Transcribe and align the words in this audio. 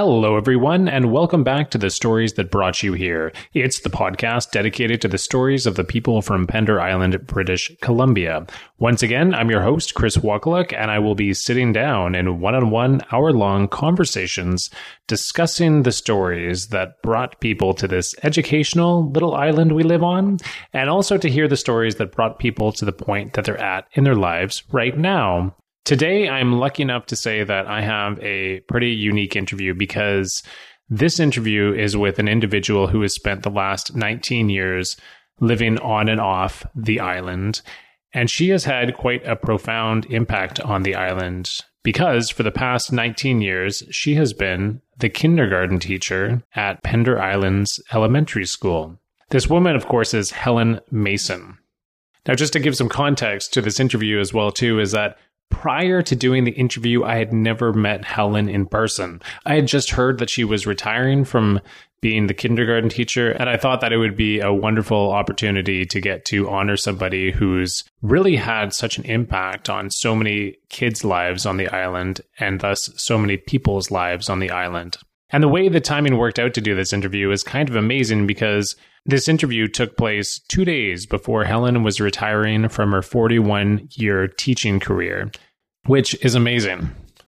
Hello, 0.00 0.36
everyone, 0.36 0.86
and 0.86 1.10
welcome 1.10 1.42
back 1.42 1.72
to 1.72 1.76
the 1.76 1.90
stories 1.90 2.34
that 2.34 2.52
brought 2.52 2.84
you 2.84 2.92
here. 2.92 3.32
It's 3.52 3.80
the 3.80 3.90
podcast 3.90 4.52
dedicated 4.52 5.00
to 5.00 5.08
the 5.08 5.18
stories 5.18 5.66
of 5.66 5.74
the 5.74 5.82
people 5.82 6.22
from 6.22 6.46
Pender 6.46 6.80
Island, 6.80 7.26
British 7.26 7.72
Columbia. 7.82 8.46
Once 8.78 9.02
again, 9.02 9.34
I'm 9.34 9.50
your 9.50 9.62
host, 9.62 9.96
Chris 9.96 10.16
Wakaluk, 10.16 10.72
and 10.72 10.92
I 10.92 11.00
will 11.00 11.16
be 11.16 11.34
sitting 11.34 11.72
down 11.72 12.14
in 12.14 12.38
one 12.38 12.54
on 12.54 12.70
one 12.70 13.00
hour 13.10 13.32
long 13.32 13.66
conversations 13.66 14.70
discussing 15.08 15.82
the 15.82 15.90
stories 15.90 16.68
that 16.68 17.02
brought 17.02 17.40
people 17.40 17.74
to 17.74 17.88
this 17.88 18.14
educational 18.22 19.10
little 19.10 19.34
island 19.34 19.72
we 19.72 19.82
live 19.82 20.04
on, 20.04 20.38
and 20.72 20.88
also 20.88 21.18
to 21.18 21.28
hear 21.28 21.48
the 21.48 21.56
stories 21.56 21.96
that 21.96 22.12
brought 22.12 22.38
people 22.38 22.70
to 22.70 22.84
the 22.84 22.92
point 22.92 23.32
that 23.32 23.46
they're 23.46 23.60
at 23.60 23.88
in 23.94 24.04
their 24.04 24.14
lives 24.14 24.62
right 24.70 24.96
now. 24.96 25.56
Today, 25.88 26.28
I'm 26.28 26.52
lucky 26.52 26.82
enough 26.82 27.06
to 27.06 27.16
say 27.16 27.42
that 27.44 27.66
I 27.66 27.80
have 27.80 28.22
a 28.22 28.60
pretty 28.68 28.90
unique 28.90 29.34
interview 29.34 29.72
because 29.72 30.42
this 30.90 31.18
interview 31.18 31.72
is 31.72 31.96
with 31.96 32.18
an 32.18 32.28
individual 32.28 32.88
who 32.88 33.00
has 33.00 33.14
spent 33.14 33.42
the 33.42 33.48
last 33.48 33.96
19 33.96 34.50
years 34.50 34.98
living 35.40 35.78
on 35.78 36.10
and 36.10 36.20
off 36.20 36.66
the 36.74 37.00
island. 37.00 37.62
And 38.12 38.28
she 38.28 38.50
has 38.50 38.64
had 38.64 38.98
quite 38.98 39.26
a 39.26 39.34
profound 39.34 40.04
impact 40.10 40.60
on 40.60 40.82
the 40.82 40.94
island 40.94 41.48
because 41.82 42.28
for 42.28 42.42
the 42.42 42.50
past 42.50 42.92
19 42.92 43.40
years, 43.40 43.82
she 43.90 44.14
has 44.16 44.34
been 44.34 44.82
the 44.98 45.08
kindergarten 45.08 45.78
teacher 45.78 46.42
at 46.54 46.82
Pender 46.82 47.18
Islands 47.18 47.82
Elementary 47.94 48.44
School. 48.44 49.00
This 49.30 49.48
woman, 49.48 49.74
of 49.74 49.86
course, 49.86 50.12
is 50.12 50.32
Helen 50.32 50.80
Mason. 50.90 51.56
Now, 52.26 52.34
just 52.34 52.52
to 52.52 52.60
give 52.60 52.76
some 52.76 52.90
context 52.90 53.54
to 53.54 53.62
this 53.62 53.80
interview 53.80 54.20
as 54.20 54.34
well, 54.34 54.50
too, 54.50 54.80
is 54.80 54.92
that 54.92 55.16
Prior 55.50 56.02
to 56.02 56.14
doing 56.14 56.44
the 56.44 56.52
interview, 56.52 57.02
I 57.02 57.16
had 57.16 57.32
never 57.32 57.72
met 57.72 58.04
Helen 58.04 58.48
in 58.48 58.66
person. 58.66 59.20
I 59.44 59.54
had 59.54 59.66
just 59.66 59.90
heard 59.90 60.18
that 60.18 60.30
she 60.30 60.44
was 60.44 60.66
retiring 60.66 61.24
from 61.24 61.60
being 62.00 62.26
the 62.26 62.34
kindergarten 62.34 62.88
teacher, 62.88 63.32
and 63.32 63.48
I 63.48 63.56
thought 63.56 63.80
that 63.80 63.92
it 63.92 63.96
would 63.96 64.16
be 64.16 64.40
a 64.40 64.52
wonderful 64.52 65.10
opportunity 65.10 65.84
to 65.86 66.00
get 66.00 66.24
to 66.26 66.48
honor 66.48 66.76
somebody 66.76 67.32
who's 67.32 67.82
really 68.02 68.36
had 68.36 68.72
such 68.72 68.98
an 68.98 69.04
impact 69.04 69.68
on 69.68 69.90
so 69.90 70.14
many 70.14 70.56
kids' 70.68 71.04
lives 71.04 71.44
on 71.44 71.56
the 71.56 71.68
island 71.68 72.20
and 72.38 72.60
thus 72.60 72.90
so 72.96 73.18
many 73.18 73.36
people's 73.36 73.90
lives 73.90 74.28
on 74.30 74.38
the 74.38 74.50
island. 74.50 74.96
And 75.30 75.42
the 75.42 75.48
way 75.48 75.68
the 75.68 75.80
timing 75.80 76.16
worked 76.16 76.38
out 76.38 76.54
to 76.54 76.60
do 76.60 76.74
this 76.74 76.92
interview 76.92 77.30
is 77.30 77.42
kind 77.42 77.68
of 77.68 77.76
amazing 77.76 78.26
because 78.26 78.76
this 79.04 79.28
interview 79.28 79.68
took 79.68 79.96
place 79.96 80.40
two 80.48 80.64
days 80.64 81.06
before 81.06 81.44
Helen 81.44 81.82
was 81.82 82.00
retiring 82.00 82.68
from 82.68 82.92
her 82.92 83.02
41 83.02 83.88
year 83.92 84.26
teaching 84.28 84.80
career, 84.80 85.30
which 85.86 86.14
is 86.24 86.34
amazing. 86.34 86.90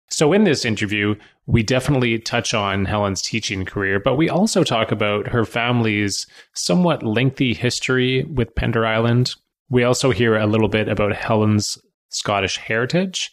So, 0.08 0.32
in 0.32 0.44
this 0.44 0.64
interview, 0.64 1.16
we 1.46 1.62
definitely 1.62 2.18
touch 2.18 2.54
on 2.54 2.84
Helen's 2.84 3.22
teaching 3.22 3.64
career, 3.64 3.98
but 3.98 4.16
we 4.16 4.28
also 4.28 4.62
talk 4.62 4.92
about 4.92 5.28
her 5.28 5.44
family's 5.44 6.26
somewhat 6.54 7.02
lengthy 7.02 7.54
history 7.54 8.24
with 8.24 8.54
Pender 8.54 8.86
Island. 8.86 9.34
We 9.68 9.84
also 9.84 10.10
hear 10.10 10.36
a 10.36 10.46
little 10.46 10.68
bit 10.68 10.88
about 10.88 11.14
Helen's 11.14 11.78
Scottish 12.10 12.56
heritage. 12.56 13.30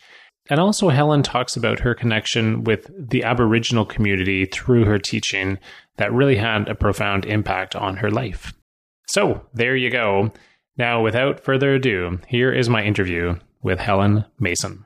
And 0.49 0.59
also, 0.59 0.89
Helen 0.89 1.23
talks 1.23 1.55
about 1.55 1.79
her 1.79 1.95
connection 1.95 2.65
with 2.65 2.91
the 2.97 3.23
Aboriginal 3.23 3.85
community 3.85 4.45
through 4.45 4.83
her 4.83 4.99
teaching 4.99 5.57
that 5.95 6.11
really 6.11 6.35
had 6.35 6.67
a 6.67 6.75
profound 6.75 7.23
impact 7.23 7.77
on 7.77 7.97
her 7.97 8.11
life. 8.11 8.53
So, 9.07 9.45
there 9.53 9.77
you 9.77 9.89
go. 9.89 10.33
Now, 10.77 11.01
without 11.01 11.39
further 11.39 11.75
ado, 11.75 12.19
here 12.27 12.51
is 12.51 12.67
my 12.67 12.83
interview 12.83 13.35
with 13.61 13.79
Helen 13.79 14.25
Mason. 14.37 14.85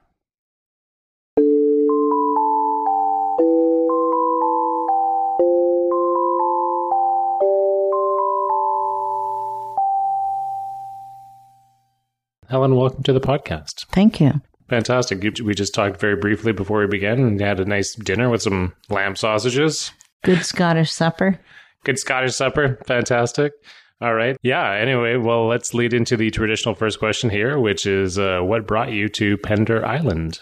Helen, 12.47 12.75
welcome 12.75 13.03
to 13.03 13.11
the 13.11 13.19
podcast. 13.19 13.87
Thank 13.87 14.21
you. 14.21 14.41
Fantastic. 14.69 15.23
We 15.41 15.53
just 15.53 15.73
talked 15.73 15.99
very 15.99 16.15
briefly 16.15 16.51
before 16.51 16.79
we 16.79 16.87
began 16.87 17.19
and 17.19 17.39
had 17.39 17.59
a 17.59 17.65
nice 17.65 17.95
dinner 17.95 18.29
with 18.29 18.41
some 18.41 18.73
lamb 18.89 19.15
sausages. 19.15 19.91
Good 20.23 20.43
Scottish 20.43 20.91
supper. 20.91 21.39
Good 21.83 21.99
Scottish 21.99 22.35
supper. 22.35 22.79
Fantastic. 22.85 23.53
All 24.01 24.13
right. 24.13 24.37
Yeah. 24.43 24.71
Anyway, 24.73 25.15
well, 25.15 25.47
let's 25.47 25.73
lead 25.73 25.93
into 25.93 26.17
the 26.17 26.29
traditional 26.31 26.75
first 26.75 26.99
question 26.99 27.29
here, 27.29 27.59
which 27.59 27.85
is 27.85 28.19
uh, 28.19 28.41
what 28.41 28.67
brought 28.67 28.91
you 28.91 29.07
to 29.09 29.37
Pender 29.37 29.85
Island? 29.85 30.39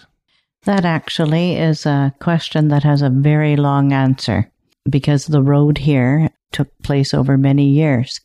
That 0.64 0.86
actually 0.86 1.56
is 1.56 1.86
a 1.86 2.14
question 2.20 2.70
that 2.70 2.84
has 2.84 3.02
a 3.02 3.10
very 3.10 3.56
long 3.56 3.94
answer 3.94 4.52
because 4.90 5.28
the 5.28 5.44
road 5.44 5.78
here 5.78 6.30
took 6.52 6.68
place 6.82 7.14
over 7.14 7.38
many 7.38 7.70
years. 7.70 8.20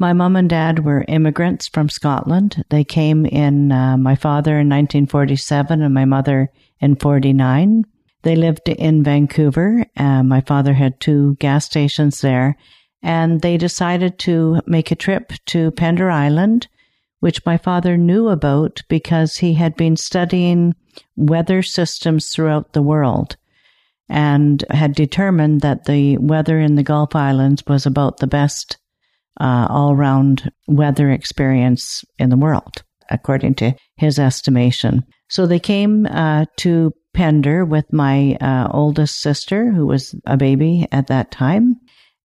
My 0.00 0.14
mom 0.14 0.34
and 0.34 0.48
dad 0.48 0.82
were 0.82 1.04
immigrants 1.08 1.68
from 1.68 1.90
Scotland. 1.90 2.64
They 2.70 2.84
came 2.84 3.26
in, 3.26 3.70
uh, 3.70 3.98
my 3.98 4.14
father 4.16 4.52
in 4.52 4.66
1947 4.70 5.82
and 5.82 5.92
my 5.92 6.06
mother 6.06 6.48
in 6.80 6.96
49. 6.96 7.84
They 8.22 8.34
lived 8.34 8.70
in 8.70 9.04
Vancouver. 9.04 9.84
Uh, 9.94 10.22
my 10.22 10.40
father 10.40 10.72
had 10.72 11.00
two 11.00 11.36
gas 11.38 11.66
stations 11.66 12.22
there, 12.22 12.56
and 13.02 13.42
they 13.42 13.58
decided 13.58 14.18
to 14.20 14.62
make 14.66 14.90
a 14.90 14.96
trip 14.96 15.34
to 15.48 15.70
Pender 15.72 16.10
Island, 16.10 16.68
which 17.18 17.44
my 17.44 17.58
father 17.58 17.98
knew 17.98 18.30
about 18.30 18.80
because 18.88 19.36
he 19.36 19.52
had 19.52 19.76
been 19.76 19.98
studying 19.98 20.74
weather 21.14 21.60
systems 21.60 22.30
throughout 22.30 22.72
the 22.72 22.82
world 22.82 23.36
and 24.08 24.64
had 24.70 24.94
determined 24.94 25.60
that 25.60 25.84
the 25.84 26.16
weather 26.16 26.58
in 26.58 26.76
the 26.76 26.82
Gulf 26.82 27.14
Islands 27.14 27.62
was 27.66 27.84
about 27.84 28.16
the 28.16 28.26
best 28.26 28.78
uh, 29.38 29.66
all 29.70 29.94
round 29.94 30.50
weather 30.66 31.10
experience 31.10 32.04
in 32.18 32.30
the 32.30 32.36
world, 32.36 32.82
according 33.10 33.54
to 33.56 33.74
his 33.96 34.18
estimation. 34.18 35.02
So 35.28 35.46
they 35.46 35.60
came 35.60 36.06
uh, 36.06 36.46
to 36.58 36.92
Pender 37.12 37.64
with 37.64 37.92
my 37.92 38.36
uh, 38.40 38.68
oldest 38.70 39.20
sister, 39.20 39.72
who 39.72 39.86
was 39.86 40.14
a 40.26 40.36
baby 40.36 40.86
at 40.92 41.08
that 41.08 41.30
time, 41.30 41.76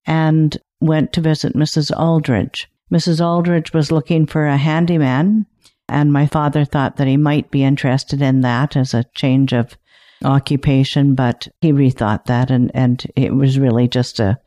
and 0.05 0.57
went 0.79 1.13
to 1.13 1.21
visit 1.21 1.55
Mrs. 1.55 1.91
Aldridge. 1.97 2.67
Mrs. 2.93 3.23
Aldridge 3.23 3.73
was 3.73 3.91
looking 3.91 4.25
for 4.25 4.45
a 4.45 4.57
handyman, 4.57 5.45
and 5.89 6.13
my 6.13 6.27
father 6.27 6.65
thought 6.65 6.97
that 6.97 7.07
he 7.07 7.17
might 7.17 7.49
be 7.51 7.63
interested 7.63 8.21
in 8.21 8.41
that 8.41 8.75
as 8.75 8.93
a 8.93 9.05
change 9.15 9.53
of 9.53 9.75
occupation, 10.23 11.15
but 11.15 11.47
he 11.61 11.71
rethought 11.71 12.25
that, 12.25 12.51
and, 12.51 12.71
and 12.73 13.05
it 13.15 13.33
was 13.33 13.59
really 13.59 13.87
just 13.87 14.19
a, 14.19 14.37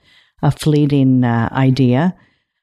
a 0.42 0.50
fleeting 0.50 1.24
uh, 1.24 1.48
idea. 1.52 2.14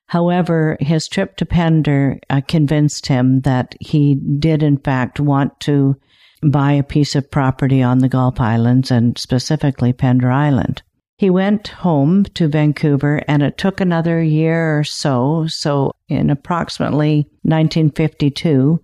However, 0.07 0.77
his 0.79 1.07
trip 1.07 1.35
to 1.37 1.45
Pender 1.45 2.19
uh, 2.29 2.41
convinced 2.47 3.07
him 3.07 3.41
that 3.41 3.75
he 3.79 4.15
did, 4.15 4.61
in 4.61 4.77
fact, 4.77 5.19
want 5.19 5.59
to 5.61 5.95
buy 6.43 6.73
a 6.73 6.83
piece 6.83 7.15
of 7.15 7.31
property 7.31 7.81
on 7.81 7.99
the 7.99 8.09
Gulf 8.09 8.39
Islands 8.39 8.91
and 8.91 9.17
specifically 9.17 9.93
Pender 9.93 10.31
Island. 10.31 10.83
He 11.17 11.29
went 11.29 11.69
home 11.69 12.25
to 12.35 12.47
Vancouver 12.47 13.21
and 13.27 13.41
it 13.41 13.57
took 13.57 13.79
another 13.79 14.21
year 14.21 14.79
or 14.79 14.83
so. 14.83 15.47
So, 15.47 15.91
in 16.09 16.29
approximately 16.29 17.29
1952, 17.43 18.81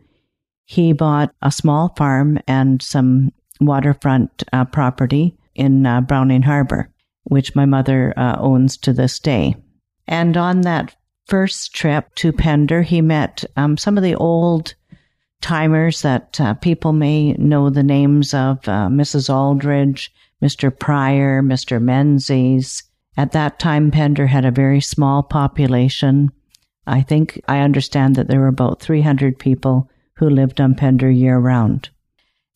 he 0.65 0.93
bought 0.93 1.35
a 1.41 1.51
small 1.51 1.93
farm 1.97 2.39
and 2.47 2.81
some 2.81 3.31
waterfront 3.59 4.43
uh, 4.53 4.65
property 4.65 5.37
in 5.53 5.85
uh, 5.85 6.01
Browning 6.01 6.43
Harbor, 6.43 6.89
which 7.23 7.55
my 7.55 7.65
mother 7.65 8.13
uh, 8.15 8.37
owns 8.39 8.77
to 8.77 8.93
this 8.93 9.19
day. 9.19 9.55
And 10.07 10.37
on 10.37 10.61
that 10.61 10.95
first 11.27 11.73
trip 11.73 12.13
to 12.15 12.31
Pender, 12.31 12.81
he 12.81 13.01
met 13.01 13.43
um, 13.55 13.77
some 13.77 13.97
of 13.97 14.03
the 14.03 14.15
old 14.15 14.75
timers 15.41 16.01
that 16.03 16.39
uh, 16.39 16.53
people 16.55 16.93
may 16.93 17.33
know 17.33 17.69
the 17.69 17.83
names 17.83 18.33
of 18.33 18.59
uh, 18.67 18.87
Mrs. 18.87 19.33
Aldridge, 19.33 20.13
Mr. 20.41 20.77
Pryor, 20.77 21.41
Mr. 21.41 21.81
Menzies. 21.81 22.83
At 23.17 23.33
that 23.33 23.59
time, 23.59 23.91
Pender 23.91 24.27
had 24.27 24.45
a 24.45 24.51
very 24.51 24.81
small 24.81 25.23
population. 25.23 26.31
I 26.87 27.01
think 27.01 27.41
I 27.47 27.59
understand 27.59 28.15
that 28.15 28.27
there 28.27 28.39
were 28.39 28.47
about 28.47 28.81
300 28.81 29.37
people 29.37 29.89
who 30.15 30.29
lived 30.29 30.61
on 30.61 30.75
Pender 30.75 31.09
year 31.09 31.37
round. 31.37 31.89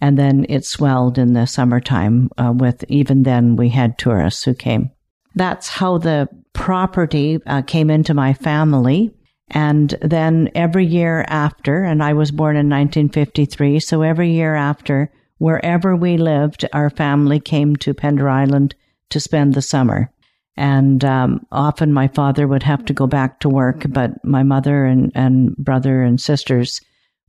And 0.01 0.17
then 0.17 0.45
it 0.49 0.65
swelled 0.65 1.17
in 1.17 1.33
the 1.33 1.47
summertime 1.47 2.29
uh, 2.37 2.53
with 2.55 2.83
even 2.89 3.23
then 3.23 3.55
we 3.55 3.69
had 3.69 3.97
tourists 3.97 4.43
who 4.43 4.53
came. 4.53 4.91
That's 5.35 5.67
how 5.67 5.97
the 5.97 6.29
property 6.53 7.39
uh, 7.45 7.61
came 7.61 7.89
into 7.89 8.13
my 8.13 8.33
family. 8.33 9.13
And 9.49 9.95
then 10.01 10.49
every 10.55 10.85
year 10.85 11.25
after, 11.27 11.83
and 11.83 12.01
I 12.01 12.13
was 12.13 12.31
born 12.31 12.55
in 12.55 12.69
1953, 12.69 13.79
so 13.79 14.01
every 14.01 14.31
year 14.31 14.55
after, 14.55 15.11
wherever 15.37 15.95
we 15.95 16.17
lived, 16.17 16.65
our 16.73 16.89
family 16.89 17.39
came 17.39 17.75
to 17.77 17.93
Pender 17.93 18.27
Island 18.27 18.73
to 19.09 19.19
spend 19.19 19.53
the 19.53 19.61
summer. 19.61 20.09
And 20.57 21.03
um, 21.03 21.45
often 21.51 21.93
my 21.93 22.07
father 22.07 22.47
would 22.47 22.63
have 22.63 22.85
to 22.85 22.93
go 22.93 23.07
back 23.07 23.41
to 23.41 23.49
work, 23.49 23.83
but 23.89 24.23
my 24.23 24.41
mother 24.41 24.85
and, 24.85 25.11
and 25.13 25.55
brother 25.57 26.01
and 26.01 26.19
sisters 26.19 26.79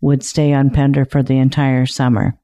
would 0.01 0.23
stay 0.23 0.53
on 0.53 0.71
Pender 0.71 1.05
for 1.05 1.23
the 1.23 1.39
entire 1.39 1.87
summer. 1.87 2.39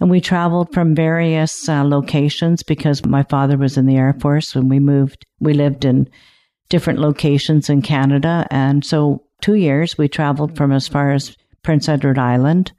And 0.00 0.10
we 0.10 0.20
traveled 0.20 0.72
from 0.72 0.94
various 0.94 1.68
uh, 1.68 1.84
locations 1.84 2.62
because 2.62 3.04
my 3.04 3.22
father 3.24 3.58
was 3.58 3.76
in 3.76 3.84
the 3.84 3.96
Air 3.96 4.16
Force 4.18 4.54
when 4.54 4.68
we 4.68 4.80
moved. 4.80 5.26
We 5.40 5.52
lived 5.52 5.84
in 5.84 6.08
different 6.70 7.00
locations 7.00 7.68
in 7.68 7.82
Canada. 7.82 8.46
And 8.50 8.84
so, 8.84 9.24
two 9.42 9.54
years 9.54 9.98
we 9.98 10.08
traveled 10.08 10.56
from 10.56 10.72
as 10.72 10.88
far 10.88 11.12
as 11.12 11.36
Prince 11.62 11.88
Edward 11.88 12.18
Island, 12.18 12.72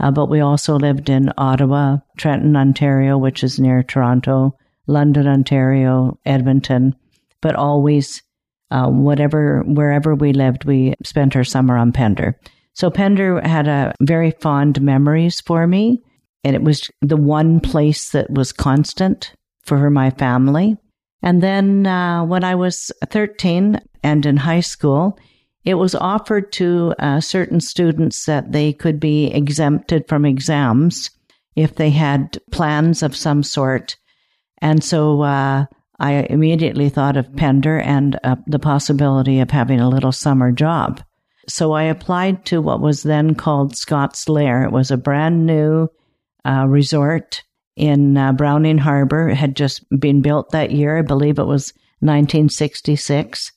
uh, 0.00 0.10
but 0.10 0.30
we 0.30 0.40
also 0.40 0.78
lived 0.78 1.10
in 1.10 1.32
Ottawa, 1.36 1.98
Trenton, 2.16 2.56
Ontario, 2.56 3.18
which 3.18 3.44
is 3.44 3.60
near 3.60 3.82
Toronto, 3.82 4.56
London, 4.86 5.26
Ontario, 5.26 6.18
Edmonton, 6.24 6.94
but 7.42 7.54
always, 7.54 8.22
uh, 8.70 8.88
whatever, 8.88 9.62
wherever 9.66 10.14
we 10.14 10.32
lived, 10.32 10.64
we 10.64 10.94
spent 11.04 11.36
our 11.36 11.44
summer 11.44 11.76
on 11.76 11.92
Pender. 11.92 12.38
So 12.72 12.90
Pender 12.90 13.40
had 13.46 13.68
a 13.68 13.94
very 14.00 14.30
fond 14.30 14.80
memories 14.80 15.40
for 15.40 15.66
me, 15.66 16.02
and 16.44 16.56
it 16.56 16.62
was 16.62 16.90
the 17.00 17.16
one 17.16 17.60
place 17.60 18.10
that 18.10 18.30
was 18.30 18.52
constant 18.52 19.34
for 19.64 19.90
my 19.90 20.10
family. 20.10 20.76
And 21.22 21.42
then 21.42 21.86
uh, 21.86 22.24
when 22.24 22.42
I 22.42 22.54
was 22.54 22.90
13 23.06 23.80
and 24.02 24.26
in 24.26 24.36
high 24.36 24.60
school, 24.60 25.18
it 25.64 25.74
was 25.74 25.94
offered 25.94 26.52
to 26.54 26.94
uh, 26.98 27.20
certain 27.20 27.60
students 27.60 28.26
that 28.26 28.50
they 28.50 28.72
could 28.72 28.98
be 28.98 29.26
exempted 29.26 30.08
from 30.08 30.24
exams 30.24 31.10
if 31.54 31.76
they 31.76 31.90
had 31.90 32.38
plans 32.50 33.02
of 33.02 33.14
some 33.14 33.44
sort. 33.44 33.96
And 34.60 34.82
so 34.82 35.22
uh, 35.22 35.66
I 36.00 36.12
immediately 36.30 36.88
thought 36.88 37.16
of 37.16 37.34
Pender 37.36 37.78
and 37.78 38.18
uh, 38.24 38.36
the 38.46 38.58
possibility 38.58 39.38
of 39.38 39.50
having 39.50 39.78
a 39.78 39.88
little 39.88 40.12
summer 40.12 40.50
job. 40.50 41.00
So 41.48 41.72
I 41.72 41.84
applied 41.84 42.44
to 42.46 42.60
what 42.60 42.80
was 42.80 43.04
then 43.04 43.34
called 43.34 43.76
Scott's 43.76 44.28
Lair. 44.28 44.64
It 44.64 44.72
was 44.72 44.90
a 44.90 44.96
brand 44.96 45.46
new 45.46 45.88
uh, 46.44 46.66
resort 46.68 47.42
in 47.76 48.16
uh, 48.16 48.32
Browning 48.32 48.78
Harbor. 48.78 49.28
It 49.28 49.36
had 49.36 49.56
just 49.56 49.84
been 49.98 50.22
built 50.22 50.50
that 50.50 50.70
year. 50.70 50.98
I 50.98 51.02
believe 51.02 51.38
it 51.38 51.46
was 51.46 51.72
1966. 52.00 53.52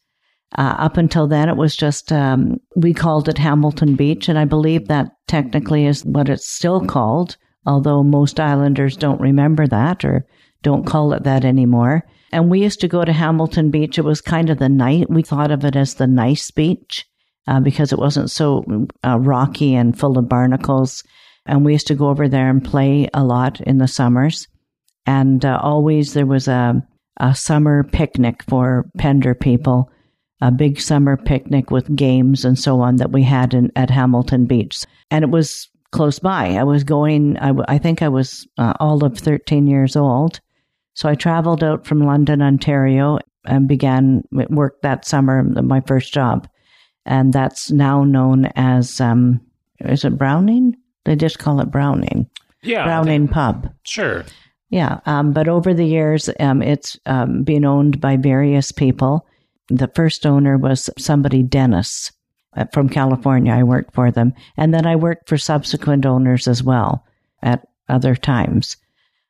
Uh, 0.58 0.76
up 0.78 0.98
until 0.98 1.28
then, 1.28 1.50
it 1.50 1.58
was 1.58 1.76
just, 1.76 2.12
um, 2.12 2.60
we 2.76 2.94
called 2.94 3.28
it 3.28 3.38
Hamilton 3.38 3.96
Beach, 3.96 4.30
and 4.30 4.40
I 4.40 4.46
believe 4.46 4.88
that 4.88 5.12
technically 5.28 5.86
is 5.86 6.06
what 6.06 6.30
it's 6.30 6.50
still 6.50 6.86
called, 6.86 7.36
although 7.66 8.04
most 8.04 8.40
islanders 8.40 8.96
don't 8.96 9.20
remember 9.20 9.68
that 9.68 10.06
or 10.06 10.26
don't 10.62 10.86
call 10.86 11.14
it 11.14 11.24
that 11.24 11.44
anymore. 11.44 12.06
And 12.32 12.50
we 12.50 12.62
used 12.62 12.80
to 12.82 12.88
go 12.88 13.04
to 13.04 13.12
Hamilton 13.12 13.70
Beach. 13.70 13.98
It 13.98 14.04
was 14.04 14.22
kind 14.22 14.50
of 14.50 14.60
the 14.60 14.70
night, 14.70 15.10
we 15.10 15.24
thought 15.24 15.52
of 15.52 15.66
it 15.66 15.76
as 15.76 15.96
the 15.96 16.08
nice 16.08 16.52
beach 16.52 17.06
uh, 17.48 17.60
because 17.60 17.92
it 17.92 18.00
wasn't 18.00 18.32
so 18.32 18.88
uh, 19.06 19.20
rocky 19.20 19.76
and 19.76 19.98
full 19.98 20.18
of 20.18 20.30
barnacles. 20.30 21.04
And 21.46 21.64
we 21.64 21.74
used 21.74 21.88
to 21.88 21.96
go 21.96 22.10
over 22.10 22.28
there 22.28 22.50
and 22.50 22.64
play 22.64 23.10
a 23.14 23.24
lot 23.24 23.62
in 23.62 23.78
the 23.78 23.88
summers. 23.88 24.48
And 25.06 25.46
uh, 25.46 25.60
always 25.62 26.14
there 26.14 26.26
was 26.26 26.48
a, 26.48 26.86
a 27.18 27.36
summer 27.36 27.84
picnic 27.84 28.44
for 28.44 28.90
Pender 28.98 29.36
people, 29.36 29.92
a 30.42 30.52
big 30.52 30.80
summer 30.80 31.18
picnic 31.18 31.70
with 31.70 31.96
games 31.96 32.44
and 32.46 32.58
so 32.58 32.82
on 32.82 32.96
that 32.98 33.12
we 33.12 33.24
had 33.24 33.54
in, 33.54 33.72
at 33.76 33.90
Hamilton 33.90 34.46
Beach. 34.46 34.84
And 35.12 35.24
it 35.24 35.30
was 35.30 35.70
close 35.92 36.20
by. 36.20 36.56
I 36.56 36.64
was 36.64 36.84
going, 36.84 37.38
I, 37.38 37.54
I 37.68 37.78
think 37.78 38.02
I 38.02 38.10
was 38.10 38.48
uh, 38.58 38.74
all 38.80 39.04
of 39.06 39.18
13 39.18 39.68
years 39.68 39.96
old. 39.96 40.40
So 40.96 41.08
I 41.08 41.16
traveled 41.16 41.64
out 41.64 41.86
from 41.86 42.06
London, 42.06 42.42
Ontario, 42.42 43.20
and 43.46 43.68
began 43.68 44.24
work 44.32 44.82
that 44.82 45.06
summer, 45.06 45.44
my 45.44 45.82
first 45.82 46.14
job 46.14 46.48
and 47.06 47.32
that's 47.32 47.72
now 47.72 48.04
known 48.04 48.46
as 48.56 49.00
um, 49.00 49.40
is 49.80 50.04
it 50.04 50.18
Browning? 50.18 50.76
They 51.06 51.16
just 51.16 51.40
call 51.40 51.60
it 51.62 51.72
Browning. 51.72 52.30
Yeah, 52.62 52.84
Browning 52.84 53.28
Pub. 53.28 53.70
Sure. 53.84 54.26
Yeah, 54.70 55.00
um, 55.06 55.32
but 55.32 55.48
over 55.48 55.74
the 55.74 55.86
years, 55.86 56.30
um, 56.40 56.62
it's 56.62 56.98
um, 57.06 57.44
been 57.44 57.64
owned 57.64 58.02
by 58.02 58.18
various 58.18 58.72
people. 58.72 59.26
The 59.70 59.90
first 59.94 60.26
owner 60.26 60.58
was 60.58 60.90
somebody 60.98 61.44
Dennis 61.44 62.12
uh, 62.58 62.66
from 62.74 62.90
California. 62.90 63.54
I 63.54 63.64
worked 63.64 63.94
for 63.94 64.12
them, 64.12 64.34
and 64.58 64.74
then 64.74 64.86
I 64.86 64.96
worked 64.96 65.30
for 65.30 65.38
subsequent 65.38 66.06
owners 66.06 66.48
as 66.48 66.64
well 66.64 67.06
at 67.42 67.68
other 67.88 68.16
times. 68.16 68.78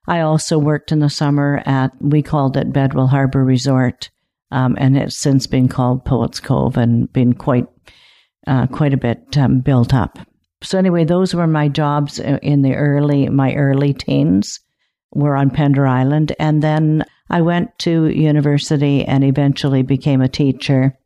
I 0.07 0.21
also 0.21 0.57
worked 0.57 0.91
in 0.91 0.99
the 0.99 1.09
summer 1.09 1.61
at 1.65 1.91
we 1.99 2.21
called 2.21 2.55
it 2.57 2.71
Bedwell 2.71 3.07
Harbor 3.07 3.43
Resort 3.43 4.09
um, 4.51 4.75
and 4.79 4.97
it's 4.97 5.17
since 5.17 5.47
been 5.47 5.67
called 5.67 6.05
Poets 6.05 6.39
Cove 6.39 6.77
and 6.77 7.11
been 7.11 7.33
quite 7.33 7.67
uh, 8.47 8.67
quite 8.67 8.93
a 8.93 8.97
bit 8.97 9.37
um, 9.37 9.59
built 9.59 9.93
up. 9.93 10.19
So 10.65 10.77
anyway, 10.77 11.05
those 11.05 11.35
were 11.35 11.47
my 11.47 11.67
jobs 11.67 12.19
in 12.19 12.61
the 12.61 12.75
early 12.75 13.29
my 13.29 13.53
early 13.53 13.93
teens. 13.93 14.59
Were 15.13 15.37
on 15.37 15.49
Pender 15.49 15.87
Island, 15.87 16.33
and 16.39 16.61
then 16.61 17.05
I 17.29 17.39
went 17.41 17.79
to 17.79 18.07
university 18.07 19.05
and 19.05 19.23
eventually 19.23 19.81
became 19.81 20.21
a 20.21 20.27
teacher. 20.27 20.97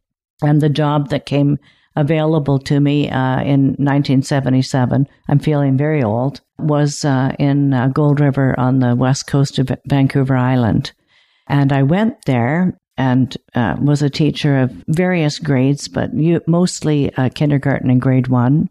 And 0.41 0.61
the 0.61 0.69
job 0.69 1.09
that 1.09 1.27
came 1.27 1.59
available 1.95 2.59
to 2.59 2.79
me 2.79 3.09
uh, 3.09 3.41
in 3.41 3.75
1977, 3.77 5.07
I'm 5.27 5.39
feeling 5.39 5.77
very 5.77 6.01
old, 6.01 6.41
was 6.57 7.05
uh, 7.05 7.35
in 7.37 7.73
uh, 7.73 7.87
Gold 7.89 8.19
River 8.19 8.59
on 8.59 8.79
the 8.79 8.95
west 8.95 9.27
coast 9.27 9.59
of 9.59 9.71
Vancouver 9.85 10.35
Island. 10.35 10.91
And 11.47 11.71
I 11.71 11.83
went 11.83 12.25
there 12.25 12.79
and 12.97 13.35
uh, 13.55 13.75
was 13.81 14.01
a 14.01 14.09
teacher 14.09 14.59
of 14.59 14.71
various 14.87 15.39
grades, 15.39 15.87
but 15.87 16.11
mostly 16.47 17.13
uh, 17.15 17.29
kindergarten 17.29 17.89
and 17.89 18.01
grade 18.01 18.27
one. 18.27 18.69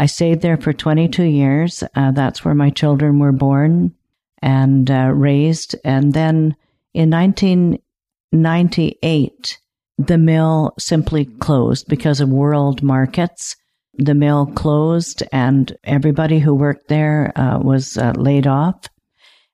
I 0.00 0.06
stayed 0.06 0.40
there 0.40 0.56
for 0.56 0.72
22 0.72 1.24
years. 1.24 1.84
Uh, 1.94 2.12
that's 2.12 2.42
where 2.42 2.54
my 2.54 2.70
children 2.70 3.18
were 3.18 3.32
born 3.32 3.94
and 4.40 4.90
uh, 4.90 5.12
raised. 5.14 5.76
And 5.84 6.14
then 6.14 6.56
in 6.94 7.10
1998, 7.10 9.58
the 9.98 10.16
mill 10.16 10.72
simply 10.78 11.26
closed 11.26 11.86
because 11.86 12.22
of 12.22 12.30
world 12.30 12.82
markets. 12.82 13.56
The 13.92 14.14
mill 14.14 14.46
closed, 14.46 15.22
and 15.32 15.76
everybody 15.84 16.38
who 16.38 16.54
worked 16.54 16.88
there 16.88 17.30
uh, 17.36 17.58
was 17.58 17.98
uh, 17.98 18.14
laid 18.16 18.46
off. 18.46 18.86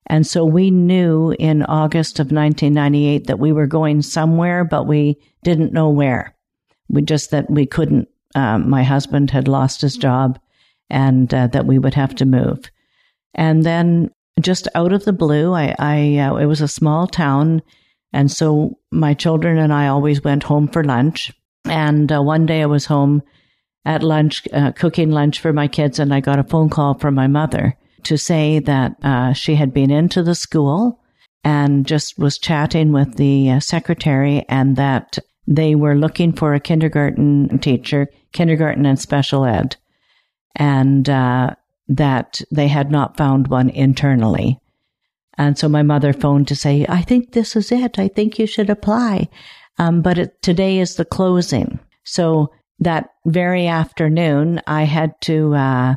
And 0.06 0.24
so 0.24 0.44
we 0.44 0.70
knew 0.70 1.34
in 1.40 1.64
August 1.64 2.20
of 2.20 2.30
1998 2.30 3.26
that 3.26 3.40
we 3.40 3.50
were 3.50 3.66
going 3.66 4.00
somewhere, 4.00 4.64
but 4.64 4.86
we 4.86 5.16
didn't 5.42 5.72
know 5.72 5.90
where. 5.90 6.36
We 6.88 7.02
just 7.02 7.32
that 7.32 7.50
we 7.50 7.66
couldn't. 7.66 8.06
Um, 8.36 8.70
my 8.70 8.82
husband 8.84 9.30
had 9.30 9.48
lost 9.48 9.80
his 9.80 9.96
job, 9.96 10.38
and 10.90 11.32
uh, 11.32 11.48
that 11.48 11.66
we 11.66 11.78
would 11.78 11.94
have 11.94 12.14
to 12.16 12.24
move. 12.24 12.70
And 13.34 13.64
then, 13.64 14.10
just 14.40 14.68
out 14.74 14.92
of 14.92 15.04
the 15.04 15.12
blue, 15.12 15.54
I, 15.54 15.74
I 15.78 16.18
uh, 16.18 16.36
it 16.36 16.46
was 16.46 16.60
a 16.60 16.68
small 16.68 17.06
town, 17.06 17.62
and 18.12 18.30
so 18.30 18.78
my 18.92 19.14
children 19.14 19.58
and 19.58 19.72
I 19.72 19.88
always 19.88 20.22
went 20.22 20.42
home 20.42 20.68
for 20.68 20.84
lunch. 20.84 21.32
And 21.64 22.12
uh, 22.12 22.22
one 22.22 22.46
day 22.46 22.62
I 22.62 22.66
was 22.66 22.86
home 22.86 23.22
at 23.84 24.02
lunch, 24.02 24.46
uh, 24.52 24.72
cooking 24.72 25.10
lunch 25.10 25.40
for 25.40 25.52
my 25.52 25.66
kids, 25.66 25.98
and 25.98 26.14
I 26.14 26.20
got 26.20 26.38
a 26.38 26.44
phone 26.44 26.68
call 26.68 26.94
from 26.94 27.14
my 27.14 27.26
mother 27.26 27.76
to 28.04 28.18
say 28.18 28.60
that 28.60 28.92
uh, 29.02 29.32
she 29.32 29.54
had 29.56 29.72
been 29.72 29.90
into 29.90 30.22
the 30.22 30.34
school 30.34 31.00
and 31.42 31.86
just 31.86 32.18
was 32.18 32.38
chatting 32.38 32.92
with 32.92 33.16
the 33.16 33.50
uh, 33.50 33.60
secretary 33.60 34.44
and 34.48 34.76
that 34.76 35.18
they 35.46 35.74
were 35.74 35.94
looking 35.94 36.32
for 36.32 36.54
a 36.54 36.60
kindergarten 36.60 37.58
teacher, 37.58 38.08
kindergarten 38.32 38.86
and 38.86 38.98
special 38.98 39.44
ed, 39.44 39.76
and 40.54 41.08
uh, 41.08 41.54
that 41.88 42.40
they 42.50 42.68
had 42.68 42.90
not 42.90 43.16
found 43.16 43.48
one 43.48 43.70
internally. 43.70 44.60
And 45.38 45.58
so 45.58 45.68
my 45.68 45.82
mother 45.82 46.12
phoned 46.12 46.48
to 46.48 46.56
say, 46.56 46.86
I 46.88 47.02
think 47.02 47.32
this 47.32 47.56
is 47.56 47.70
it. 47.70 47.98
I 47.98 48.08
think 48.08 48.38
you 48.38 48.46
should 48.46 48.70
apply. 48.70 49.28
Um, 49.78 50.00
but 50.00 50.18
it, 50.18 50.42
today 50.42 50.78
is 50.78 50.96
the 50.96 51.04
closing. 51.04 51.78
So 52.04 52.52
that 52.78 53.10
very 53.26 53.66
afternoon, 53.66 54.62
I 54.66 54.84
had 54.84 55.20
to 55.22 55.54
uh, 55.54 55.94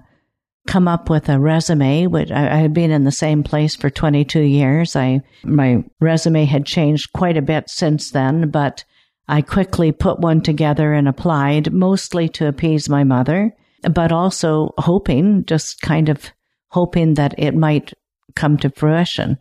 come 0.67 0.87
up 0.87 1.09
with 1.09 1.29
a 1.29 1.39
resume, 1.39 2.07
which 2.07 2.31
I, 2.31 2.53
I, 2.53 2.55
had 2.57 2.73
been 2.73 2.91
in 2.91 3.03
the 3.03 3.11
same 3.11 3.43
place 3.43 3.75
for 3.75 3.89
22 3.89 4.41
years. 4.41 4.95
I, 4.95 5.21
my 5.43 5.83
resume 5.99 6.45
had 6.45 6.65
changed 6.65 7.13
quite 7.13 7.37
a 7.37 7.41
bit 7.41 7.69
since 7.69 8.11
then, 8.11 8.49
but 8.49 8.83
I 9.29 9.43
quickly 9.43 9.91
put 9.91 10.19
one 10.19 10.41
together 10.41 10.91
and 10.91 11.07
applied 11.07 11.71
mostly 11.71 12.27
to 12.29 12.47
appease 12.47 12.89
my 12.89 13.03
mother, 13.03 13.55
but 13.83 14.11
also 14.11 14.73
hoping, 14.79 15.45
just 15.45 15.81
kind 15.81 16.09
of 16.09 16.31
hoping 16.69 17.13
that 17.13 17.35
it 17.37 17.53
might 17.53 17.93
come 18.35 18.57
to 18.57 18.71
fruition. 18.71 19.37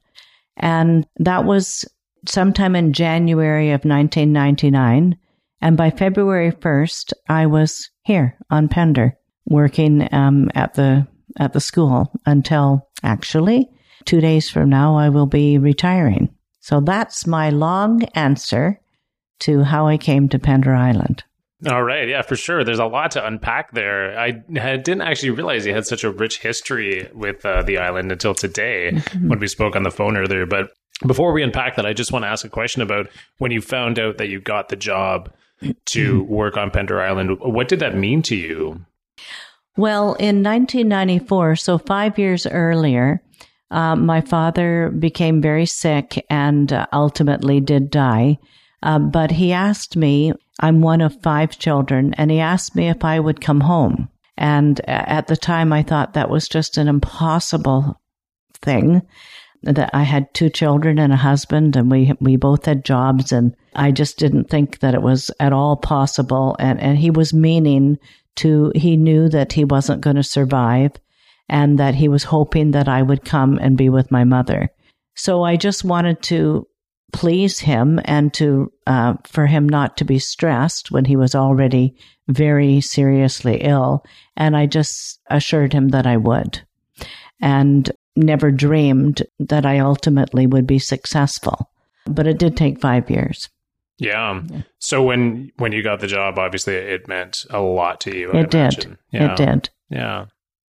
And 0.59 1.07
that 1.17 1.47
was 1.47 1.87
sometime 2.27 2.77
in 2.77 2.93
January 2.93 3.71
of 3.71 3.87
1999. 3.87 5.17
And 5.63 5.77
by 5.79 5.89
February 5.91 6.53
1st, 6.53 7.15
I 7.27 7.47
was 7.47 7.89
here 8.03 8.37
on 8.51 8.69
Pender 8.69 9.17
working 9.47 10.07
um, 10.13 10.51
at 10.55 10.75
the 10.75 11.07
at 11.39 11.55
the 11.55 11.61
school 11.61 12.13
until 12.27 12.87
actually 13.03 13.71
two 14.05 14.21
days 14.21 14.51
from 14.51 14.69
now 14.69 14.97
I 14.97 15.09
will 15.09 15.27
be 15.27 15.57
retiring. 15.57 16.29
So 16.61 16.81
that's 16.81 17.27
my 17.27 17.49
long 17.49 18.03
answer 18.15 18.81
to 19.41 19.63
how 19.63 19.87
I 19.87 19.97
came 19.97 20.29
to 20.29 20.39
Pender 20.39 20.75
Island. 20.75 21.25
All 21.67 21.83
right, 21.83 22.09
yeah, 22.09 22.23
for 22.23 22.37
sure. 22.37 22.63
There's 22.63 22.79
a 22.79 22.87
lot 22.87 23.11
to 23.13 23.27
unpack 23.27 23.73
there. 23.73 24.17
I 24.17 24.31
didn't 24.31 25.01
actually 25.01 25.31
realize 25.31 25.67
you 25.67 25.75
had 25.75 25.87
such 25.87 26.05
a 26.05 26.11
rich 26.11 26.39
history 26.39 27.09
with 27.13 27.45
uh, 27.45 27.63
the 27.65 27.79
island 27.79 28.13
until 28.13 28.33
today 28.33 28.93
mm-hmm. 28.95 29.29
when 29.29 29.41
we 29.41 29.49
spoke 29.49 29.75
on 29.75 29.83
the 29.83 29.91
phone 29.91 30.17
earlier. 30.17 30.47
But 30.47 30.71
before 31.05 31.33
we 31.33 31.43
unpack 31.43 31.75
that, 31.75 31.87
I 31.87 31.95
just 31.95 32.13
want 32.13 32.25
to 32.25 32.29
ask 32.29 32.45
a 32.45 32.49
question 32.49 32.81
about 32.81 33.09
when 33.39 33.51
you 33.51 33.61
found 33.61 33.99
out 33.99 34.19
that 34.19 34.29
you 34.29 34.41
got 34.41 34.69
the 34.69 34.77
job 34.77 35.33
to 35.87 36.23
mm-hmm. 36.23 36.33
work 36.33 36.57
on 36.57 36.71
Pender 36.71 37.01
Island. 37.01 37.39
What 37.41 37.67
did 37.67 37.81
that 37.81 37.97
mean 37.97 38.23
to 38.23 38.37
you? 38.37 38.85
Well, 39.77 40.15
in 40.15 40.43
1994, 40.43 41.57
so 41.57 41.79
five 41.79 42.19
years 42.19 42.47
earlier, 42.47 43.23
uh, 43.71 43.97
my 43.97 44.21
father 44.21 44.91
became 44.91 45.43
very 45.43 45.67
sick 45.67 46.25
and 46.31 46.73
uh, 46.73 46.87
ultimately 46.93 47.61
did 47.61 47.91
die. 47.91 48.39
Uh, 48.83 48.99
but 48.99 49.33
he 49.33 49.53
asked 49.53 49.97
me, 49.97 50.33
I'm 50.61 50.81
one 50.81 51.01
of 51.01 51.21
five 51.23 51.59
children, 51.59 52.15
and 52.15 52.31
he 52.31 52.41
asked 52.41 52.75
me 52.75 52.89
if 52.89 53.05
I 53.05 53.19
would 53.21 53.41
come 53.41 53.61
home. 53.61 54.09
And 54.37 54.81
at 54.89 55.27
the 55.27 55.37
time, 55.37 55.73
I 55.73 55.83
thought 55.83 56.15
that 56.15 56.31
was 56.31 56.49
just 56.49 56.79
an 56.79 56.89
impossible 56.89 58.01
thing. 58.63 59.03
That 59.65 59.91
I 59.93 60.05
had 60.05 60.33
two 60.33 60.51
children 60.51 61.01
and 61.01 61.13
a 61.13 61.17
husband, 61.17 61.75
and 61.75 61.91
we 61.91 62.13
we 62.21 62.37
both 62.37 62.65
had 62.67 62.85
jobs, 62.85 63.33
and 63.33 63.57
I 63.75 63.91
just 63.91 64.17
didn't 64.17 64.49
think 64.49 64.79
that 64.79 64.95
it 64.95 65.03
was 65.03 65.33
at 65.41 65.53
all 65.53 65.77
possible. 65.77 66.55
And 66.61 66.81
and 66.81 66.97
he 66.97 67.11
was 67.11 67.35
meaning 67.35 67.99
to. 68.37 68.71
He 68.77 68.97
knew 68.97 69.29
that 69.29 69.53
he 69.53 69.65
wasn't 69.65 70.01
going 70.01 70.15
to 70.15 70.23
survive, 70.23 70.93
and 71.49 71.77
that 71.81 71.97
he 71.97 72.07
was 72.07 72.23
hoping 72.23 72.71
that 72.71 72.87
I 72.87 73.03
would 73.03 73.25
come 73.25 73.59
and 73.59 73.77
be 73.77 73.89
with 73.89 74.13
my 74.13 74.23
mother. 74.23 74.71
So 75.17 75.43
I 75.43 75.57
just 75.57 75.85
wanted 75.85 76.23
to 76.23 76.69
please 77.13 77.61
him 77.61 78.01
and 78.05 78.33
to 78.35 78.73
uh, 78.87 79.15
for 79.25 79.47
him 79.47 79.69
not 79.69 79.97
to 79.97 80.05
be 80.05 80.19
stressed 80.19 80.91
when 80.91 81.05
he 81.05 81.17
was 81.17 81.35
already 81.35 81.97
very 82.29 82.81
seriously 82.81 83.59
ill 83.63 84.05
and 84.37 84.57
i 84.57 84.67
just 84.67 85.21
assured 85.31 85.73
him 85.73 85.89
that 85.89 86.07
i 86.07 86.17
would 86.17 86.61
and 87.41 87.91
never 88.17 88.51
dreamed 88.51 89.23
that 89.39 89.65
i 89.65 89.79
ultimately 89.79 90.47
would 90.47 90.67
be 90.67 90.79
successful 90.79 91.71
but 92.07 92.27
it 92.27 92.39
did 92.39 92.57
take 92.57 92.81
5 92.81 93.11
years 93.11 93.49
yeah. 93.99 94.43
yeah. 94.49 94.63
So 94.79 95.03
when 95.03 95.51
when 95.57 95.73
you 95.73 95.83
got 95.83 96.01
the 96.01 96.07
job, 96.07 96.39
obviously 96.39 96.75
it 96.75 97.09
meant 97.09 97.45
a 97.51 97.61
lot 97.61 98.01
to 98.03 98.17
you. 98.17 98.31
It 98.31 98.55
imagine. 98.55 98.91
did. 98.91 98.99
Yeah. 99.11 99.33
It 99.33 99.37
did. 99.37 99.71
Yeah. 99.91 100.27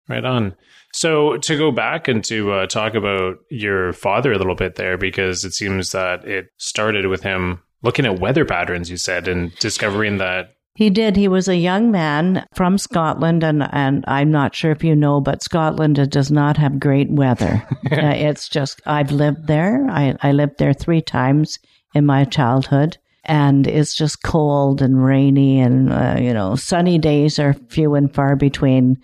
Right 0.08 0.24
on. 0.24 0.54
So 0.92 1.38
to 1.38 1.56
go 1.56 1.70
back 1.70 2.08
and 2.08 2.22
to 2.24 2.52
uh, 2.52 2.66
talk 2.66 2.94
about 2.94 3.38
your 3.50 3.92
father 3.94 4.32
a 4.32 4.38
little 4.38 4.54
bit 4.54 4.74
there, 4.74 4.98
because 4.98 5.44
it 5.44 5.52
seems 5.52 5.92
that 5.92 6.24
it 6.26 6.48
started 6.58 7.06
with 7.06 7.22
him 7.22 7.62
looking 7.82 8.06
at 8.06 8.20
weather 8.20 8.44
patterns. 8.44 8.90
You 8.90 8.96
said 8.96 9.28
and 9.28 9.54
discovering 9.56 10.18
that 10.18 10.54
he 10.74 10.88
did. 10.88 11.16
He 11.16 11.28
was 11.28 11.48
a 11.48 11.56
young 11.56 11.90
man 11.90 12.46
from 12.54 12.78
Scotland, 12.78 13.44
and, 13.44 13.62
and 13.72 14.04
I'm 14.08 14.30
not 14.30 14.54
sure 14.54 14.70
if 14.70 14.82
you 14.82 14.96
know, 14.96 15.20
but 15.20 15.42
Scotland 15.42 16.10
does 16.10 16.30
not 16.30 16.56
have 16.56 16.80
great 16.80 17.10
weather. 17.10 17.62
uh, 17.92 18.14
it's 18.16 18.48
just, 18.48 18.80
I've 18.86 19.12
lived 19.12 19.48
there. 19.48 19.86
I, 19.90 20.16
I 20.22 20.32
lived 20.32 20.58
there 20.58 20.72
three 20.72 21.02
times 21.02 21.58
in 21.94 22.06
my 22.06 22.24
childhood, 22.24 22.96
and 23.24 23.66
it's 23.66 23.94
just 23.94 24.22
cold 24.22 24.80
and 24.80 25.04
rainy, 25.04 25.60
and, 25.60 25.92
uh, 25.92 26.16
you 26.18 26.32
know, 26.32 26.56
sunny 26.56 26.96
days 26.96 27.38
are 27.38 27.52
few 27.68 27.94
and 27.94 28.12
far 28.12 28.34
between. 28.34 28.96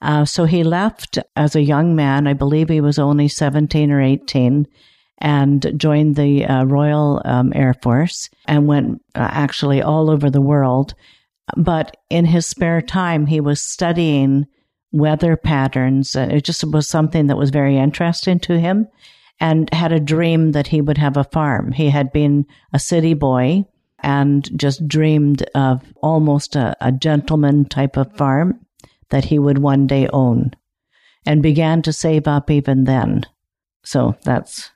Uh, 0.00 0.24
so 0.24 0.44
he 0.44 0.62
left 0.62 1.18
as 1.34 1.56
a 1.56 1.62
young 1.62 1.96
man. 1.96 2.26
I 2.26 2.32
believe 2.32 2.68
he 2.68 2.80
was 2.80 2.98
only 2.98 3.28
17 3.28 3.90
or 3.90 4.00
18 4.00 4.66
and 5.18 5.72
joined 5.76 6.16
the 6.16 6.44
uh, 6.44 6.64
Royal 6.64 7.20
um, 7.24 7.52
Air 7.54 7.74
Force 7.82 8.30
and 8.46 8.68
went 8.68 9.02
uh, 9.14 9.28
actually 9.32 9.82
all 9.82 10.10
over 10.10 10.30
the 10.30 10.40
world. 10.40 10.94
But 11.56 11.96
in 12.08 12.26
his 12.26 12.46
spare 12.46 12.80
time, 12.80 13.26
he 13.26 13.40
was 13.40 13.60
studying 13.60 14.46
weather 14.92 15.36
patterns. 15.36 16.14
Uh, 16.14 16.28
it 16.30 16.44
just 16.44 16.64
was 16.64 16.88
something 16.88 17.26
that 17.26 17.36
was 17.36 17.50
very 17.50 17.76
interesting 17.76 18.38
to 18.40 18.58
him 18.58 18.86
and 19.40 19.72
had 19.72 19.92
a 19.92 20.00
dream 20.00 20.52
that 20.52 20.68
he 20.68 20.80
would 20.80 20.98
have 20.98 21.16
a 21.16 21.24
farm. 21.24 21.72
He 21.72 21.90
had 21.90 22.12
been 22.12 22.46
a 22.72 22.78
city 22.78 23.14
boy 23.14 23.64
and 24.00 24.48
just 24.58 24.86
dreamed 24.86 25.42
of 25.54 25.82
almost 26.02 26.54
a, 26.54 26.76
a 26.80 26.92
gentleman 26.92 27.64
type 27.64 27.96
of 27.96 28.16
farm 28.16 28.60
that 29.10 29.26
he 29.26 29.38
would 29.38 29.58
one 29.58 29.86
day 29.86 30.08
own 30.12 30.52
and 31.26 31.42
began 31.42 31.82
to 31.82 31.92
save 31.92 32.26
up 32.26 32.50
even 32.50 32.84
then. 32.84 33.24
So 33.84 34.16
that's 34.24 34.70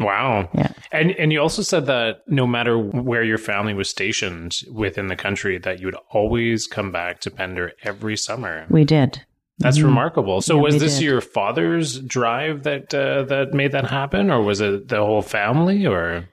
Wow. 0.00 0.48
Yeah. 0.52 0.72
And 0.90 1.12
and 1.12 1.32
you 1.32 1.40
also 1.40 1.62
said 1.62 1.86
that 1.86 2.22
no 2.26 2.46
matter 2.46 2.76
where 2.76 3.22
your 3.22 3.38
family 3.38 3.74
was 3.74 3.88
stationed 3.88 4.56
within 4.72 5.06
the 5.06 5.16
country 5.16 5.58
that 5.58 5.78
you 5.78 5.86
would 5.86 5.96
always 6.10 6.66
come 6.66 6.90
back 6.90 7.20
to 7.20 7.30
Pender 7.30 7.72
every 7.84 8.16
summer. 8.16 8.66
We 8.68 8.84
did. 8.84 9.24
That's 9.58 9.78
mm-hmm. 9.78 9.86
remarkable. 9.86 10.40
So 10.40 10.56
yeah, 10.56 10.62
was 10.62 10.80
this 10.80 10.98
did. 10.98 11.04
your 11.04 11.20
father's 11.20 12.00
drive 12.00 12.64
that 12.64 12.92
uh, 12.92 13.22
that 13.24 13.54
made 13.54 13.70
that 13.70 13.88
happen 13.88 14.32
or 14.32 14.42
was 14.42 14.60
it 14.60 14.88
the 14.88 14.96
whole 14.96 15.22
family 15.22 15.86
or 15.86 16.28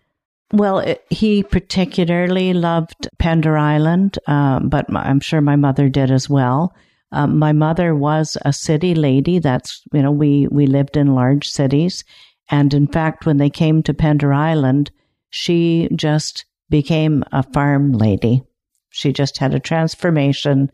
well, 0.53 0.79
it, 0.79 1.05
he 1.09 1.43
particularly 1.43 2.53
loved 2.53 3.07
Pender 3.19 3.57
Island, 3.57 4.19
um, 4.27 4.67
but 4.67 4.85
I'm 4.93 5.21
sure 5.21 5.39
my 5.39 5.55
mother 5.55 5.87
did 5.87 6.11
as 6.11 6.29
well. 6.29 6.75
Um, 7.11 7.37
my 7.37 7.51
mother 7.51 7.93
was 7.93 8.37
a 8.45 8.53
city 8.53 8.95
lady. 8.95 9.39
That's, 9.39 9.81
you 9.93 10.01
know, 10.01 10.11
we, 10.11 10.47
we 10.49 10.65
lived 10.65 10.95
in 10.95 11.15
large 11.15 11.47
cities. 11.47 12.03
And 12.49 12.73
in 12.73 12.87
fact, 12.87 13.25
when 13.25 13.37
they 13.37 13.49
came 13.49 13.83
to 13.83 13.93
Pender 13.93 14.33
Island, 14.33 14.91
she 15.29 15.89
just 15.95 16.45
became 16.69 17.23
a 17.31 17.43
farm 17.43 17.91
lady. 17.91 18.43
She 18.89 19.13
just 19.13 19.37
had 19.37 19.53
a 19.53 19.59
transformation 19.59 20.71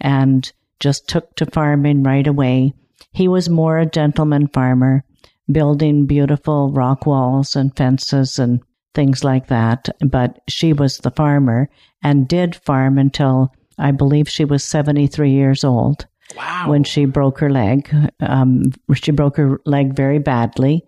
and 0.00 0.50
just 0.80 1.08
took 1.08 1.34
to 1.36 1.46
farming 1.46 2.02
right 2.02 2.26
away. 2.26 2.72
He 3.12 3.28
was 3.28 3.48
more 3.48 3.78
a 3.78 3.86
gentleman 3.86 4.48
farmer, 4.48 5.04
building 5.50 6.06
beautiful 6.06 6.72
rock 6.72 7.06
walls 7.06 7.54
and 7.56 7.76
fences 7.76 8.38
and 8.38 8.60
things 8.94 9.22
like 9.22 9.48
that. 9.48 9.88
But 10.00 10.40
she 10.48 10.72
was 10.72 10.98
the 10.98 11.10
farmer 11.10 11.68
and 12.02 12.28
did 12.28 12.56
farm 12.56 12.98
until 12.98 13.52
I 13.80 13.90
believe 13.92 14.28
she 14.28 14.44
was 14.44 14.64
73 14.64 15.30
years 15.30 15.64
old. 15.64 16.06
Wow. 16.36 16.66
When 16.68 16.84
she 16.84 17.06
broke 17.06 17.40
her 17.40 17.50
leg. 17.50 17.92
Um, 18.20 18.72
she 18.94 19.10
broke 19.10 19.36
her 19.36 19.60
leg 19.64 19.94
very 19.94 20.18
badly. 20.20 20.86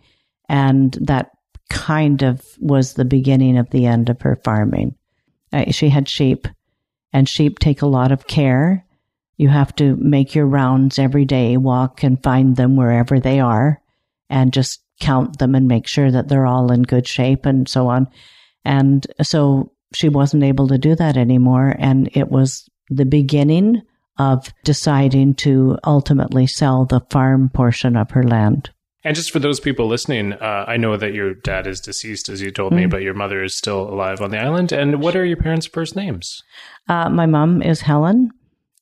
And 0.49 0.96
that 1.00 1.30
kind 1.68 2.22
of 2.22 2.46
was 2.61 2.94
the 2.94 3.04
beginning 3.04 3.56
of 3.56 3.70
the 3.70 3.87
end 3.87 4.08
of 4.08 4.20
her 4.22 4.37
farming. 4.44 4.94
Uh, 5.52 5.70
she 5.70 5.88
had 5.88 6.08
sheep, 6.08 6.46
and 7.12 7.28
sheep 7.28 7.58
take 7.58 7.82
a 7.82 7.87
lot 7.87 8.12
of 8.12 8.26
care. 8.26 8.87
You 9.37 9.49
have 9.49 9.75
to 9.76 9.96
make 9.96 10.34
your 10.34 10.46
rounds 10.46 10.99
every 10.99 11.25
day, 11.25 11.56
walk 11.56 12.02
and 12.02 12.22
find 12.22 12.56
them 12.56 12.76
wherever 12.76 13.18
they 13.18 13.40
are, 13.40 13.80
and 14.30 14.52
just 14.52 14.80
count 15.00 15.38
them 15.38 15.54
and 15.54 15.66
make 15.66 15.88
sure 15.88 16.11
that 16.11 16.28
they're 16.28 16.46
all 16.46 16.70
in 16.70 16.82
good 16.82 17.08
shape 17.08 17.44
and 17.44 17.68
so 17.68 17.88
on. 17.88 18.06
And 18.64 19.06
so 19.22 19.72
she 19.94 20.08
wasn't 20.08 20.44
able 20.44 20.68
to 20.68 20.78
do 20.78 20.94
that 20.94 21.16
anymore. 21.16 21.75
And 21.78 22.08
it 22.14 22.30
was 22.30 22.68
the 22.90 23.04
beginning 23.04 23.82
of 24.18 24.52
deciding 24.64 25.34
to 25.34 25.78
ultimately 25.84 26.46
sell 26.46 26.84
the 26.84 27.00
farm 27.10 27.48
portion 27.48 27.96
of 27.96 28.10
her 28.10 28.22
land. 28.22 28.70
And 29.04 29.16
just 29.16 29.32
for 29.32 29.40
those 29.40 29.58
people 29.58 29.88
listening, 29.88 30.34
uh, 30.34 30.64
I 30.68 30.76
know 30.76 30.96
that 30.96 31.12
your 31.12 31.34
dad 31.34 31.66
is 31.66 31.80
deceased, 31.80 32.28
as 32.28 32.40
you 32.40 32.52
told 32.52 32.72
mm 32.72 32.76
me, 32.76 32.86
but 32.86 33.02
your 33.02 33.14
mother 33.14 33.42
is 33.42 33.56
still 33.56 33.80
alive 33.80 34.20
on 34.20 34.30
the 34.30 34.38
island. 34.38 34.70
And 34.70 35.00
what 35.00 35.16
are 35.16 35.24
your 35.24 35.38
parents' 35.38 35.66
first 35.66 35.96
names? 35.96 36.42
Uh, 36.88 37.10
my 37.10 37.26
mom 37.26 37.62
is 37.62 37.80
Helen, 37.80 38.30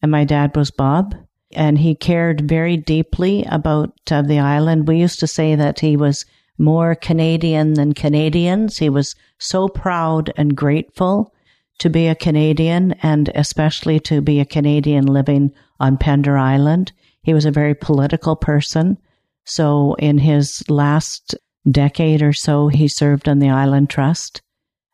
and 0.02 0.10
my 0.10 0.24
dad 0.24 0.54
was 0.56 0.70
Bob. 0.70 1.14
And 1.52 1.78
he 1.78 1.94
cared 1.94 2.42
very 2.42 2.76
deeply 2.76 3.44
about 3.50 3.98
uh, 4.10 4.22
the 4.22 4.38
island. 4.38 4.86
We 4.86 4.98
used 4.98 5.20
to 5.20 5.26
say 5.26 5.54
that 5.54 5.80
he 5.80 5.96
was 5.96 6.24
more 6.58 6.94
Canadian 6.94 7.74
than 7.74 7.94
Canadians. 7.94 8.78
He 8.78 8.90
was 8.90 9.16
so 9.38 9.68
proud 9.68 10.32
and 10.36 10.54
grateful 10.54 11.32
to 11.80 11.90
be 11.90 12.06
a 12.08 12.14
Canadian 12.14 12.92
and 13.02 13.30
especially 13.34 14.00
to 14.00 14.20
be 14.20 14.40
a 14.40 14.46
Canadian 14.46 15.06
living 15.06 15.52
on 15.78 15.98
Pender 15.98 16.38
Island. 16.38 16.92
He 17.22 17.34
was 17.34 17.44
a 17.44 17.50
very 17.50 17.74
political 17.74 18.36
person. 18.36 18.98
So 19.44 19.94
in 19.94 20.18
his 20.18 20.62
last 20.70 21.34
decade 21.70 22.22
or 22.22 22.32
so, 22.32 22.68
he 22.68 22.88
served 22.88 23.28
on 23.28 23.38
the 23.38 23.50
Island 23.50 23.90
Trust. 23.90 24.42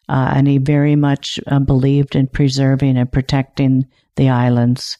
Uh, 0.09 0.33
and 0.37 0.47
he 0.47 0.59
very 0.59 0.95
much 0.95 1.41
uh, 1.49 1.59
believed 1.59 2.15
in 2.15 2.29
preserving 2.29 2.97
and 2.97 3.11
protecting 3.11 3.87
the 4.15 4.29
islands 4.29 4.97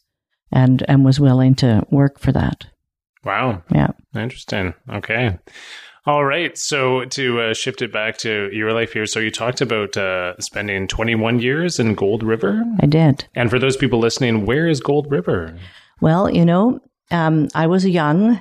and, 0.51 0.85
and 0.89 1.05
was 1.05 1.21
willing 1.21 1.55
to 1.55 1.87
work 1.91 2.19
for 2.19 2.33
that. 2.33 2.67
Wow. 3.25 3.63
Yeah. 3.73 3.91
Interesting. 4.15 4.75
Okay. 4.91 5.39
All 6.07 6.25
right. 6.25 6.57
So 6.57 7.05
to 7.05 7.41
uh, 7.41 7.55
shift 7.55 7.83
it 7.83 7.93
back 7.93 8.17
to 8.19 8.49
your 8.53 8.73
life 8.73 8.93
here, 8.93 9.07
so 9.07 9.19
you 9.19 9.33
talked 9.33 9.61
about 9.61 9.97
uh, 9.97 10.39
spending 10.39 10.87
21 10.87 11.41
years 11.41 11.81
in 11.81 11.97
Gold 11.97 12.23
River. 12.23 12.63
I 12.81 12.87
did. 12.87 13.27
And 13.35 13.51
for 13.51 13.59
those 13.59 13.77
people 13.77 13.99
listening, 13.99 14.47
where 14.47 14.69
is 14.69 14.81
Gold 14.81 15.11
River? 15.11 15.59
Well, 16.01 16.31
you 16.31 16.45
know, 16.45 16.79
um, 17.11 17.49
I 17.57 17.67
was 17.67 17.85
young 17.85 18.41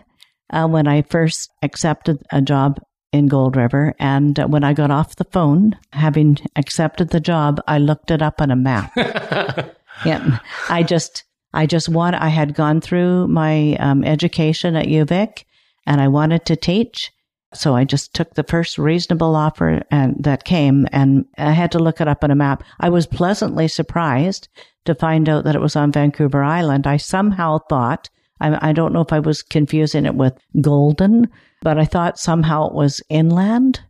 uh, 0.51 0.67
when 0.67 0.88
I 0.88 1.01
first 1.03 1.50
accepted 1.63 2.22
a 2.31 2.39
job 2.39 2.79
in 3.12 3.27
Gold 3.27 3.55
River. 3.55 3.95
And 3.98 4.38
when 4.38 4.63
I 4.63 4.74
got 4.74 4.91
off 4.91 5.15
the 5.15 5.24
phone, 5.24 5.75
having 5.91 6.38
accepted 6.55 7.10
the 7.10 7.19
job, 7.19 7.62
I 7.67 7.79
looked 7.79 8.12
it 8.12 8.22
up 8.22 8.41
on 8.41 8.51
a 8.51 8.55
map. 8.55 8.91
yeah. 10.05 10.38
I 10.69 10.84
just, 10.84 11.24
I 11.51 11.65
just 11.65 11.89
want, 11.89 12.15
I 12.15 12.27
had 12.27 12.53
gone 12.53 12.79
through 12.79 13.27
my 13.27 13.75
um, 13.77 14.03
education 14.03 14.75
at 14.75 14.86
UVic 14.86 15.45
and 15.88 16.00
I 16.00 16.10
wanted 16.10 16.45
to 16.45 16.55
teach. 16.55 17.12
So 17.57 17.75
I 17.75 17.83
just 17.83 18.13
took 18.13 18.33
the 18.33 18.43
first 18.43 18.77
reasonable 18.77 19.35
offer 19.35 19.83
and 19.91 20.15
that 20.24 20.43
came 20.43 20.88
and 20.91 21.25
I 21.38 21.51
had 21.51 21.71
to 21.74 21.79
look 21.79 22.01
it 22.01 22.07
up 22.07 22.24
on 22.24 22.31
a 22.31 22.35
map. 22.35 22.63
I 22.79 22.89
was 22.89 23.05
pleasantly 23.05 23.67
surprised 23.67 24.47
to 24.85 24.95
find 24.95 25.27
out 25.27 25.43
that 25.43 25.55
it 25.55 25.62
was 25.62 25.75
on 25.75 25.91
Vancouver 25.91 26.43
Island. 26.43 26.88
I 26.88 26.97
somehow 26.97 27.59
thought, 27.69 28.09
I, 28.39 28.69
I 28.69 28.74
don't 28.74 28.93
know 28.93 29.01
if 29.01 29.13
I 29.13 29.19
was 29.19 29.41
confusing 29.41 30.05
it 30.05 30.15
with 30.15 30.33
Golden, 30.62 31.29
but 31.62 31.77
I 31.77 31.85
thought 31.85 32.19
somehow 32.19 32.67
it 32.67 32.74
was 32.74 33.01
inland. 33.09 33.81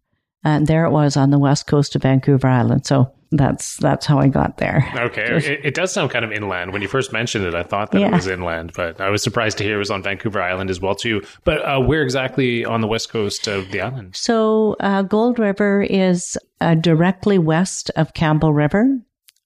And 0.44 0.68
there 0.68 0.86
it 0.86 0.92
was 0.92 1.18
on 1.18 1.32
the 1.32 1.40
west 1.40 1.66
coast 1.68 1.96
of 1.96 2.04
Vancouver 2.04 2.48
Island. 2.48 2.86
So 2.86 3.12
that's 3.38 3.78
that's 3.78 4.06
how 4.06 4.20
I 4.20 4.28
got 4.28 4.58
there. 4.58 4.92
Okay, 4.96 5.24
it, 5.24 5.66
it, 5.66 5.74
does 5.74 5.94
sound 5.94 6.12
kind 6.12 6.26
of 6.26 6.32
inland. 6.32 6.74
When 6.74 6.82
you 6.82 6.88
first 6.88 7.14
mentioned 7.14 7.46
it, 7.46 7.54
I 7.54 7.64
thought 7.64 7.92
that 7.92 8.00
yeah. 8.00 8.08
it 8.08 8.14
was 8.14 8.28
inland, 8.28 8.72
but 8.76 9.00
I 9.00 9.10
was 9.10 9.24
surprised 9.24 9.58
to 9.60 9.64
hear 9.64 9.76
it 9.76 9.80
was 9.80 9.92
on 9.92 10.04
Vancouver 10.04 10.42
Island 10.42 10.70
as 10.70 10.80
well 10.80 10.96
too. 10.96 11.22
But 11.44 11.64
uh, 11.66 11.80
where 11.80 12.02
exactly 12.02 12.66
on 12.66 12.82
the 12.82 12.88
west 12.88 13.10
coast 13.10 13.48
of 13.48 13.72
the 13.72 13.82
island? 13.82 14.16
So 14.16 14.76
uh, 14.80 15.04
Gold 15.04 15.40
River 15.40 15.82
is 15.82 16.38
uh, 16.62 16.76
directly 16.76 17.38
west 17.38 17.92
of 17.96 18.14
Campbell 18.14 18.54
River 18.54 19.00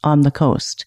on 0.03 0.21
the 0.21 0.31
coast, 0.31 0.85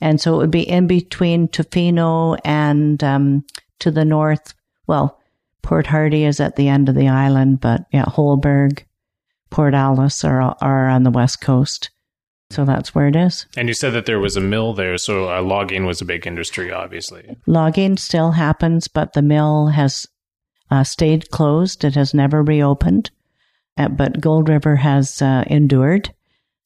and 0.00 0.20
so 0.20 0.34
it 0.34 0.38
would 0.38 0.50
be 0.50 0.68
in 0.68 0.86
between 0.86 1.48
Tofino 1.48 2.38
and 2.44 3.02
um, 3.02 3.44
to 3.80 3.90
the 3.90 4.04
north. 4.04 4.54
Well, 4.86 5.20
Port 5.62 5.86
Hardy 5.86 6.24
is 6.24 6.40
at 6.40 6.56
the 6.56 6.68
end 6.68 6.88
of 6.88 6.94
the 6.94 7.08
island, 7.08 7.60
but 7.60 7.86
yeah, 7.92 8.04
Holberg 8.04 8.84
Port 9.52 9.74
Alice 9.74 10.24
are, 10.24 10.56
are 10.60 10.88
on 10.88 11.02
the 11.02 11.10
west 11.10 11.40
coast. 11.40 11.90
So 12.52 12.64
that's 12.64 12.94
where 12.94 13.08
it 13.08 13.16
is. 13.16 13.46
And 13.56 13.68
you 13.68 13.74
said 13.74 13.94
that 13.94 14.06
there 14.06 14.20
was 14.20 14.36
a 14.36 14.40
mill 14.40 14.74
there, 14.74 14.98
so 14.98 15.32
uh, 15.32 15.42
logging 15.42 15.86
was 15.86 16.00
a 16.00 16.04
big 16.04 16.26
industry, 16.26 16.70
obviously. 16.70 17.36
Logging 17.46 17.96
still 17.96 18.32
happens, 18.32 18.88
but 18.88 19.14
the 19.14 19.22
mill 19.22 19.68
has 19.68 20.06
uh, 20.70 20.84
stayed 20.84 21.30
closed. 21.30 21.84
It 21.84 21.94
has 21.94 22.14
never 22.14 22.42
reopened. 22.42 23.10
Uh, 23.76 23.88
but 23.88 24.20
Gold 24.20 24.48
River 24.48 24.76
has 24.76 25.22
uh, 25.22 25.44
endured 25.46 26.12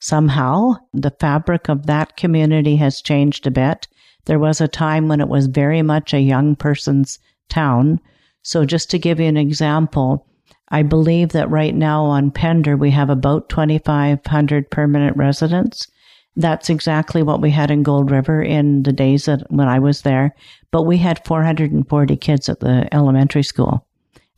somehow. 0.00 0.74
The 0.92 1.14
fabric 1.20 1.68
of 1.68 1.86
that 1.86 2.16
community 2.16 2.76
has 2.76 3.00
changed 3.00 3.46
a 3.46 3.50
bit. 3.50 3.86
There 4.24 4.38
was 4.38 4.60
a 4.60 4.68
time 4.68 5.08
when 5.08 5.20
it 5.20 5.28
was 5.28 5.46
very 5.46 5.82
much 5.82 6.12
a 6.12 6.20
young 6.20 6.56
person's 6.56 7.18
town. 7.48 8.00
So, 8.42 8.64
just 8.64 8.90
to 8.90 8.98
give 8.98 9.20
you 9.20 9.26
an 9.26 9.36
example, 9.36 10.26
I 10.68 10.82
believe 10.82 11.30
that 11.30 11.50
right 11.50 11.74
now 11.74 12.04
on 12.04 12.30
Pender, 12.30 12.76
we 12.76 12.90
have 12.90 13.10
about 13.10 13.48
2,500 13.48 14.70
permanent 14.70 15.16
residents. 15.16 15.86
That's 16.34 16.68
exactly 16.68 17.22
what 17.22 17.40
we 17.40 17.50
had 17.50 17.70
in 17.70 17.82
Gold 17.82 18.10
River 18.10 18.42
in 18.42 18.82
the 18.82 18.92
days 18.92 19.24
that 19.24 19.50
when 19.50 19.68
I 19.68 19.78
was 19.78 20.02
there. 20.02 20.34
But 20.70 20.82
we 20.82 20.98
had 20.98 21.24
440 21.24 22.16
kids 22.16 22.48
at 22.48 22.60
the 22.60 22.92
elementary 22.92 23.42
school 23.42 23.86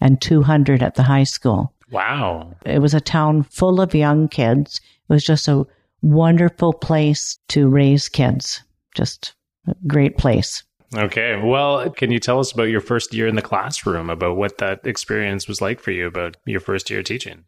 and 0.00 0.20
200 0.20 0.82
at 0.82 0.94
the 0.94 1.02
high 1.02 1.24
school. 1.24 1.72
Wow. 1.90 2.54
It 2.64 2.80
was 2.80 2.94
a 2.94 3.00
town 3.00 3.42
full 3.44 3.80
of 3.80 3.94
young 3.94 4.28
kids. 4.28 4.80
It 5.08 5.12
was 5.12 5.24
just 5.24 5.48
a 5.48 5.66
wonderful 6.02 6.72
place 6.72 7.38
to 7.48 7.68
raise 7.68 8.08
kids. 8.08 8.62
Just 8.94 9.34
a 9.66 9.74
great 9.86 10.18
place. 10.18 10.62
Okay. 10.96 11.40
Well, 11.42 11.90
can 11.90 12.10
you 12.10 12.18
tell 12.18 12.40
us 12.40 12.52
about 12.52 12.64
your 12.64 12.80
first 12.80 13.12
year 13.12 13.26
in 13.26 13.34
the 13.34 13.42
classroom, 13.42 14.08
about 14.08 14.36
what 14.36 14.58
that 14.58 14.86
experience 14.86 15.46
was 15.46 15.60
like 15.60 15.80
for 15.80 15.90
you, 15.90 16.06
about 16.06 16.36
your 16.46 16.60
first 16.60 16.88
year 16.88 17.02
teaching? 17.02 17.44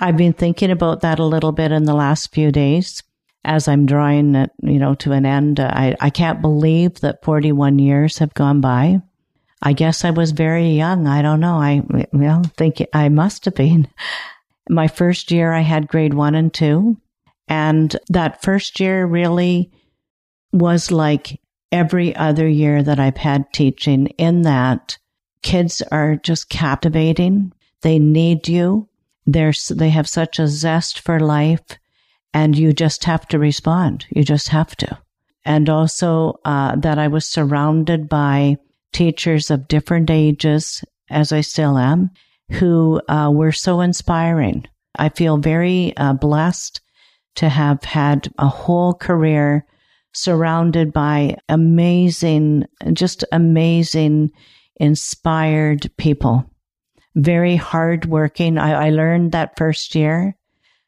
I've 0.00 0.16
been 0.16 0.32
thinking 0.32 0.70
about 0.70 1.00
that 1.00 1.18
a 1.18 1.24
little 1.24 1.52
bit 1.52 1.72
in 1.72 1.84
the 1.84 1.94
last 1.94 2.34
few 2.34 2.52
days 2.52 3.02
as 3.44 3.68
I'm 3.68 3.86
drawing 3.86 4.34
it, 4.34 4.50
you 4.62 4.78
know, 4.78 4.94
to 4.96 5.12
an 5.12 5.26
end. 5.26 5.60
I, 5.60 5.96
I 6.00 6.10
can't 6.10 6.42
believe 6.42 7.00
that 7.00 7.24
41 7.24 7.78
years 7.78 8.18
have 8.18 8.34
gone 8.34 8.60
by. 8.60 9.00
I 9.62 9.72
guess 9.72 10.04
I 10.04 10.10
was 10.10 10.32
very 10.32 10.70
young. 10.70 11.06
I 11.06 11.22
don't 11.22 11.40
know. 11.40 11.54
I, 11.54 11.82
well, 12.12 12.42
think 12.56 12.84
I 12.92 13.08
must 13.08 13.44
have 13.44 13.54
been. 13.54 13.88
My 14.68 14.88
first 14.88 15.30
year, 15.30 15.52
I 15.52 15.60
had 15.60 15.88
grade 15.88 16.14
one 16.14 16.34
and 16.34 16.52
two. 16.52 16.96
And 17.48 17.94
that 18.08 18.42
first 18.42 18.78
year 18.80 19.04
really 19.04 19.70
was 20.52 20.90
like 20.90 21.40
every 21.72 22.14
other 22.14 22.46
year 22.46 22.82
that 22.82 23.00
I've 23.00 23.16
had 23.16 23.52
teaching 23.52 24.08
in 24.18 24.42
that 24.42 24.98
kids 25.42 25.82
are 25.90 26.16
just 26.16 26.48
captivating. 26.48 27.52
They 27.80 27.98
need 27.98 28.46
you. 28.46 28.88
They're, 29.26 29.52
they 29.70 29.90
have 29.90 30.08
such 30.08 30.38
a 30.38 30.46
zest 30.46 31.00
for 31.00 31.18
life 31.18 31.64
and 32.34 32.56
you 32.56 32.72
just 32.72 33.04
have 33.04 33.26
to 33.28 33.38
respond. 33.38 34.06
You 34.10 34.22
just 34.24 34.48
have 34.48 34.76
to. 34.76 34.98
And 35.44 35.68
also, 35.68 36.38
uh, 36.44 36.76
that 36.76 36.98
I 36.98 37.08
was 37.08 37.26
surrounded 37.26 38.08
by 38.08 38.56
teachers 38.92 39.50
of 39.50 39.68
different 39.68 40.10
ages, 40.10 40.84
as 41.10 41.32
I 41.32 41.40
still 41.40 41.76
am, 41.76 42.10
who 42.52 43.00
uh, 43.08 43.30
were 43.32 43.52
so 43.52 43.80
inspiring. 43.80 44.64
I 44.96 45.08
feel 45.08 45.38
very 45.38 45.96
uh, 45.96 46.12
blessed 46.12 46.80
to 47.36 47.48
have 47.48 47.82
had 47.84 48.32
a 48.38 48.46
whole 48.46 48.94
career 48.94 49.66
surrounded 50.12 50.92
by 50.92 51.36
amazing, 51.48 52.66
just 52.92 53.24
amazing, 53.32 54.30
inspired 54.76 55.90
people. 55.96 56.44
Very 57.14 57.56
hardworking. 57.56 58.58
I, 58.58 58.86
I 58.86 58.90
learned 58.90 59.32
that 59.32 59.56
first 59.56 59.94
year 59.94 60.36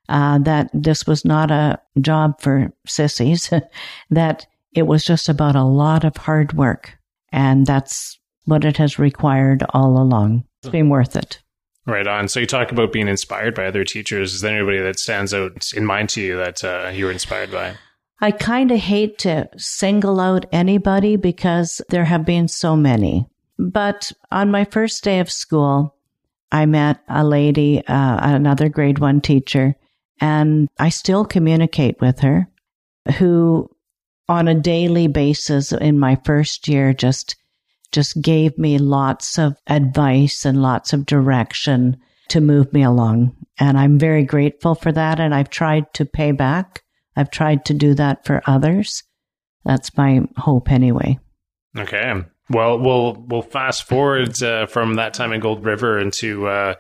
uh, 0.09 0.39
that 0.39 0.71
this 0.73 1.07
was 1.07 1.25
not 1.25 1.51
a 1.51 1.81
job 2.01 2.41
for 2.41 2.73
sissies, 2.87 3.53
that 4.11 4.47
it 4.75 4.87
was 4.87 5.05
just 5.05 5.29
about 5.29 5.57
a 5.57 5.65
lot 5.65 6.05
of 6.05 6.17
hard 6.17 6.53
work. 6.55 6.99
And 7.33 7.67
that's 7.67 8.19
what 8.45 8.65
it 8.65 8.77
has 8.77 8.99
required 8.99 9.65
all 9.71 10.01
along. 10.01 10.45
It's 10.63 10.71
been 10.71 10.89
worth 10.89 11.17
it. 11.17 11.41
Right 11.87 12.07
on. 12.07 12.29
So 12.29 12.41
you 12.41 12.47
talk 12.47 12.73
about 12.73 12.93
being 12.93 13.09
inspired 13.09 13.55
by 13.55 13.67
other 13.67 13.85
teachers. 13.85 14.35
Is 14.35 14.41
there 14.41 14.57
anybody 14.57 14.79
that 14.79 14.99
stands 14.99 15.35
out 15.35 15.71
in 15.75 15.85
mind 15.85 16.09
to 16.11 16.23
you 16.23 16.37
that 16.37 16.65
uh, 16.65 16.91
you 16.95 17.05
were 17.05 17.11
inspired 17.11 17.53
by? 17.53 17.77
I 18.21 18.31
kind 18.31 18.71
of 18.71 18.79
hate 18.79 19.19
to 19.19 19.49
single 19.57 20.21
out 20.21 20.47
anybody 20.53 21.17
because 21.17 21.81
there 21.89 22.05
have 22.05 22.25
been 22.25 22.49
so 22.49 22.77
many. 22.77 23.27
But 23.59 24.13
on 24.31 24.51
my 24.51 24.65
first 24.65 25.05
day 25.05 25.21
of 25.21 25.31
school, 25.31 25.95
I 26.51 26.67
met 26.67 27.01
a 27.09 27.25
lady, 27.25 27.85
uh, 27.87 28.19
another 28.23 28.69
grade 28.69 28.99
one 28.99 29.21
teacher, 29.21 29.75
and 30.21 30.69
I 30.79 30.89
still 30.89 31.25
communicate 31.25 32.01
with 32.01 32.21
her, 32.21 32.49
who 33.19 33.69
on 34.29 34.49
a 34.49 34.55
daily 34.55 35.09
basis 35.09 35.73
in 35.73 35.99
my 35.99 36.17
first 36.25 36.69
year 36.69 36.95
just 36.95 37.37
just 37.93 38.21
gave 38.21 38.57
me 38.59 38.79
lots 38.79 39.39
of 39.39 39.57
advice 39.69 40.45
and 40.45 40.63
lots 40.63 40.93
of 40.93 41.07
direction 41.07 41.97
to 42.29 42.41
move 42.41 42.73
me 42.73 42.83
along. 42.83 43.37
And 43.59 43.79
I'm 43.79 43.99
very 43.99 44.25
grateful 44.25 44.75
for 44.75 44.91
that. 44.91 45.21
And 45.21 45.33
I've 45.33 45.51
tried 45.51 45.93
to 45.95 46.05
pay 46.05 46.33
back 46.33 46.83
I've 47.17 47.31
tried 47.31 47.65
to 47.67 47.75
do 47.75 47.95
that 47.95 48.25
for 48.25 48.43
others. 48.47 49.03
That's 49.65 49.97
my 49.97 50.23
hope 50.37 50.71
anyway. 50.71 51.19
Okay. 51.77 52.23
Well, 52.51 52.79
we'll 52.79 53.15
we'll 53.27 53.43
fast 53.43 53.85
forward 53.85 54.43
uh, 54.43 54.67
from 54.67 54.95
that 54.95 55.15
time 55.15 55.33
in 55.33 55.41
Gold 55.41 55.65
River 55.65 55.99
into 55.99 56.47
uh, 56.47 56.75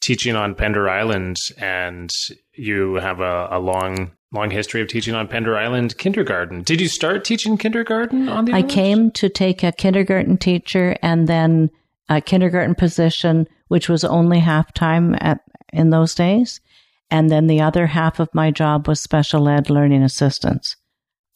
teaching 0.00 0.36
on 0.36 0.54
Pender 0.54 0.88
Island, 0.88 1.38
and 1.58 2.10
you 2.52 2.94
have 2.94 3.20
a, 3.20 3.48
a, 3.52 3.58
long 3.58 4.12
long 4.32 4.50
history 4.50 4.82
of 4.82 4.88
teaching 4.88 5.14
on 5.14 5.26
Pender 5.26 5.56
Island 5.56 5.96
kindergarten. 5.96 6.62
Did 6.62 6.80
you 6.82 6.88
start 6.88 7.24
teaching 7.24 7.56
kindergarten 7.56 8.28
on 8.28 8.44
the? 8.44 8.52
Island? 8.52 8.70
I 8.70 8.74
came 8.74 9.10
to 9.12 9.28
take 9.30 9.62
a 9.62 9.72
kindergarten 9.72 10.36
teacher 10.36 10.96
and 11.02 11.26
then 11.26 11.70
a 12.10 12.20
kindergarten 12.20 12.74
position, 12.74 13.48
which 13.68 13.88
was 13.88 14.04
only 14.04 14.38
half 14.38 14.72
time 14.74 15.16
at 15.20 15.40
in 15.72 15.90
those 15.90 16.14
days. 16.14 16.60
And 17.10 17.30
then 17.30 17.46
the 17.46 17.60
other 17.60 17.86
half 17.86 18.18
of 18.18 18.34
my 18.34 18.50
job 18.50 18.88
was 18.88 19.00
special 19.00 19.48
ed 19.48 19.70
learning 19.70 20.02
assistance. 20.02 20.76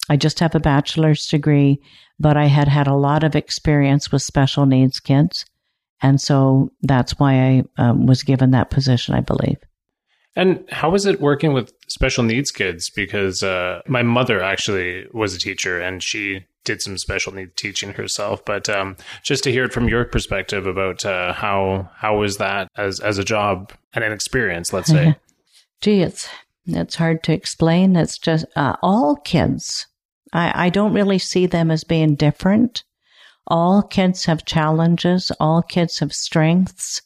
I 0.09 0.17
just 0.17 0.41
have 0.41 0.55
a 0.55 0.61
bachelor's 0.61 1.27
degree, 1.27 1.81
but 2.19 2.37
I 2.37 2.47
had 2.47 2.69
had 2.69 2.89
a 2.89 2.95
lot 2.95 3.23
of 3.23 3.37
experience 3.37 4.11
with 4.11 4.23
special 4.23 4.67
needs 4.67 4.99
kids. 4.99 5.45
And 6.03 6.21
so 6.21 6.71
that's 6.83 7.19
why 7.19 7.35
I 7.35 7.65
um, 7.79 8.07
was 8.07 8.23
given 8.23 8.51
that 8.51 8.71
position, 8.71 9.15
I 9.15 9.21
believe. 9.21 9.59
And 10.37 10.65
how 10.71 10.91
was 10.91 11.07
it 11.07 11.21
working 11.21 11.53
with 11.53 11.73
special 11.89 12.25
needs 12.25 12.51
kids? 12.51 12.89
Because 12.91 13.43
uh, 13.43 13.83
my 13.87 14.03
mother 14.03 14.43
actually 14.43 15.07
was 15.13 15.35
a 15.35 15.39
teacher 15.39 15.81
and 15.81 16.03
she 16.03 16.45
did 16.65 16.81
some 16.83 16.99
special 16.99 17.33
needs 17.33 17.53
teaching 17.57 17.93
herself. 17.93 18.45
But 18.45 18.69
um, 18.69 18.97
just 19.23 19.45
to 19.45 19.53
hear 19.53 19.65
it 19.65 19.73
from 19.73 19.89
your 19.89 20.05
perspective 20.05 20.67
about 20.67 21.05
uh, 21.05 21.33
how 21.33 21.91
how 21.97 22.19
was 22.19 22.37
that 22.37 22.69
as 22.77 23.01
as 23.01 23.19
a 23.19 23.25
job 23.25 23.73
and 23.93 24.05
an 24.05 24.13
experience, 24.13 24.73
let's 24.73 24.91
say. 24.91 25.17
gee, 25.81 26.03
it's 26.03 26.29
it's 26.67 26.97
hard 26.97 27.23
to 27.25 27.33
explain. 27.33 27.97
It's 27.97 28.19
just 28.19 28.45
uh, 28.55 28.77
all 28.83 29.17
kids. 29.17 29.87
I, 30.33 30.67
I 30.67 30.69
don't 30.71 30.93
really 30.93 31.19
see 31.19 31.47
them 31.47 31.71
as 31.71 31.85
being 31.85 32.15
different. 32.15 32.85
All 33.47 33.83
kids 33.83 34.27
have 34.27 34.45
challenges. 34.45 35.33
All 35.41 35.63
kids 35.63 35.99
have 35.99 36.13
strengths. 36.13 37.03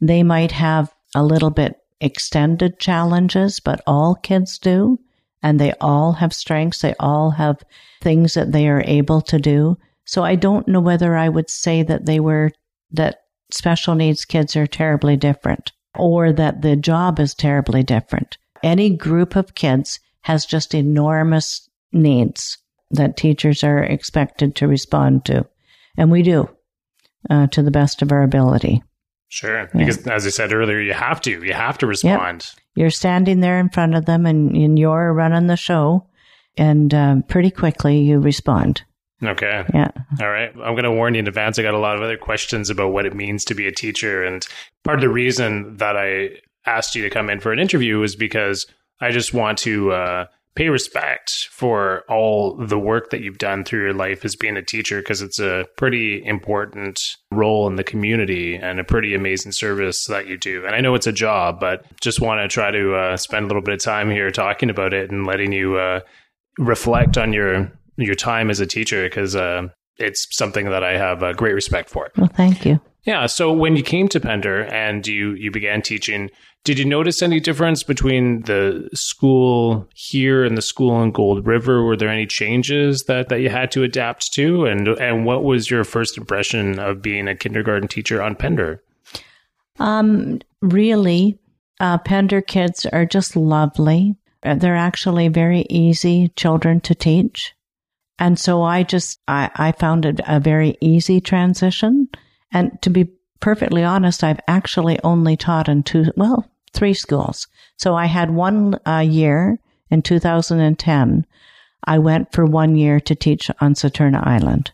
They 0.00 0.22
might 0.22 0.52
have 0.52 0.92
a 1.14 1.24
little 1.24 1.50
bit 1.50 1.76
extended 2.00 2.78
challenges, 2.78 3.58
but 3.58 3.80
all 3.86 4.14
kids 4.14 4.58
do. 4.58 4.98
and 5.42 5.58
they 5.58 5.72
all 5.80 6.12
have 6.12 6.32
strengths. 6.32 6.82
They 6.82 6.94
all 7.00 7.30
have 7.30 7.62
things 8.02 8.34
that 8.34 8.52
they 8.52 8.68
are 8.68 8.82
able 8.86 9.22
to 9.22 9.38
do. 9.38 9.78
So 10.04 10.22
I 10.22 10.34
don't 10.36 10.68
know 10.68 10.80
whether 10.80 11.16
I 11.16 11.28
would 11.28 11.50
say 11.50 11.82
that 11.82 12.06
they 12.06 12.20
were, 12.20 12.52
that 12.92 13.20
special 13.50 13.94
needs 13.94 14.24
kids 14.24 14.56
are 14.56 14.66
terribly 14.66 15.16
different 15.16 15.72
or 15.98 16.32
that 16.32 16.62
the 16.62 16.76
job 16.76 17.18
is 17.18 17.34
terribly 17.34 17.82
different. 17.82 18.38
Any 18.62 18.90
group 18.90 19.36
of 19.36 19.54
kids 19.54 20.00
has 20.22 20.46
just 20.46 20.74
enormous 20.74 21.68
needs 21.92 22.58
that 22.90 23.16
teachers 23.16 23.64
are 23.64 23.82
expected 23.82 24.56
to 24.56 24.68
respond 24.68 25.24
to. 25.26 25.46
And 25.96 26.10
we 26.10 26.22
do 26.22 26.48
uh, 27.28 27.46
to 27.48 27.62
the 27.62 27.70
best 27.70 28.02
of 28.02 28.12
our 28.12 28.22
ability. 28.22 28.82
Sure. 29.28 29.68
Because 29.72 30.04
yeah. 30.04 30.14
as 30.14 30.26
I 30.26 30.30
said 30.30 30.52
earlier, 30.52 30.80
you 30.80 30.92
have 30.92 31.20
to. 31.22 31.30
You 31.44 31.52
have 31.52 31.78
to 31.78 31.86
respond. 31.86 32.44
Yep. 32.44 32.64
You're 32.74 32.90
standing 32.90 33.40
there 33.40 33.60
in 33.60 33.68
front 33.68 33.94
of 33.94 34.04
them 34.04 34.26
and, 34.26 34.56
and 34.56 34.78
you're 34.78 35.12
running 35.12 35.46
the 35.46 35.56
show, 35.56 36.06
and 36.56 36.92
um, 36.92 37.22
pretty 37.22 37.50
quickly 37.50 38.00
you 38.00 38.18
respond. 38.18 38.82
Okay. 39.22 39.64
Yeah. 39.74 39.90
All 40.20 40.30
right. 40.30 40.50
I'm 40.50 40.74
going 40.74 40.84
to 40.84 40.92
warn 40.92 41.14
you 41.14 41.20
in 41.20 41.28
advance. 41.28 41.58
I 41.58 41.62
got 41.62 41.74
a 41.74 41.78
lot 41.78 41.96
of 41.96 42.02
other 42.02 42.16
questions 42.16 42.70
about 42.70 42.92
what 42.92 43.06
it 43.06 43.14
means 43.14 43.44
to 43.46 43.54
be 43.54 43.66
a 43.66 43.72
teacher. 43.72 44.24
And 44.24 44.46
part 44.84 44.98
of 44.98 45.02
the 45.02 45.08
reason 45.08 45.76
that 45.76 45.96
I 45.96 46.30
asked 46.66 46.94
you 46.94 47.02
to 47.02 47.10
come 47.10 47.28
in 47.30 47.40
for 47.40 47.52
an 47.52 47.58
interview 47.58 47.98
was 47.98 48.16
because 48.16 48.66
I 49.00 49.10
just 49.10 49.34
want 49.34 49.58
to 49.58 49.92
uh, 49.92 50.26
pay 50.54 50.68
respect 50.68 51.48
for 51.50 52.04
all 52.08 52.56
the 52.56 52.78
work 52.78 53.10
that 53.10 53.20
you've 53.20 53.38
done 53.38 53.64
through 53.64 53.82
your 53.82 53.94
life 53.94 54.24
as 54.24 54.36
being 54.36 54.56
a 54.56 54.62
teacher 54.62 55.00
because 55.00 55.22
it's 55.22 55.38
a 55.38 55.66
pretty 55.76 56.24
important 56.24 57.00
role 57.30 57.66
in 57.66 57.76
the 57.76 57.84
community 57.84 58.56
and 58.56 58.80
a 58.80 58.84
pretty 58.84 59.14
amazing 59.14 59.52
service 59.52 60.06
that 60.06 60.26
you 60.26 60.36
do. 60.36 60.64
And 60.66 60.74
I 60.74 60.80
know 60.80 60.94
it's 60.94 61.06
a 61.06 61.12
job, 61.12 61.60
but 61.60 61.84
just 62.00 62.20
want 62.20 62.40
to 62.40 62.48
try 62.48 62.70
to 62.70 62.94
uh, 62.94 63.16
spend 63.16 63.44
a 63.44 63.46
little 63.48 63.62
bit 63.62 63.74
of 63.74 63.80
time 63.80 64.10
here 64.10 64.30
talking 64.30 64.70
about 64.70 64.92
it 64.92 65.10
and 65.10 65.26
letting 65.26 65.52
you 65.52 65.76
uh, 65.76 66.00
reflect 66.58 67.16
on 67.16 67.32
your 67.32 67.72
your 68.04 68.14
time 68.14 68.50
as 68.50 68.60
a 68.60 68.66
teacher 68.66 69.04
because 69.04 69.36
uh, 69.36 69.68
it's 69.98 70.26
something 70.30 70.66
that 70.70 70.82
I 70.82 70.96
have 70.96 71.22
a 71.22 71.34
great 71.34 71.54
respect 71.54 71.90
for. 71.90 72.08
Well, 72.16 72.30
thank 72.34 72.64
you. 72.64 72.80
Yeah. 73.04 73.26
So 73.26 73.52
when 73.52 73.76
you 73.76 73.82
came 73.82 74.08
to 74.08 74.20
Pender 74.20 74.64
and 74.64 75.06
you 75.06 75.32
you 75.32 75.50
began 75.50 75.80
teaching, 75.80 76.30
did 76.64 76.78
you 76.78 76.84
notice 76.84 77.22
any 77.22 77.40
difference 77.40 77.82
between 77.82 78.42
the 78.42 78.88
school 78.92 79.88
here 79.94 80.44
and 80.44 80.56
the 80.56 80.62
school 80.62 81.02
in 81.02 81.10
Gold 81.10 81.46
River? 81.46 81.82
Were 81.82 81.96
there 81.96 82.10
any 82.10 82.26
changes 82.26 83.04
that, 83.08 83.30
that 83.30 83.40
you 83.40 83.48
had 83.48 83.70
to 83.72 83.82
adapt 83.82 84.32
to? 84.34 84.66
And 84.66 84.88
and 84.88 85.24
what 85.24 85.44
was 85.44 85.70
your 85.70 85.84
first 85.84 86.18
impression 86.18 86.78
of 86.78 87.00
being 87.00 87.28
a 87.28 87.34
kindergarten 87.34 87.88
teacher 87.88 88.22
on 88.22 88.36
Pender? 88.36 88.82
Um, 89.78 90.40
really, 90.60 91.38
uh, 91.80 91.96
Pender 91.98 92.42
kids 92.42 92.84
are 92.86 93.06
just 93.06 93.34
lovely. 93.34 94.16
They're 94.42 94.76
actually 94.76 95.28
very 95.28 95.66
easy 95.70 96.28
children 96.36 96.80
to 96.82 96.94
teach. 96.94 97.54
And 98.20 98.38
so 98.38 98.62
I 98.62 98.82
just, 98.82 99.18
I, 99.26 99.50
I 99.56 99.72
found 99.72 100.04
it 100.04 100.20
a 100.28 100.38
very 100.38 100.76
easy 100.82 101.20
transition. 101.22 102.08
And 102.52 102.80
to 102.82 102.90
be 102.90 103.08
perfectly 103.40 103.82
honest, 103.82 104.22
I've 104.22 104.40
actually 104.46 105.00
only 105.02 105.38
taught 105.38 105.70
in 105.70 105.82
two, 105.82 106.12
well, 106.16 106.46
three 106.74 106.92
schools. 106.92 107.48
So 107.78 107.94
I 107.94 108.04
had 108.04 108.30
one 108.30 108.78
uh, 108.86 108.98
year 108.98 109.58
in 109.90 110.02
2010. 110.02 111.26
I 111.84 111.98
went 111.98 112.30
for 112.32 112.44
one 112.44 112.76
year 112.76 113.00
to 113.00 113.14
teach 113.14 113.50
on 113.58 113.72
Saturna 113.72 114.24
Island. 114.26 114.70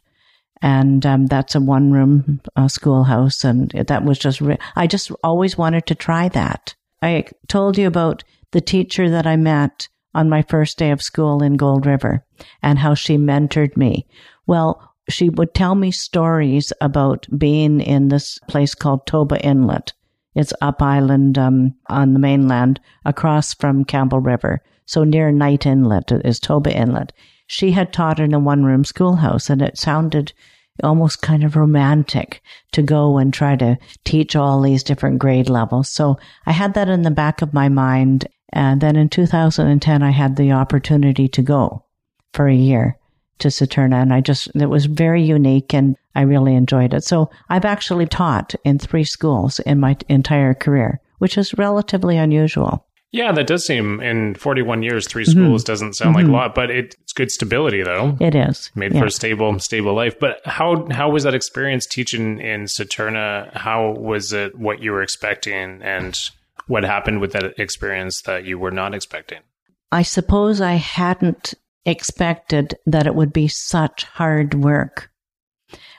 And 0.60 1.06
um, 1.06 1.26
that's 1.26 1.54
a 1.54 1.60
one 1.60 1.92
room 1.92 2.40
uh, 2.56 2.66
schoolhouse. 2.66 3.44
And 3.44 3.70
that 3.70 4.04
was 4.04 4.18
just, 4.18 4.40
re- 4.40 4.58
I 4.74 4.88
just 4.88 5.12
always 5.22 5.56
wanted 5.56 5.86
to 5.86 5.94
try 5.94 6.28
that. 6.30 6.74
I 7.00 7.26
told 7.46 7.78
you 7.78 7.86
about 7.86 8.24
the 8.50 8.60
teacher 8.60 9.08
that 9.10 9.26
I 9.26 9.36
met 9.36 9.88
on 10.16 10.30
my 10.30 10.40
first 10.40 10.78
day 10.78 10.90
of 10.90 11.02
school 11.02 11.42
in 11.42 11.58
Gold 11.58 11.84
River 11.84 12.24
and 12.62 12.78
how 12.78 12.94
she 12.94 13.18
mentored 13.18 13.76
me. 13.76 14.06
Well, 14.46 14.94
she 15.10 15.28
would 15.28 15.52
tell 15.52 15.74
me 15.74 15.90
stories 15.90 16.72
about 16.80 17.26
being 17.36 17.80
in 17.80 18.08
this 18.08 18.38
place 18.48 18.74
called 18.74 19.06
Toba 19.06 19.38
Inlet. 19.44 19.92
It's 20.34 20.54
up 20.62 20.80
island 20.80 21.36
um, 21.38 21.74
on 21.88 22.14
the 22.14 22.18
mainland 22.18 22.80
across 23.04 23.52
from 23.54 23.84
Campbell 23.84 24.20
River. 24.20 24.62
So 24.86 25.04
near 25.04 25.30
Knight 25.30 25.66
Inlet 25.66 26.10
is 26.24 26.40
Toba 26.40 26.74
Inlet. 26.74 27.12
She 27.46 27.72
had 27.72 27.92
taught 27.92 28.18
in 28.18 28.32
a 28.32 28.38
one 28.38 28.64
room 28.64 28.84
schoolhouse 28.84 29.50
and 29.50 29.60
it 29.60 29.78
sounded 29.78 30.32
almost 30.82 31.22
kind 31.22 31.44
of 31.44 31.56
romantic 31.56 32.42
to 32.72 32.82
go 32.82 33.18
and 33.18 33.32
try 33.32 33.56
to 33.56 33.78
teach 34.04 34.34
all 34.34 34.60
these 34.60 34.82
different 34.82 35.18
grade 35.18 35.48
levels. 35.48 35.90
So 35.90 36.18
I 36.46 36.52
had 36.52 36.74
that 36.74 36.88
in 36.88 37.02
the 37.02 37.10
back 37.10 37.42
of 37.42 37.54
my 37.54 37.68
mind. 37.68 38.26
And 38.52 38.80
then 38.80 38.96
in 38.96 39.08
2010, 39.08 40.02
I 40.02 40.10
had 40.10 40.36
the 40.36 40.52
opportunity 40.52 41.28
to 41.28 41.42
go 41.42 41.84
for 42.32 42.48
a 42.48 42.54
year 42.54 42.98
to 43.38 43.48
Saturna. 43.48 44.00
And 44.00 44.12
I 44.12 44.20
just, 44.20 44.48
it 44.54 44.66
was 44.66 44.86
very 44.86 45.22
unique 45.22 45.74
and 45.74 45.96
I 46.14 46.22
really 46.22 46.54
enjoyed 46.54 46.94
it. 46.94 47.04
So 47.04 47.30
I've 47.48 47.64
actually 47.64 48.06
taught 48.06 48.54
in 48.64 48.78
three 48.78 49.04
schools 49.04 49.58
in 49.60 49.80
my 49.80 49.96
entire 50.08 50.54
career, 50.54 51.00
which 51.18 51.36
is 51.36 51.56
relatively 51.58 52.16
unusual. 52.16 52.86
Yeah, 53.12 53.32
that 53.32 53.46
does 53.46 53.64
seem 53.64 54.00
in 54.00 54.34
41 54.34 54.82
years, 54.82 55.08
3 55.08 55.22
mm-hmm. 55.22 55.30
schools 55.30 55.62
mm-hmm. 55.62 55.72
doesn't 55.72 55.94
sound 55.94 56.16
mm-hmm. 56.16 56.26
like 56.26 56.30
a 56.30 56.36
lot, 56.36 56.54
but 56.54 56.70
it's 56.70 57.12
good 57.14 57.30
stability 57.30 57.82
though. 57.82 58.16
It 58.20 58.34
is. 58.34 58.70
Made 58.74 58.94
yeah. 58.94 59.00
for 59.00 59.06
a 59.06 59.10
stable, 59.10 59.58
stable 59.58 59.94
life. 59.94 60.18
But 60.18 60.40
how, 60.44 60.86
how 60.90 61.10
was 61.10 61.22
that 61.22 61.34
experience 61.34 61.86
teaching 61.86 62.40
in 62.40 62.64
Saturna? 62.64 63.54
How 63.56 63.90
was 63.92 64.32
it 64.32 64.58
what 64.58 64.82
you 64.82 64.92
were 64.92 65.02
expecting 65.02 65.82
and 65.82 66.18
what 66.66 66.84
happened 66.84 67.20
with 67.20 67.32
that 67.32 67.58
experience 67.58 68.22
that 68.22 68.44
you 68.44 68.58
were 68.58 68.70
not 68.70 68.94
expecting? 68.94 69.40
I 69.92 70.02
suppose 70.02 70.60
I 70.60 70.74
hadn't 70.74 71.54
expected 71.84 72.74
that 72.86 73.06
it 73.06 73.14
would 73.14 73.32
be 73.32 73.48
such 73.48 74.04
hard 74.04 74.54
work. 74.54 75.10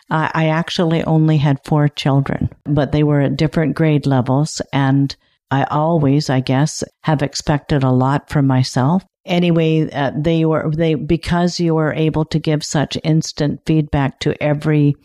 I 0.09 0.47
actually 0.47 1.03
only 1.03 1.37
had 1.37 1.65
four 1.65 1.89
children, 1.89 2.49
but 2.63 2.93
they 2.93 3.03
were 3.03 3.19
at 3.19 3.35
different 3.35 3.75
grade 3.75 4.05
levels. 4.05 4.61
And 4.71 5.13
I 5.51 5.65
always, 5.65 6.29
I 6.29 6.39
guess, 6.39 6.81
have 7.03 7.21
expected 7.21 7.83
a 7.83 7.91
lot 7.91 8.29
from 8.29 8.47
myself. 8.47 9.03
Anyway, 9.25 9.89
uh, 9.91 10.11
they 10.15 10.45
were, 10.45 10.71
they, 10.71 10.95
because 10.95 11.59
you 11.59 11.75
were 11.75 11.93
able 11.93 12.23
to 12.25 12.39
give 12.39 12.63
such 12.63 12.97
instant 13.03 13.59
feedback 13.65 14.21
to 14.21 14.41
every 14.41 14.95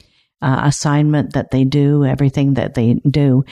uh, 0.40 0.61
assignment 0.64 1.33
that 1.33 1.51
they 1.51 1.64
do, 1.64 2.05
everything 2.05 2.55
that 2.55 2.75
they 2.75 2.94
do, 2.94 3.44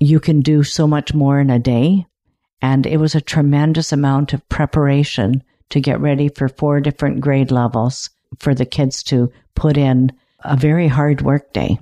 you 0.00 0.20
can 0.20 0.40
do 0.40 0.62
so 0.62 0.86
much 0.86 1.14
more 1.14 1.40
in 1.40 1.50
a 1.50 1.58
day. 1.58 2.06
And 2.62 2.86
it 2.86 2.98
was 2.98 3.14
a 3.14 3.20
tremendous 3.20 3.92
amount 3.92 4.32
of 4.32 4.48
preparation 4.48 5.42
to 5.70 5.80
get 5.80 6.00
ready 6.00 6.28
for 6.28 6.48
four 6.48 6.80
different 6.80 7.20
grade 7.20 7.50
levels 7.50 8.10
for 8.38 8.54
the 8.54 8.66
kids 8.66 9.02
to 9.04 9.30
put 9.54 9.76
in 9.76 10.12
a 10.44 10.56
very 10.56 10.88
hard 10.88 11.22
work 11.22 11.52
day. 11.52 11.78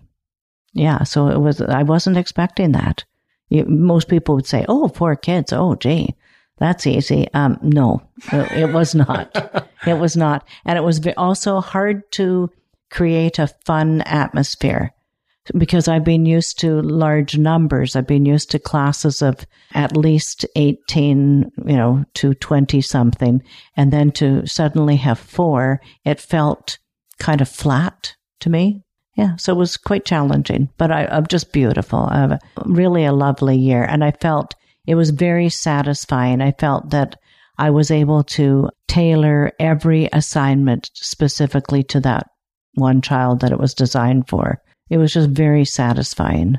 Yeah, 0.72 1.04
so 1.04 1.28
it 1.28 1.38
was, 1.38 1.60
I 1.60 1.82
wasn't 1.82 2.16
expecting 2.16 2.72
that. 2.72 3.04
You, 3.48 3.64
most 3.66 4.08
people 4.08 4.34
would 4.34 4.46
say, 4.46 4.64
oh, 4.68 4.88
four 4.88 5.14
kids. 5.14 5.52
Oh, 5.52 5.76
gee, 5.76 6.14
that's 6.58 6.86
easy. 6.86 7.28
Um, 7.34 7.58
no, 7.62 8.02
it, 8.32 8.52
it 8.52 8.72
was 8.72 8.94
not. 8.94 9.68
it 9.86 9.98
was 9.98 10.16
not. 10.16 10.46
And 10.64 10.76
it 10.76 10.82
was 10.82 11.00
also 11.16 11.60
hard 11.60 12.10
to 12.12 12.50
create 12.90 13.38
a 13.38 13.48
fun 13.64 14.00
atmosphere 14.02 14.92
because 15.56 15.88
I've 15.88 16.04
been 16.04 16.26
used 16.26 16.58
to 16.60 16.80
large 16.80 17.36
numbers. 17.36 17.96
I've 17.96 18.06
been 18.06 18.24
used 18.24 18.50
to 18.52 18.58
classes 18.58 19.20
of 19.20 19.46
at 19.74 19.96
least 19.96 20.46
18, 20.56 21.52
you 21.66 21.76
know, 21.76 22.04
to 22.14 22.34
20 22.34 22.80
something. 22.80 23.42
And 23.76 23.92
then 23.92 24.10
to 24.12 24.46
suddenly 24.46 24.96
have 24.96 25.18
four, 25.18 25.80
it 26.04 26.20
felt 26.20 26.78
kind 27.18 27.40
of 27.40 27.48
flat 27.48 28.14
to 28.40 28.50
me. 28.50 28.82
Yeah. 29.16 29.36
So 29.36 29.52
it 29.52 29.58
was 29.58 29.76
quite 29.76 30.04
challenging, 30.04 30.70
but 30.76 30.90
I, 30.90 31.04
am 31.04 31.26
just 31.28 31.52
beautiful. 31.52 32.08
Uh, 32.10 32.38
really 32.64 33.04
a 33.04 33.12
lovely 33.12 33.56
year. 33.56 33.84
And 33.84 34.02
I 34.02 34.12
felt 34.12 34.54
it 34.86 34.96
was 34.96 35.10
very 35.10 35.48
satisfying. 35.50 36.40
I 36.40 36.52
felt 36.52 36.90
that 36.90 37.16
I 37.56 37.70
was 37.70 37.90
able 37.90 38.24
to 38.24 38.70
tailor 38.88 39.52
every 39.60 40.08
assignment 40.12 40.90
specifically 40.94 41.84
to 41.84 42.00
that 42.00 42.26
one 42.74 43.00
child 43.00 43.40
that 43.40 43.52
it 43.52 43.60
was 43.60 43.74
designed 43.74 44.28
for 44.28 44.60
it 44.90 44.98
was 44.98 45.12
just 45.12 45.30
very 45.30 45.64
satisfying. 45.64 46.58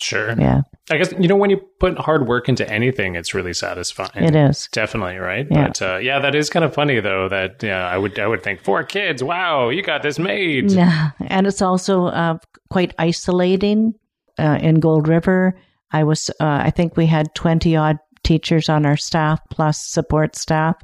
Sure. 0.00 0.34
Yeah. 0.38 0.62
I 0.90 0.96
guess 0.96 1.12
you 1.18 1.28
know 1.28 1.36
when 1.36 1.50
you 1.50 1.58
put 1.78 1.98
hard 1.98 2.26
work 2.26 2.48
into 2.48 2.68
anything, 2.68 3.14
it's 3.16 3.34
really 3.34 3.52
satisfying. 3.52 4.24
It 4.24 4.34
is 4.34 4.68
definitely 4.72 5.18
right. 5.18 5.46
Yeah. 5.50 5.66
But 5.68 5.82
uh, 5.82 5.96
yeah, 5.98 6.18
that 6.20 6.34
is 6.34 6.48
kind 6.48 6.64
of 6.64 6.74
funny 6.74 7.00
though. 7.00 7.28
That 7.28 7.62
yeah, 7.62 7.86
I 7.86 7.98
would 7.98 8.18
I 8.18 8.26
would 8.26 8.42
think 8.42 8.62
four 8.62 8.82
kids. 8.82 9.22
Wow, 9.22 9.68
you 9.68 9.82
got 9.82 10.02
this 10.02 10.18
made. 10.18 10.72
Yeah, 10.72 11.10
and 11.20 11.46
it's 11.46 11.62
also 11.62 12.06
uh, 12.06 12.38
quite 12.70 12.94
isolating. 12.98 13.94
Uh, 14.38 14.58
in 14.62 14.80
Gold 14.80 15.06
River, 15.06 15.54
I 15.92 16.02
was 16.04 16.30
uh, 16.40 16.62
I 16.64 16.70
think 16.70 16.96
we 16.96 17.04
had 17.04 17.34
twenty 17.34 17.76
odd 17.76 17.98
teachers 18.24 18.70
on 18.70 18.86
our 18.86 18.96
staff 18.96 19.38
plus 19.50 19.84
support 19.86 20.34
staff. 20.34 20.76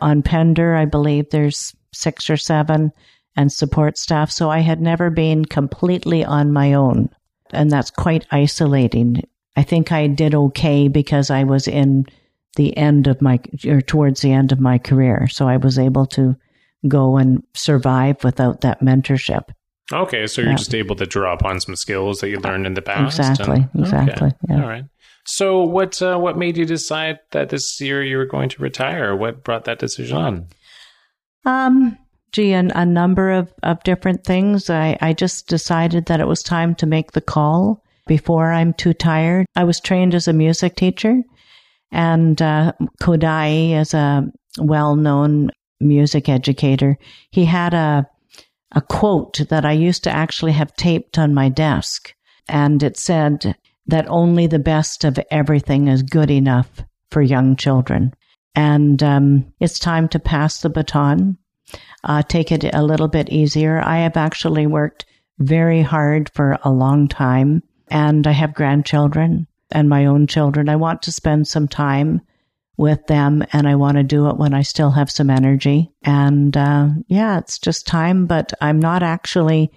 On 0.00 0.22
Pender, 0.22 0.74
I 0.76 0.84
believe 0.84 1.30
there's 1.30 1.74
six 1.92 2.30
or 2.30 2.36
seven 2.36 2.92
and 3.36 3.52
support 3.52 3.98
staff. 3.98 4.30
So 4.30 4.50
I 4.50 4.60
had 4.60 4.80
never 4.80 5.10
been 5.10 5.44
completely 5.44 6.24
on 6.24 6.52
my 6.52 6.74
own. 6.74 7.10
And 7.50 7.70
that's 7.70 7.90
quite 7.90 8.26
isolating. 8.30 9.22
I 9.56 9.62
think 9.62 9.92
I 9.92 10.06
did 10.06 10.34
okay 10.34 10.88
because 10.88 11.30
I 11.30 11.44
was 11.44 11.68
in 11.68 12.06
the 12.56 12.76
end 12.76 13.06
of 13.06 13.22
my 13.22 13.38
or 13.66 13.80
towards 13.80 14.20
the 14.20 14.32
end 14.32 14.52
of 14.52 14.60
my 14.60 14.78
career. 14.78 15.28
So 15.28 15.46
I 15.46 15.56
was 15.58 15.78
able 15.78 16.06
to 16.06 16.36
go 16.88 17.16
and 17.16 17.42
survive 17.54 18.22
without 18.24 18.62
that 18.62 18.80
mentorship. 18.80 19.50
Okay, 19.92 20.26
so 20.26 20.40
you're 20.40 20.50
yeah. 20.50 20.56
just 20.56 20.74
able 20.74 20.96
to 20.96 21.06
draw 21.06 21.32
upon 21.32 21.60
some 21.60 21.76
skills 21.76 22.20
that 22.20 22.28
you 22.28 22.40
learned 22.40 22.66
in 22.66 22.74
the 22.74 22.82
past. 22.82 23.18
Exactly. 23.18 23.68
And, 23.72 23.84
exactly. 23.84 24.28
Okay. 24.28 24.36
Yeah. 24.48 24.62
All 24.62 24.68
right. 24.68 24.84
So 25.24 25.62
what 25.62 26.00
uh, 26.02 26.18
what 26.18 26.36
made 26.36 26.56
you 26.56 26.64
decide 26.64 27.18
that 27.32 27.50
this 27.50 27.80
year 27.80 28.02
you 28.02 28.16
were 28.16 28.26
going 28.26 28.48
to 28.48 28.62
retire? 28.62 29.14
What 29.14 29.44
brought 29.44 29.64
that 29.64 29.78
decision 29.78 30.16
on? 30.16 30.46
Um, 31.44 31.98
gee, 32.32 32.52
a, 32.52 32.84
number 32.84 33.30
of, 33.30 33.52
of 33.62 33.82
different 33.82 34.24
things. 34.24 34.68
I, 34.70 34.96
I 35.00 35.12
just 35.12 35.48
decided 35.48 36.06
that 36.06 36.20
it 36.20 36.26
was 36.26 36.42
time 36.42 36.74
to 36.76 36.86
make 36.86 37.12
the 37.12 37.20
call 37.20 37.82
before 38.06 38.52
I'm 38.52 38.72
too 38.72 38.92
tired. 38.92 39.46
I 39.56 39.64
was 39.64 39.80
trained 39.80 40.14
as 40.14 40.28
a 40.28 40.32
music 40.32 40.76
teacher, 40.76 41.22
and 41.90 42.40
uh, 42.40 42.72
Kodály, 43.00 43.72
as 43.72 43.94
a 43.94 44.24
well 44.58 44.96
known 44.96 45.50
music 45.80 46.28
educator, 46.28 46.96
he 47.30 47.44
had 47.44 47.74
a 47.74 48.06
a 48.72 48.80
quote 48.80 49.40
that 49.48 49.64
I 49.64 49.72
used 49.72 50.04
to 50.04 50.10
actually 50.10 50.52
have 50.52 50.74
taped 50.76 51.18
on 51.18 51.34
my 51.34 51.48
desk. 51.48 52.12
And 52.48 52.82
it 52.82 52.96
said 52.96 53.56
that 53.86 54.08
only 54.08 54.46
the 54.46 54.58
best 54.58 55.04
of 55.04 55.18
everything 55.30 55.88
is 55.88 56.02
good 56.02 56.30
enough 56.30 56.82
for 57.10 57.22
young 57.22 57.56
children. 57.56 58.12
And 58.54 59.02
um, 59.02 59.52
it's 59.60 59.78
time 59.78 60.08
to 60.08 60.18
pass 60.18 60.60
the 60.60 60.70
baton, 60.70 61.38
uh, 62.04 62.22
take 62.22 62.52
it 62.52 62.64
a 62.74 62.82
little 62.82 63.08
bit 63.08 63.28
easier. 63.28 63.80
I 63.82 63.98
have 63.98 64.16
actually 64.16 64.66
worked 64.66 65.04
very 65.38 65.82
hard 65.82 66.30
for 66.30 66.58
a 66.62 66.70
long 66.70 67.08
time, 67.08 67.62
and 67.88 68.26
I 68.26 68.32
have 68.32 68.54
grandchildren 68.54 69.46
and 69.70 69.88
my 69.88 70.06
own 70.06 70.26
children. 70.26 70.68
I 70.68 70.76
want 70.76 71.02
to 71.02 71.12
spend 71.12 71.48
some 71.48 71.68
time 71.68 72.20
with 72.76 73.06
them 73.06 73.44
and 73.52 73.66
I 73.66 73.74
want 73.74 73.96
to 73.96 74.02
do 74.02 74.28
it 74.28 74.36
when 74.36 74.52
I 74.52 74.62
still 74.62 74.90
have 74.90 75.10
some 75.10 75.30
energy. 75.30 75.90
And 76.02 76.56
uh, 76.56 76.88
yeah, 77.08 77.38
it's 77.38 77.58
just 77.58 77.86
time, 77.86 78.26
but 78.26 78.52
I'm 78.60 78.78
not 78.78 79.02
actually 79.02 79.70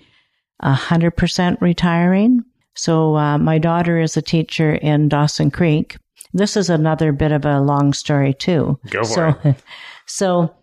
100% 0.62 1.62
retiring. 1.62 2.44
So 2.76 3.16
uh, 3.16 3.38
my 3.38 3.58
daughter 3.58 4.00
is 4.00 4.18
a 4.18 4.22
teacher 4.22 4.76
in 4.76 5.10
Dawson 5.10 5.50
Creek. 5.50 5.98
This 6.34 6.58
is 6.58 6.70
another 6.70 7.12
bit 7.12 7.32
of 7.32 7.46
a 7.46 7.60
long 7.62 7.94
story 7.94 8.34
too. 8.34 8.80
Go 8.90 9.04
for 9.04 9.38
so, 9.44 9.50
it. 9.50 9.56
So 10.12 10.56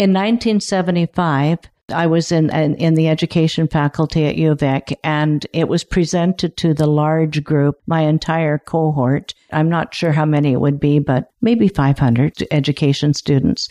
in 0.00 0.14
1975, 0.14 1.58
I 1.90 2.06
was 2.06 2.32
in, 2.32 2.48
in, 2.48 2.74
in 2.76 2.94
the 2.94 3.08
education 3.08 3.68
faculty 3.68 4.24
at 4.24 4.36
UVic, 4.36 4.96
and 5.04 5.46
it 5.52 5.68
was 5.68 5.84
presented 5.84 6.56
to 6.56 6.72
the 6.72 6.86
large 6.86 7.44
group, 7.44 7.82
my 7.86 8.00
entire 8.00 8.56
cohort. 8.56 9.34
I'm 9.52 9.68
not 9.68 9.94
sure 9.94 10.12
how 10.12 10.24
many 10.24 10.52
it 10.52 10.60
would 10.60 10.80
be, 10.80 11.00
but 11.00 11.30
maybe 11.42 11.68
500 11.68 12.42
education 12.50 13.12
students 13.12 13.68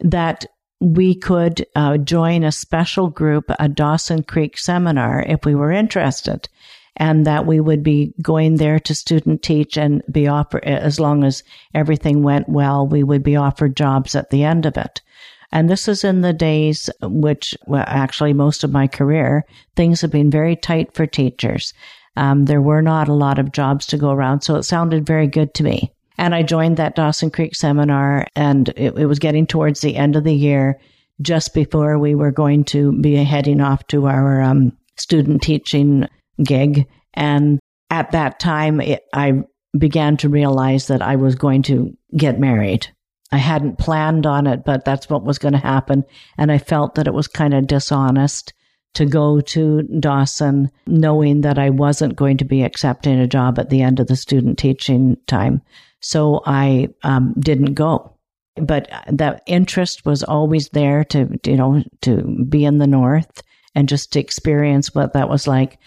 that 0.00 0.44
we 0.80 1.14
could 1.14 1.64
uh, 1.76 1.98
join 1.98 2.42
a 2.42 2.50
special 2.50 3.08
group, 3.08 3.44
a 3.60 3.68
Dawson 3.68 4.24
Creek 4.24 4.58
seminar, 4.58 5.22
if 5.22 5.44
we 5.44 5.54
were 5.54 5.70
interested, 5.70 6.48
and 6.96 7.24
that 7.26 7.46
we 7.46 7.60
would 7.60 7.84
be 7.84 8.12
going 8.20 8.56
there 8.56 8.80
to 8.80 8.92
student 8.92 9.44
teach 9.44 9.76
and 9.76 10.02
be 10.10 10.26
offered, 10.26 10.64
as 10.64 10.98
long 10.98 11.22
as 11.22 11.44
everything 11.74 12.24
went 12.24 12.48
well, 12.48 12.88
we 12.88 13.04
would 13.04 13.22
be 13.22 13.36
offered 13.36 13.76
jobs 13.76 14.16
at 14.16 14.30
the 14.30 14.42
end 14.42 14.66
of 14.66 14.76
it. 14.76 15.00
And 15.52 15.68
this 15.68 15.88
is 15.88 16.04
in 16.04 16.20
the 16.20 16.32
days 16.32 16.88
which, 17.02 17.54
well, 17.66 17.84
actually, 17.86 18.32
most 18.32 18.62
of 18.62 18.70
my 18.70 18.86
career, 18.86 19.44
things 19.76 20.00
have 20.00 20.10
been 20.10 20.30
very 20.30 20.56
tight 20.56 20.94
for 20.94 21.06
teachers. 21.06 21.72
Um, 22.16 22.44
there 22.44 22.62
were 22.62 22.82
not 22.82 23.08
a 23.08 23.14
lot 23.14 23.38
of 23.38 23.52
jobs 23.52 23.86
to 23.86 23.98
go 23.98 24.10
around, 24.10 24.42
so 24.42 24.56
it 24.56 24.64
sounded 24.64 25.06
very 25.06 25.26
good 25.26 25.54
to 25.54 25.64
me. 25.64 25.92
And 26.18 26.34
I 26.34 26.42
joined 26.42 26.76
that 26.76 26.96
Dawson 26.96 27.30
Creek 27.30 27.54
seminar, 27.54 28.26
and 28.36 28.68
it, 28.70 28.96
it 28.96 29.06
was 29.06 29.18
getting 29.18 29.46
towards 29.46 29.80
the 29.80 29.96
end 29.96 30.16
of 30.16 30.24
the 30.24 30.34
year, 30.34 30.78
just 31.22 31.54
before 31.54 31.98
we 31.98 32.14
were 32.14 32.30
going 32.30 32.64
to 32.64 32.92
be 33.00 33.14
heading 33.16 33.60
off 33.60 33.86
to 33.88 34.06
our 34.06 34.40
um, 34.42 34.76
student 34.96 35.42
teaching 35.42 36.06
gig. 36.42 36.86
And 37.14 37.58
at 37.90 38.12
that 38.12 38.38
time, 38.38 38.80
it, 38.80 39.04
I 39.12 39.42
began 39.76 40.16
to 40.18 40.28
realize 40.28 40.88
that 40.88 41.02
I 41.02 41.16
was 41.16 41.34
going 41.34 41.62
to 41.62 41.96
get 42.16 42.38
married. 42.38 42.86
I 43.32 43.36
hadn't 43.36 43.78
planned 43.78 44.26
on 44.26 44.46
it, 44.46 44.64
but 44.64 44.84
that's 44.84 45.08
what 45.08 45.24
was 45.24 45.38
going 45.38 45.52
to 45.52 45.58
happen. 45.58 46.04
And 46.36 46.50
I 46.50 46.58
felt 46.58 46.96
that 46.96 47.06
it 47.06 47.14
was 47.14 47.28
kind 47.28 47.54
of 47.54 47.66
dishonest 47.66 48.52
to 48.94 49.06
go 49.06 49.40
to 49.40 49.82
Dawson 49.82 50.70
knowing 50.86 51.42
that 51.42 51.58
I 51.58 51.70
wasn't 51.70 52.16
going 52.16 52.38
to 52.38 52.44
be 52.44 52.64
accepting 52.64 53.20
a 53.20 53.28
job 53.28 53.58
at 53.58 53.70
the 53.70 53.82
end 53.82 54.00
of 54.00 54.08
the 54.08 54.16
student 54.16 54.58
teaching 54.58 55.16
time. 55.28 55.62
So 56.00 56.42
I 56.44 56.88
um, 57.04 57.34
didn't 57.38 57.74
go. 57.74 58.16
But 58.56 58.90
that 59.06 59.42
interest 59.46 60.04
was 60.04 60.24
always 60.24 60.70
there 60.70 61.04
to, 61.04 61.38
you 61.46 61.56
know, 61.56 61.84
to 62.02 62.44
be 62.48 62.64
in 62.64 62.78
the 62.78 62.86
North 62.86 63.42
and 63.76 63.88
just 63.88 64.12
to 64.12 64.20
experience 64.20 64.92
what 64.92 65.12
that 65.12 65.28
was 65.28 65.46
like. 65.46 65.78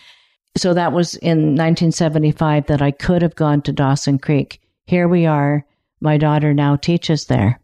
So 0.56 0.74
that 0.74 0.94
was 0.94 1.16
in 1.16 1.56
1975 1.56 2.68
that 2.68 2.82
I 2.82 2.92
could 2.92 3.22
have 3.22 3.36
gone 3.36 3.62
to 3.64 3.74
Dawson 3.74 4.18
Creek. 4.18 4.62
Here 4.86 5.10
we 5.10 5.26
are 5.26 5.66
my 6.04 6.18
daughter 6.18 6.54
now 6.54 6.76
teaches 6.76 7.26
there. 7.26 7.60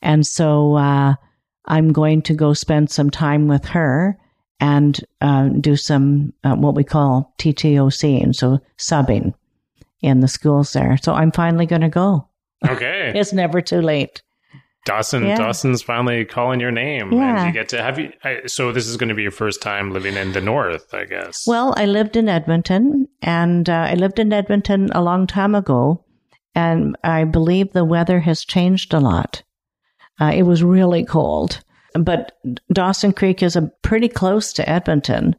And 0.00 0.26
so 0.26 0.76
uh, 0.76 1.14
I'm 1.66 1.92
going 1.92 2.22
to 2.22 2.34
go 2.34 2.54
spend 2.54 2.90
some 2.90 3.10
time 3.10 3.48
with 3.48 3.64
her 3.66 4.16
and 4.60 4.98
uh, 5.20 5.48
do 5.48 5.76
some 5.76 6.32
uh, 6.44 6.54
what 6.54 6.74
we 6.74 6.84
call 6.84 7.34
TTOC, 7.38 8.22
and 8.22 8.34
so 8.34 8.58
subbing 8.76 9.34
in 10.00 10.20
the 10.20 10.28
schools 10.28 10.72
there. 10.72 10.96
So 11.02 11.12
I'm 11.12 11.30
finally 11.30 11.66
going 11.66 11.82
to 11.82 11.88
go. 11.88 12.28
Okay, 12.66 13.12
it's 13.14 13.32
never 13.32 13.60
too 13.60 13.80
late. 13.80 14.22
Dawson, 14.84 15.26
yeah. 15.26 15.36
Dawson's 15.36 15.82
finally 15.82 16.24
calling 16.24 16.60
your 16.60 16.70
name, 16.70 17.12
yeah. 17.12 17.44
and 17.44 17.46
you 17.46 17.52
get 17.52 17.68
to 17.70 17.82
have 17.82 17.98
you. 17.98 18.10
I, 18.24 18.42
so 18.46 18.72
this 18.72 18.86
is 18.86 18.96
going 18.96 19.10
to 19.10 19.14
be 19.14 19.22
your 19.22 19.30
first 19.30 19.60
time 19.60 19.92
living 19.92 20.16
in 20.16 20.32
the 20.32 20.40
north, 20.40 20.94
I 20.94 21.04
guess. 21.04 21.46
Well, 21.46 21.74
I 21.76 21.84
lived 21.86 22.16
in 22.16 22.28
Edmonton, 22.28 23.06
and 23.20 23.68
uh, 23.68 23.88
I 23.90 23.94
lived 23.94 24.18
in 24.18 24.32
Edmonton 24.32 24.88
a 24.92 25.02
long 25.02 25.26
time 25.26 25.54
ago, 25.54 26.04
and 26.58 26.96
I 27.04 27.22
believe 27.22 27.72
the 27.72 27.84
weather 27.84 28.18
has 28.18 28.44
changed 28.44 28.92
a 28.92 28.98
lot. 28.98 29.44
Uh, 30.20 30.32
it 30.34 30.42
was 30.42 30.64
really 30.64 31.04
cold, 31.04 31.62
but 31.94 32.36
Dawson 32.72 33.12
Creek 33.12 33.44
is 33.44 33.54
a 33.54 33.70
pretty 33.82 34.08
close 34.08 34.52
to 34.54 34.68
Edmonton, 34.68 35.36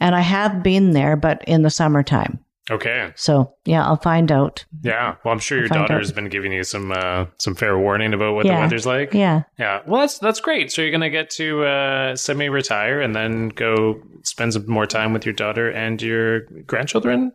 and 0.00 0.14
I 0.14 0.20
have 0.20 0.62
been 0.62 0.90
there, 0.90 1.16
but 1.16 1.42
in 1.46 1.62
the 1.62 1.70
summertime. 1.70 2.40
Okay. 2.70 3.10
So 3.16 3.54
yeah, 3.64 3.84
I'll 3.84 3.96
find 3.96 4.30
out. 4.30 4.66
Yeah. 4.82 5.16
Well, 5.24 5.32
I'm 5.32 5.40
sure 5.40 5.58
your 5.58 5.68
daughter 5.68 5.98
has 5.98 6.12
been 6.12 6.28
giving 6.28 6.52
you 6.52 6.62
some 6.62 6.92
uh, 6.92 7.24
some 7.38 7.54
fair 7.54 7.78
warning 7.78 8.12
about 8.12 8.34
what 8.34 8.44
yeah. 8.44 8.56
the 8.56 8.60
weather's 8.60 8.86
like. 8.86 9.14
Yeah. 9.14 9.42
Yeah. 9.58 9.80
Well, 9.86 10.02
that's 10.02 10.18
that's 10.18 10.40
great. 10.40 10.70
So 10.70 10.82
you're 10.82 10.92
gonna 10.92 11.10
get 11.10 11.30
to 11.30 11.64
uh, 11.64 12.16
semi 12.16 12.48
retire 12.48 13.00
and 13.00 13.16
then 13.16 13.48
go 13.48 14.00
spend 14.22 14.52
some 14.52 14.70
more 14.70 14.86
time 14.86 15.12
with 15.12 15.24
your 15.24 15.32
daughter 15.32 15.70
and 15.70 16.00
your 16.00 16.40
grandchildren. 16.66 17.32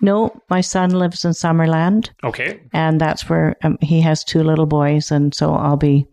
No, 0.00 0.40
my 0.48 0.60
son 0.60 0.90
lives 0.90 1.24
in 1.24 1.32
Summerland. 1.32 2.10
Okay. 2.22 2.60
And 2.72 3.00
that's 3.00 3.28
where 3.28 3.56
um, 3.62 3.78
he 3.80 4.00
has 4.00 4.22
two 4.22 4.42
little 4.42 4.66
boys. 4.66 5.10
And 5.10 5.34
so 5.34 5.54
I'll 5.54 5.76
be 5.76 6.06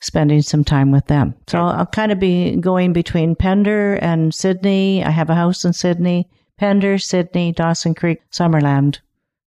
spending 0.00 0.42
some 0.42 0.64
time 0.64 0.90
with 0.90 1.06
them. 1.06 1.34
So 1.46 1.58
I'll, 1.58 1.80
I'll 1.80 1.86
kind 1.86 2.10
of 2.10 2.18
be 2.18 2.56
going 2.56 2.92
between 2.92 3.36
Pender 3.36 3.94
and 3.96 4.34
Sidney. 4.34 5.04
I 5.04 5.10
have 5.10 5.30
a 5.30 5.34
house 5.34 5.64
in 5.64 5.72
Sidney, 5.72 6.28
Pender, 6.58 6.98
Sidney, 6.98 7.52
Dawson 7.52 7.94
Creek, 7.94 8.20
Summerland, 8.30 9.00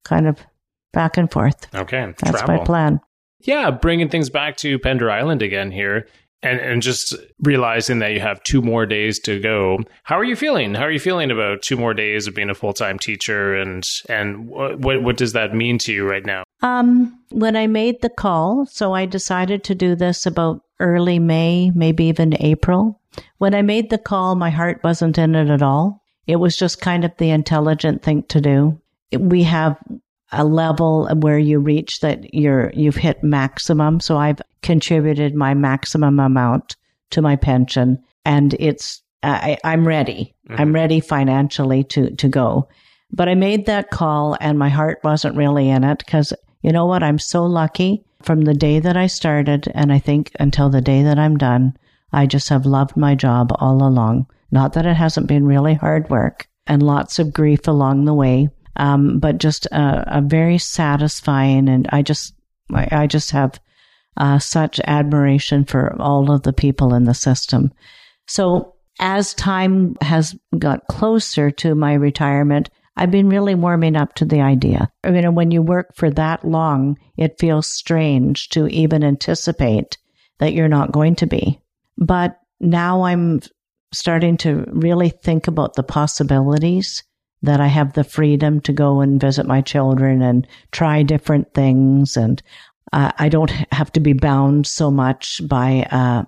kind 0.04 0.28
of 0.28 0.40
back 0.94 1.18
and 1.18 1.32
forth. 1.32 1.68
Okay. 1.74 2.14
That's 2.20 2.40
Travel. 2.40 2.58
my 2.58 2.64
plan. 2.64 3.02
Yeah, 3.42 3.70
bringing 3.72 4.10
things 4.10 4.30
back 4.30 4.58
to 4.58 4.80
Pender 4.80 5.12
Island 5.12 5.42
again 5.42 5.72
here 5.72 6.08
and 6.46 6.60
and 6.60 6.82
just 6.82 7.16
realizing 7.42 8.00
that 8.00 8.14
you 8.14 8.20
have 8.20 8.42
two 8.44 8.62
more 8.62 8.86
days 8.86 9.20
to 9.20 9.40
go. 9.40 9.80
How 10.04 10.18
are 10.18 10.24
you 10.24 10.36
feeling? 10.36 10.76
How 10.76 10.84
are 10.84 10.92
you 10.92 11.00
feeling 11.00 11.32
about 11.32 11.64
two 11.64 11.76
more 11.76 11.94
days 11.94 12.28
of 12.28 12.36
being 12.36 12.50
a 12.50 12.56
full 12.56 12.74
time 12.74 13.00
teacher, 13.00 13.56
and 13.56 13.84
and 14.08 14.48
what 14.48 15.02
what 15.02 15.18
does 15.18 15.34
that 15.34 15.54
mean 15.54 15.78
to 15.80 15.94
you 15.94 16.08
right 16.08 16.26
now? 16.26 16.44
Um, 16.62 17.20
when 17.32 17.56
I 17.56 17.68
made 17.68 18.02
the 18.02 18.10
call, 18.10 18.66
so 18.68 18.94
I 18.94 19.06
decided 19.06 19.64
to 19.66 19.76
do 19.76 19.96
this 19.96 20.26
about 20.26 20.62
early 20.80 21.20
May, 21.20 21.72
maybe 21.74 22.06
even 22.06 22.42
April. 22.42 23.02
When 23.38 23.56
I 23.56 23.62
made 23.62 23.90
the 23.90 23.98
call, 23.98 24.36
my 24.36 24.50
heart 24.50 24.82
wasn't 24.84 25.18
in 25.18 25.36
it 25.36 25.50
at 25.50 25.62
all. 25.62 26.04
It 26.28 26.38
was 26.38 26.56
just 26.56 26.82
kind 26.82 27.06
of 27.06 27.12
the 27.18 27.30
intelligent 27.30 28.04
thing 28.04 28.24
to 28.30 28.42
do. 28.42 28.80
We 29.18 29.44
have 29.44 29.78
a 30.36 30.46
level 30.46 31.08
where 31.08 31.40
you 31.40 31.60
reach 31.60 32.02
that 32.02 32.34
you're 32.34 32.72
you've 32.74 32.96
hit 32.96 33.24
maximum. 33.24 34.00
So 34.00 34.18
I've 34.18 34.42
contributed 34.62 35.34
my 35.34 35.54
maximum 35.54 36.20
amount 36.20 36.76
to 37.12 37.22
my 37.22 37.36
pension, 37.36 38.04
and 38.26 38.54
it's 38.60 39.02
I, 39.24 39.58
am 39.64 39.88
ready. 39.88 40.36
Mm-hmm. 40.50 40.62
I'm 40.62 40.74
ready 40.74 41.00
financially 41.00 41.84
to 41.86 42.12
to 42.16 42.28
go. 42.28 42.68
But 43.12 43.30
I 43.30 43.36
made 43.36 43.66
that 43.66 43.92
call, 43.92 44.38
and 44.42 44.60
my 44.60 44.70
heart 44.70 45.00
wasn't 45.04 45.38
really 45.38 45.70
in 45.70 45.84
it 45.84 46.00
because 46.00 46.34
you 46.62 46.72
know 46.72 46.86
what? 46.86 47.04
I'm 47.04 47.20
so 47.20 47.46
lucky 47.46 48.04
from 48.22 48.42
the 48.42 48.54
day 48.54 48.80
that 48.80 48.98
I 48.98 49.08
started, 49.08 49.72
and 49.74 49.92
I 49.94 50.00
think 50.00 50.32
until 50.40 50.70
the 50.70 50.82
day 50.82 51.04
that 51.04 51.18
I'm 51.18 51.38
done, 51.38 51.78
I 52.12 52.26
just 52.26 52.50
have 52.50 52.66
loved 52.66 52.98
my 52.98 53.16
job 53.16 53.52
all 53.60 53.88
along. 53.88 54.28
Not 54.52 54.74
that 54.74 54.86
it 54.86 54.96
hasn't 54.96 55.28
been 55.28 55.46
really 55.46 55.74
hard 55.74 56.10
work 56.10 56.48
and 56.68 56.82
lots 56.82 57.20
of 57.20 57.34
grief 57.34 57.68
along 57.68 58.06
the 58.06 58.14
way, 58.14 58.50
um, 58.76 59.20
but 59.20 59.38
just 59.38 59.66
a, 59.68 60.18
a 60.18 60.22
very 60.22 60.58
satisfying 60.58 61.70
and 61.70 61.88
I 61.92 62.02
just 62.02 62.34
I, 62.74 62.88
I 62.92 63.08
just 63.08 63.32
have 63.32 63.60
uh, 64.18 64.40
such 64.40 64.80
admiration 64.86 65.66
for 65.66 65.96
all 66.02 66.32
of 66.32 66.44
the 66.44 66.54
people 66.54 66.94
in 66.94 67.04
the 67.04 67.14
system. 67.14 67.72
So 68.28 68.76
as 69.00 69.34
time 69.34 69.96
has 70.02 70.36
got 70.58 70.88
closer 70.88 71.52
to 71.52 71.76
my 71.76 71.94
retirement, 71.94 72.70
I've 72.98 73.12
been 73.12 73.28
really 73.28 73.56
warming 73.56 73.98
up 73.98 74.16
to 74.16 74.26
the 74.26 74.40
idea. 74.40 74.90
I 75.04 75.12
mean, 75.12 75.36
when 75.36 75.52
you 75.52 75.62
work 75.62 75.96
for 75.96 76.10
that 76.12 76.46
long, 76.46 76.98
it 77.18 77.40
feels 77.40 77.68
strange 77.68 78.50
to 78.50 78.68
even 78.68 79.04
anticipate 79.04 79.98
that 80.40 80.54
you're 80.54 80.70
not 80.70 80.94
going 80.94 81.16
to 81.18 81.28
be. 81.28 81.60
But 81.98 82.40
now 82.62 83.04
I'm 83.04 83.42
starting 83.94 84.38
to 84.38 84.66
really 84.68 85.10
think 85.10 85.48
about 85.48 85.76
the 85.76 85.84
possibilities 85.84 87.04
that 87.42 87.60
I 87.60 87.68
have 87.68 87.94
the 87.94 88.04
freedom 88.04 88.60
to 88.62 88.74
go 88.74 89.02
and 89.02 89.22
visit 89.22 89.46
my 89.46 89.62
children 89.62 90.22
and 90.22 90.48
try 90.72 91.04
different 91.04 91.54
things. 91.54 92.18
And 92.18 92.42
uh, 92.94 93.12
I 93.18 93.30
don't 93.30 93.52
have 93.72 93.92
to 93.94 94.00
be 94.00 94.14
bound 94.14 94.68
so 94.68 94.90
much 94.90 95.42
by 95.48 95.88
uh, 95.92 96.24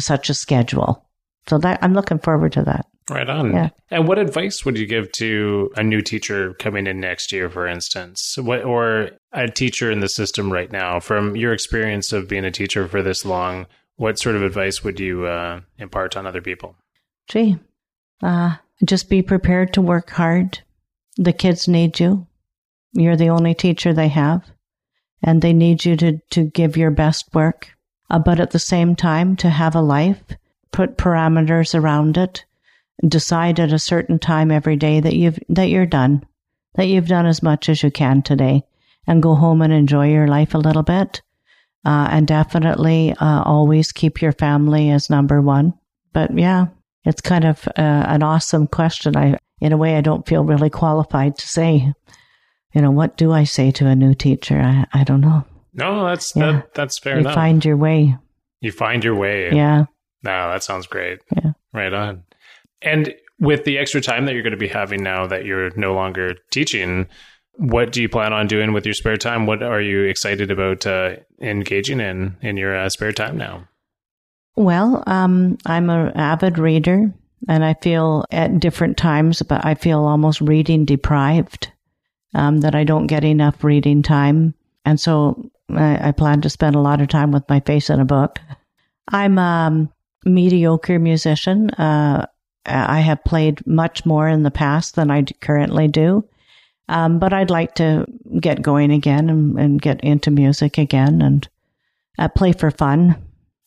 such 0.00 0.30
a 0.30 0.34
schedule. 0.34 1.06
So 1.48 1.58
that 1.58 1.80
I'm 1.82 1.94
looking 1.94 2.18
forward 2.18 2.52
to 2.52 2.62
that. 2.62 2.86
Right 3.10 3.28
on. 3.28 3.52
Yeah. 3.52 3.70
And 3.90 4.06
what 4.06 4.18
advice 4.18 4.64
would 4.64 4.78
you 4.78 4.86
give 4.86 5.10
to 5.12 5.70
a 5.76 5.82
new 5.82 6.00
teacher 6.00 6.54
coming 6.54 6.86
in 6.86 7.00
next 7.00 7.32
year, 7.32 7.50
for 7.50 7.66
instance, 7.66 8.36
what, 8.38 8.64
or 8.64 9.10
a 9.32 9.48
teacher 9.48 9.90
in 9.90 10.00
the 10.00 10.08
system 10.08 10.52
right 10.52 10.70
now? 10.70 11.00
From 11.00 11.36
your 11.36 11.52
experience 11.52 12.12
of 12.12 12.28
being 12.28 12.44
a 12.44 12.50
teacher 12.50 12.86
for 12.86 13.02
this 13.02 13.24
long, 13.24 13.66
what 13.96 14.18
sort 14.18 14.36
of 14.36 14.42
advice 14.42 14.84
would 14.84 15.00
you 15.00 15.26
uh, 15.26 15.60
impart 15.78 16.16
on 16.16 16.26
other 16.26 16.40
people? 16.40 16.76
Gee, 17.28 17.58
uh, 18.22 18.56
just 18.84 19.08
be 19.08 19.22
prepared 19.22 19.72
to 19.74 19.82
work 19.82 20.10
hard. 20.10 20.60
The 21.16 21.32
kids 21.32 21.68
need 21.68 22.00
you. 22.00 22.26
You're 22.92 23.16
the 23.16 23.30
only 23.30 23.54
teacher 23.54 23.92
they 23.92 24.08
have, 24.08 24.44
and 25.22 25.40
they 25.40 25.52
need 25.52 25.84
you 25.84 25.96
to, 25.96 26.18
to 26.30 26.44
give 26.44 26.76
your 26.76 26.90
best 26.90 27.34
work. 27.34 27.70
Uh, 28.10 28.18
but 28.18 28.40
at 28.40 28.50
the 28.50 28.58
same 28.58 28.94
time, 28.94 29.36
to 29.36 29.48
have 29.48 29.74
a 29.74 29.80
life, 29.80 30.22
put 30.70 30.98
parameters 30.98 31.78
around 31.78 32.16
it 32.16 32.44
decide 33.06 33.58
at 33.58 33.72
a 33.72 33.78
certain 33.78 34.18
time 34.18 34.50
every 34.50 34.76
day 34.76 35.00
that 35.00 35.14
you've 35.14 35.38
that 35.48 35.68
you're 35.68 35.86
done, 35.86 36.24
that 36.74 36.86
you've 36.86 37.08
done 37.08 37.26
as 37.26 37.42
much 37.42 37.68
as 37.68 37.82
you 37.82 37.90
can 37.90 38.22
today, 38.22 38.62
and 39.06 39.22
go 39.22 39.34
home 39.34 39.62
and 39.62 39.72
enjoy 39.72 40.08
your 40.08 40.28
life 40.28 40.54
a 40.54 40.58
little 40.58 40.82
bit. 40.82 41.22
Uh, 41.84 42.08
and 42.12 42.28
definitely 42.28 43.12
uh, 43.18 43.42
always 43.42 43.90
keep 43.90 44.22
your 44.22 44.30
family 44.30 44.90
as 44.90 45.10
number 45.10 45.40
one. 45.42 45.74
But 46.12 46.36
yeah, 46.38 46.66
it's 47.04 47.20
kind 47.20 47.44
of 47.44 47.66
uh, 47.68 48.04
an 48.06 48.22
awesome 48.22 48.66
question. 48.66 49.16
I, 49.16 49.38
in 49.60 49.72
a 49.72 49.76
way, 49.76 49.96
I 49.96 50.00
don't 50.00 50.26
feel 50.26 50.44
really 50.44 50.70
qualified 50.70 51.36
to 51.38 51.46
say. 51.46 51.92
You 52.74 52.80
know, 52.80 52.90
what 52.90 53.16
do 53.16 53.32
I 53.32 53.44
say 53.44 53.70
to 53.72 53.86
a 53.86 53.94
new 53.94 54.14
teacher? 54.14 54.58
I, 54.58 54.86
I 54.92 55.04
don't 55.04 55.20
know. 55.20 55.44
No, 55.74 56.06
that's 56.06 56.34
yeah. 56.34 56.52
that, 56.52 56.74
that's 56.74 56.98
fair 56.98 57.14
enough. 57.14 57.22
you 57.22 57.26
enough. 57.28 57.34
Find 57.34 57.64
your 57.64 57.76
way. 57.76 58.16
You 58.60 58.72
find 58.72 59.02
your 59.04 59.14
way. 59.14 59.52
Yeah. 59.52 59.84
No, 60.22 60.50
that 60.50 60.62
sounds 60.62 60.86
great. 60.86 61.18
Yeah. 61.34 61.52
Right 61.72 61.92
on. 61.92 62.22
And 62.80 63.14
with 63.40 63.64
the 63.64 63.78
extra 63.78 64.00
time 64.00 64.26
that 64.26 64.34
you're 64.34 64.42
going 64.42 64.52
to 64.52 64.56
be 64.56 64.68
having 64.68 65.02
now 65.02 65.26
that 65.26 65.44
you're 65.44 65.70
no 65.76 65.94
longer 65.94 66.36
teaching, 66.50 67.08
what 67.56 67.92
do 67.92 68.00
you 68.00 68.08
plan 68.08 68.32
on 68.32 68.46
doing 68.46 68.72
with 68.72 68.86
your 68.86 68.94
spare 68.94 69.16
time? 69.16 69.46
What 69.46 69.62
are 69.62 69.80
you 69.80 70.04
excited 70.04 70.50
about 70.50 70.86
uh, 70.86 71.16
engaging 71.40 72.00
in 72.00 72.36
in 72.40 72.56
your 72.56 72.76
uh, 72.76 72.88
spare 72.88 73.12
time 73.12 73.36
now? 73.36 73.66
Well, 74.56 75.02
um, 75.06 75.58
I'm 75.64 75.88
an 75.90 76.12
avid 76.16 76.58
reader, 76.58 77.12
and 77.48 77.64
I 77.64 77.74
feel 77.74 78.24
at 78.30 78.60
different 78.60 78.96
times, 78.96 79.42
but 79.42 79.64
I 79.64 79.74
feel 79.74 80.00
almost 80.04 80.40
reading 80.40 80.84
deprived. 80.84 81.70
Um, 82.34 82.60
that 82.60 82.74
I 82.74 82.84
don't 82.84 83.08
get 83.08 83.24
enough 83.24 83.62
reading 83.62 84.02
time, 84.02 84.54
and 84.86 84.98
so 84.98 85.50
I, 85.68 86.08
I, 86.08 86.12
plan 86.12 86.40
to 86.40 86.48
spend 86.48 86.74
a 86.74 86.80
lot 86.80 87.02
of 87.02 87.08
time 87.08 87.30
with 87.30 87.46
my 87.46 87.60
face 87.60 87.90
in 87.90 88.00
a 88.00 88.06
book. 88.06 88.38
I'm 89.06 89.36
a 89.36 89.86
mediocre 90.24 90.98
musician. 90.98 91.68
Uh, 91.70 92.24
I 92.64 93.00
have 93.00 93.24
played 93.24 93.66
much 93.66 94.06
more 94.06 94.28
in 94.28 94.44
the 94.44 94.50
past 94.50 94.94
than 94.94 95.10
I 95.10 95.24
currently 95.40 95.88
do. 95.88 96.24
Um, 96.88 97.18
but 97.18 97.32
I'd 97.32 97.50
like 97.50 97.74
to 97.76 98.06
get 98.40 98.62
going 98.62 98.90
again 98.90 99.30
and, 99.30 99.58
and 99.58 99.82
get 99.82 100.00
into 100.02 100.30
music 100.30 100.78
again 100.78 101.22
and 101.22 101.48
uh, 102.18 102.28
play 102.28 102.52
for 102.52 102.70
fun. 102.70 103.16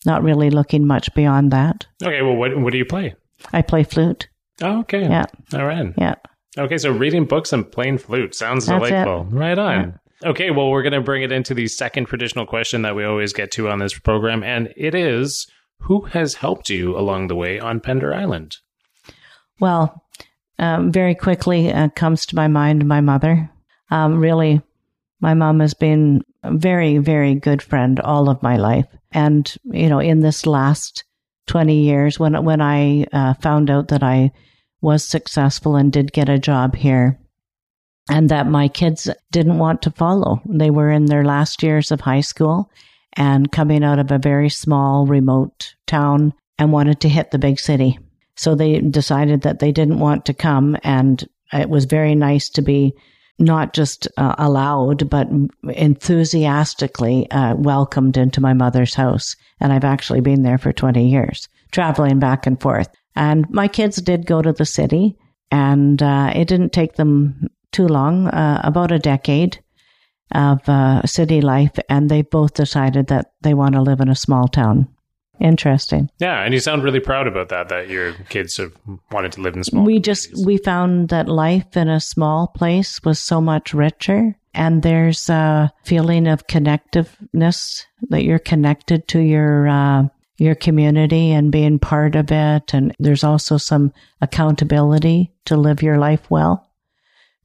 Not 0.05 0.23
really 0.23 0.49
looking 0.49 0.85
much 0.85 1.13
beyond 1.13 1.51
that. 1.51 1.85
Okay, 2.03 2.21
well, 2.21 2.35
what 2.35 2.57
what 2.57 2.71
do 2.71 2.77
you 2.77 2.85
play? 2.85 3.15
I 3.53 3.61
play 3.61 3.83
flute. 3.83 4.27
Oh, 4.61 4.79
okay. 4.79 5.01
Yeah. 5.01 5.25
All 5.53 5.65
right. 5.65 5.93
Yeah. 5.97 6.15
Okay, 6.57 6.77
so 6.77 6.91
reading 6.91 7.25
books 7.25 7.51
and 7.51 7.69
playing 7.69 7.97
flute 7.97 8.33
sounds 8.33 8.65
That's 8.65 8.87
delightful. 8.87 9.27
It. 9.29 9.35
Right 9.35 9.57
on. 9.57 9.99
Yeah. 10.23 10.29
Okay, 10.29 10.51
well, 10.51 10.69
we're 10.69 10.81
going 10.81 10.93
to 10.93 11.01
bring 11.01 11.23
it 11.23 11.31
into 11.31 11.53
the 11.53 11.67
second 11.67 12.05
traditional 12.05 12.45
question 12.45 12.83
that 12.83 12.95
we 12.95 13.03
always 13.03 13.33
get 13.33 13.51
to 13.51 13.69
on 13.69 13.79
this 13.79 13.97
program, 13.99 14.43
and 14.43 14.73
it 14.77 14.95
is 14.95 15.45
who 15.79 16.01
has 16.05 16.35
helped 16.35 16.69
you 16.69 16.97
along 16.97 17.27
the 17.27 17.35
way 17.35 17.59
on 17.59 17.79
Pender 17.79 18.13
Island? 18.13 18.57
Well, 19.59 20.03
um, 20.57 20.91
very 20.91 21.15
quickly 21.15 21.71
uh, 21.71 21.89
comes 21.89 22.25
to 22.27 22.35
my 22.35 22.47
mind 22.47 22.85
my 22.85 23.01
mother. 23.01 23.49
Um, 23.91 24.19
really, 24.19 24.61
my 25.19 25.33
mom 25.33 25.59
has 25.59 25.73
been 25.73 26.21
a 26.43 26.55
very, 26.55 26.97
very 26.97 27.35
good 27.35 27.61
friend 27.61 27.99
all 27.99 28.29
of 28.29 28.41
my 28.41 28.57
life. 28.57 28.87
And, 29.15 29.51
you 29.63 29.87
know, 29.87 29.99
in 29.99 30.19
this 30.19 30.45
last 30.45 31.05
20 31.47 31.81
years, 31.81 32.19
when, 32.19 32.43
when 32.43 32.59
I 32.61 33.05
uh, 33.13 33.33
found 33.35 33.69
out 33.69 33.87
that 33.87 34.03
I 34.03 34.31
was 34.81 35.05
successful 35.05 35.77
and 35.77 35.91
did 35.91 36.11
get 36.11 36.27
a 36.27 36.37
job 36.37 36.75
here, 36.75 37.17
and 38.09 38.29
that 38.29 38.45
my 38.45 38.67
kids 38.67 39.09
didn't 39.31 39.57
want 39.57 39.81
to 39.81 39.91
follow, 39.91 40.41
they 40.45 40.69
were 40.69 40.91
in 40.91 41.05
their 41.05 41.23
last 41.23 41.63
years 41.63 41.91
of 41.91 42.01
high 42.01 42.21
school 42.21 42.69
and 43.13 43.51
coming 43.51 43.83
out 43.85 43.99
of 43.99 44.11
a 44.11 44.19
very 44.19 44.49
small, 44.49 45.07
remote 45.07 45.75
town 45.87 46.33
and 46.59 46.73
wanted 46.73 46.99
to 46.99 47.09
hit 47.09 47.31
the 47.31 47.39
big 47.39 47.57
city. 47.57 47.97
So 48.35 48.53
they 48.53 48.81
decided 48.81 49.41
that 49.41 49.59
they 49.59 49.71
didn't 49.71 49.99
want 49.99 50.25
to 50.25 50.33
come. 50.33 50.77
And 50.83 51.27
it 51.53 51.69
was 51.69 51.85
very 51.85 52.15
nice 52.15 52.49
to 52.49 52.61
be 52.61 52.93
not 53.37 53.73
just 53.73 54.07
uh, 54.17 54.35
allowed, 54.37 55.09
but 55.09 55.27
enthusiastically 55.69 57.29
uh, 57.31 57.55
welcomed 57.55 58.17
into 58.17 58.41
my 58.41 58.53
mother's 58.53 58.95
house. 58.95 59.35
And 59.59 59.73
I've 59.73 59.83
actually 59.83 60.21
been 60.21 60.43
there 60.43 60.57
for 60.57 60.71
20 60.71 61.09
years, 61.09 61.49
traveling 61.71 62.19
back 62.19 62.47
and 62.47 62.59
forth. 62.59 62.87
And 63.15 63.49
my 63.49 63.67
kids 63.67 63.97
did 63.97 64.25
go 64.25 64.41
to 64.41 64.53
the 64.53 64.65
city, 64.65 65.17
and 65.51 66.01
uh, 66.01 66.31
it 66.35 66.47
didn't 66.47 66.73
take 66.73 66.95
them 66.95 67.47
too 67.71 67.87
long, 67.87 68.27
uh, 68.27 68.61
about 68.63 68.91
a 68.91 68.99
decade 68.99 69.61
of 70.33 70.67
uh, 70.67 71.05
city 71.05 71.41
life. 71.41 71.77
And 71.89 72.09
they 72.09 72.21
both 72.21 72.53
decided 72.53 73.07
that 73.07 73.31
they 73.41 73.53
want 73.53 73.75
to 73.75 73.81
live 73.81 73.99
in 73.99 74.09
a 74.09 74.15
small 74.15 74.47
town. 74.47 74.87
Interesting. 75.39 76.09
Yeah, 76.19 76.41
and 76.43 76.53
you 76.53 76.59
sound 76.59 76.83
really 76.83 76.99
proud 76.99 77.27
about 77.27 77.49
that. 77.49 77.69
That 77.69 77.89
your 77.89 78.13
kids 78.29 78.57
have 78.57 78.73
wanted 79.11 79.33
to 79.33 79.41
live 79.41 79.55
in 79.55 79.63
small. 79.63 79.83
We 79.83 79.99
just 79.99 80.45
we 80.45 80.57
found 80.57 81.09
that 81.09 81.27
life 81.27 81.75
in 81.75 81.89
a 81.89 81.99
small 81.99 82.47
place 82.47 83.01
was 83.03 83.19
so 83.19 83.41
much 83.41 83.73
richer, 83.73 84.35
and 84.53 84.81
there's 84.81 85.29
a 85.29 85.71
feeling 85.83 86.27
of 86.27 86.47
connectiveness 86.47 87.83
that 88.09 88.23
you're 88.23 88.39
connected 88.39 89.07
to 89.09 89.19
your 89.19 89.67
uh, 89.67 90.03
your 90.37 90.55
community 90.55 91.31
and 91.31 91.51
being 91.51 91.79
part 91.79 92.15
of 92.15 92.31
it, 92.31 92.73
and 92.73 92.95
there's 92.99 93.23
also 93.23 93.57
some 93.57 93.91
accountability 94.21 95.33
to 95.45 95.57
live 95.57 95.83
your 95.83 95.97
life 95.97 96.29
well 96.29 96.65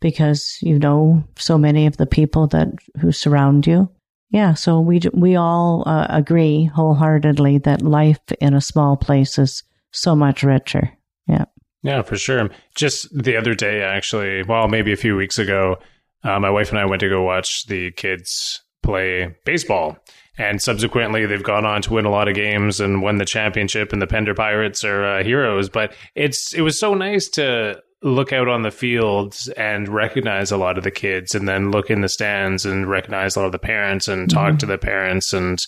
because 0.01 0.59
you 0.63 0.79
know 0.79 1.23
so 1.37 1.59
many 1.59 1.87
of 1.87 1.97
the 1.97 2.07
people 2.07 2.47
that 2.47 2.69
who 3.01 3.13
surround 3.13 3.67
you 3.67 3.91
yeah, 4.31 4.55
so 4.55 4.81
we 4.81 5.01
we 5.13 5.37
all 5.37 5.83
uh, 5.87 6.07
agree 6.09 6.65
wholeheartedly 6.65 7.59
that 7.59 7.83
life 7.83 8.21
in 8.41 8.55
a 8.55 8.61
small 8.61 8.97
place 8.97 9.39
is 9.39 9.65
so 9.91 10.15
much 10.15 10.43
richer. 10.43 10.91
Yeah. 11.27 11.47
Yeah, 11.83 12.03
for 12.03 12.17
sure. 12.17 12.51
Just 12.75 13.09
the 13.13 13.37
other 13.37 13.55
day, 13.55 13.83
actually, 13.83 14.43
well, 14.43 14.69
maybe 14.69 14.93
a 14.93 14.97
few 14.97 15.17
weeks 15.17 15.39
ago, 15.39 15.77
uh, 16.23 16.39
my 16.39 16.51
wife 16.51 16.71
and 16.71 16.79
I 16.79 16.85
went 16.85 17.01
to 17.01 17.09
go 17.09 17.23
watch 17.23 17.67
the 17.67 17.91
kids 17.93 18.61
play 18.83 19.35
baseball. 19.45 19.97
And 20.39 20.63
subsequently, 20.63 21.27
they've 21.27 21.43
gone 21.43 21.67
on 21.67 21.83
to 21.83 21.93
win 21.93 22.05
a 22.05 22.11
lot 22.11 22.29
of 22.29 22.35
games 22.35 22.81
and 22.81 23.03
won 23.03 23.19
the 23.19 23.25
championship. 23.25 23.93
And 23.93 24.01
the 24.01 24.07
Pender 24.07 24.35
Pirates 24.35 24.85
are 24.85 25.05
uh, 25.05 25.25
heroes. 25.25 25.69
But 25.69 25.95
it's 26.15 26.55
it 26.55 26.63
was 26.63 26.79
so 26.79 26.95
nice 26.95 27.29
to 27.31 27.81
look 28.03 28.33
out 28.33 28.49
on 28.49 28.63
the 28.63 28.71
fields 28.71 29.49
and 29.57 29.89
recognize 29.89 30.51
a 30.51 30.57
lot 30.57 30.79
of 30.79 30.85
the 30.85 30.91
kids 30.91 31.35
and 31.35 31.47
then 31.47 31.71
look 31.71 31.91
in 31.91 32.01
the 32.01 32.09
stands 32.09 32.65
and 32.65 32.89
recognize 32.89 33.37
a 33.37 33.41
lot 33.41 33.47
of 33.47 33.53
the 33.53 33.59
parents 33.59 34.09
and 34.09 34.31
talk 34.31 34.51
mm-hmm. 34.51 34.57
to 34.59 34.67
the 34.67 34.79
parents 34.79 35.33
and 35.33 35.59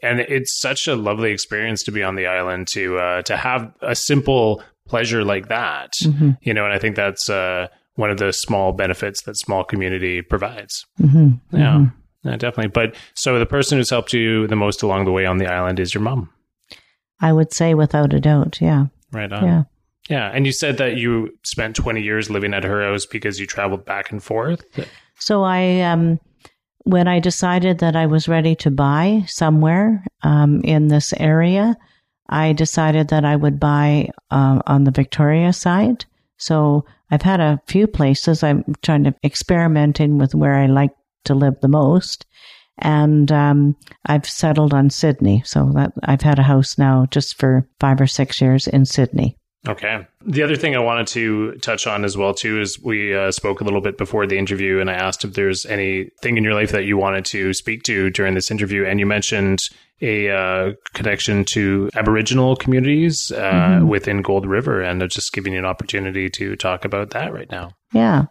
and 0.00 0.20
it's 0.20 0.60
such 0.60 0.86
a 0.86 0.94
lovely 0.94 1.32
experience 1.32 1.82
to 1.82 1.90
be 1.90 2.02
on 2.02 2.14
the 2.14 2.26
island 2.26 2.68
to 2.68 2.98
uh, 2.98 3.22
to 3.22 3.36
have 3.36 3.72
a 3.80 3.94
simple 3.94 4.62
pleasure 4.86 5.24
like 5.24 5.48
that 5.48 5.92
mm-hmm. 6.02 6.32
you 6.42 6.52
know 6.52 6.64
and 6.64 6.74
i 6.74 6.78
think 6.78 6.94
that's 6.94 7.30
uh, 7.30 7.66
one 7.94 8.10
of 8.10 8.18
the 8.18 8.32
small 8.32 8.72
benefits 8.72 9.22
that 9.22 9.36
small 9.36 9.64
community 9.64 10.20
provides 10.20 10.84
mm-hmm. 11.00 11.30
yeah. 11.56 11.72
Mm-hmm. 11.72 12.28
yeah 12.28 12.36
definitely 12.36 12.68
but 12.68 12.94
so 13.14 13.38
the 13.38 13.46
person 13.46 13.78
who's 13.78 13.90
helped 13.90 14.12
you 14.12 14.46
the 14.46 14.56
most 14.56 14.82
along 14.82 15.06
the 15.06 15.12
way 15.12 15.24
on 15.24 15.38
the 15.38 15.46
island 15.46 15.80
is 15.80 15.94
your 15.94 16.02
mom 16.02 16.30
i 17.20 17.32
would 17.32 17.54
say 17.54 17.74
without 17.74 18.12
a 18.12 18.20
doubt 18.20 18.60
yeah 18.60 18.86
right 19.12 19.32
on 19.32 19.44
yeah 19.44 19.62
yeah, 20.08 20.30
and 20.32 20.46
you 20.46 20.52
said 20.52 20.78
that 20.78 20.96
you 20.96 21.30
spent 21.44 21.76
20 21.76 22.02
years 22.02 22.30
living 22.30 22.54
at 22.54 22.64
her 22.64 22.82
house 22.82 23.06
because 23.06 23.38
you 23.38 23.46
traveled 23.46 23.84
back 23.84 24.10
and 24.10 24.22
forth. 24.22 24.64
So 25.18 25.42
I 25.42 25.80
um 25.80 26.18
when 26.84 27.06
I 27.06 27.20
decided 27.20 27.80
that 27.80 27.96
I 27.96 28.06
was 28.06 28.28
ready 28.28 28.54
to 28.56 28.70
buy 28.70 29.24
somewhere 29.26 30.06
um, 30.22 30.62
in 30.62 30.88
this 30.88 31.12
area, 31.12 31.76
I 32.30 32.54
decided 32.54 33.08
that 33.08 33.26
I 33.26 33.36
would 33.36 33.60
buy 33.60 34.08
uh, 34.30 34.60
on 34.66 34.84
the 34.84 34.90
Victoria 34.90 35.52
side. 35.52 36.06
So 36.38 36.86
I've 37.10 37.22
had 37.22 37.40
a 37.40 37.60
few 37.66 37.86
places. 37.86 38.42
I'm 38.42 38.64
trying 38.82 39.04
to 39.04 39.14
experimenting 39.22 40.16
with 40.16 40.34
where 40.34 40.54
I 40.54 40.66
like 40.66 40.92
to 41.24 41.34
live 41.34 41.60
the 41.60 41.68
most, 41.68 42.24
and 42.78 43.30
um, 43.32 43.76
I've 44.06 44.26
settled 44.26 44.72
on 44.72 44.88
Sidney. 44.88 45.42
So 45.44 45.70
that 45.74 45.92
I've 46.04 46.22
had 46.22 46.38
a 46.38 46.42
house 46.44 46.78
now 46.78 47.06
just 47.10 47.38
for 47.38 47.68
five 47.80 48.00
or 48.00 48.06
six 48.06 48.40
years 48.40 48.66
in 48.66 48.86
Sidney. 48.86 49.36
Okay. 49.66 50.06
The 50.24 50.42
other 50.42 50.54
thing 50.54 50.76
I 50.76 50.80
wanted 50.80 51.08
to 51.08 51.54
touch 51.56 51.86
on 51.86 52.04
as 52.04 52.16
well 52.16 52.32
too 52.32 52.60
is 52.60 52.80
we 52.80 53.14
uh, 53.14 53.32
spoke 53.32 53.60
a 53.60 53.64
little 53.64 53.80
bit 53.80 53.98
before 53.98 54.26
the 54.26 54.38
interview, 54.38 54.78
and 54.78 54.88
I 54.88 54.94
asked 54.94 55.24
if 55.24 55.34
there's 55.34 55.66
anything 55.66 56.36
in 56.36 56.44
your 56.44 56.54
life 56.54 56.70
that 56.70 56.84
you 56.84 56.96
wanted 56.96 57.24
to 57.26 57.52
speak 57.52 57.82
to 57.84 58.10
during 58.10 58.34
this 58.34 58.50
interview, 58.50 58.84
and 58.84 59.00
you 59.00 59.06
mentioned 59.06 59.62
a 60.00 60.30
uh, 60.30 60.72
connection 60.94 61.44
to 61.44 61.90
Aboriginal 61.96 62.54
communities 62.54 63.32
uh, 63.32 63.40
mm-hmm. 63.40 63.88
within 63.88 64.22
Gold 64.22 64.46
River, 64.46 64.80
and 64.80 65.02
I'm 65.02 65.08
just 65.08 65.32
giving 65.32 65.54
you 65.54 65.58
an 65.58 65.64
opportunity 65.64 66.30
to 66.30 66.54
talk 66.54 66.84
about 66.84 67.10
that 67.10 67.32
right 67.32 67.50
now. 67.50 67.72
Yeah. 67.92 68.26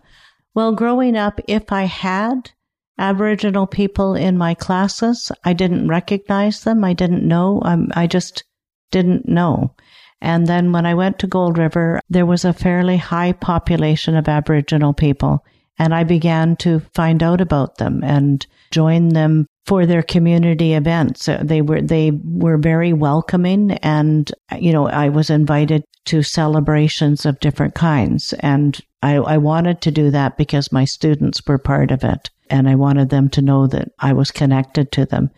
Well, 0.54 0.72
growing 0.72 1.18
up, 1.18 1.42
if 1.48 1.72
I 1.72 1.84
had 1.84 2.52
Aboriginal 2.98 3.68
people 3.68 4.16
in 4.16 4.38
my 4.38 4.54
classes, 4.54 5.32
I 5.44 5.54
didn't 5.54 5.90
recognize 5.90 6.64
them. 6.64 6.84
I 6.84 6.94
didn't 6.94 7.28
know. 7.28 7.62
Um, 7.64 7.90
I 7.96 8.08
just 8.08 8.44
didn't 8.92 9.28
know. 9.28 9.76
And 10.22 10.48
then 10.48 10.72
when 10.72 10.86
I 10.86 10.94
went 10.94 11.20
to 11.20 11.28
Gold 11.28 11.58
River, 11.58 12.02
there 12.10 12.26
was 12.26 12.44
a 12.44 12.54
fairly 12.54 12.98
high 12.98 13.34
population 13.34 14.16
of 14.16 14.28
Aboriginal 14.28 14.94
people. 14.94 15.46
And 15.80 15.94
I 15.94 16.04
began 16.04 16.56
to 16.58 16.82
find 16.96 17.22
out 17.22 17.40
about 17.40 17.78
them 17.78 18.04
and 18.04 18.46
join 18.72 19.10
them 19.10 19.46
for 19.66 19.86
their 19.86 20.02
community 20.02 20.74
events. 20.74 21.28
Uh, 21.28 21.42
they 21.44 21.62
were, 21.62 21.82
they 21.82 22.12
were 22.12 22.58
very 22.58 22.94
welcoming. 22.94 23.72
And, 23.84 24.32
you 24.58 24.74
know, 24.74 24.88
I 24.88 25.10
was 25.10 25.30
invited 25.30 25.84
to 26.06 26.24
celebrations 26.24 27.26
of 27.26 27.40
different 27.40 27.76
kinds. 27.76 28.34
And 28.40 28.80
I, 29.04 29.16
I 29.18 29.38
wanted 29.38 29.82
to 29.82 29.92
do 29.92 30.10
that 30.12 30.38
because 30.38 30.72
my 30.72 30.86
students 30.86 31.46
were 31.46 31.60
part 31.60 31.92
of 31.92 32.04
it. 32.04 32.30
And 32.50 32.68
I 32.68 32.76
wanted 32.76 33.10
them 33.10 33.30
to 33.30 33.42
know 33.42 33.68
that 33.68 33.90
I 34.00 34.14
was 34.14 34.32
connected 34.32 34.92
to 34.94 35.06
them. 35.06 35.30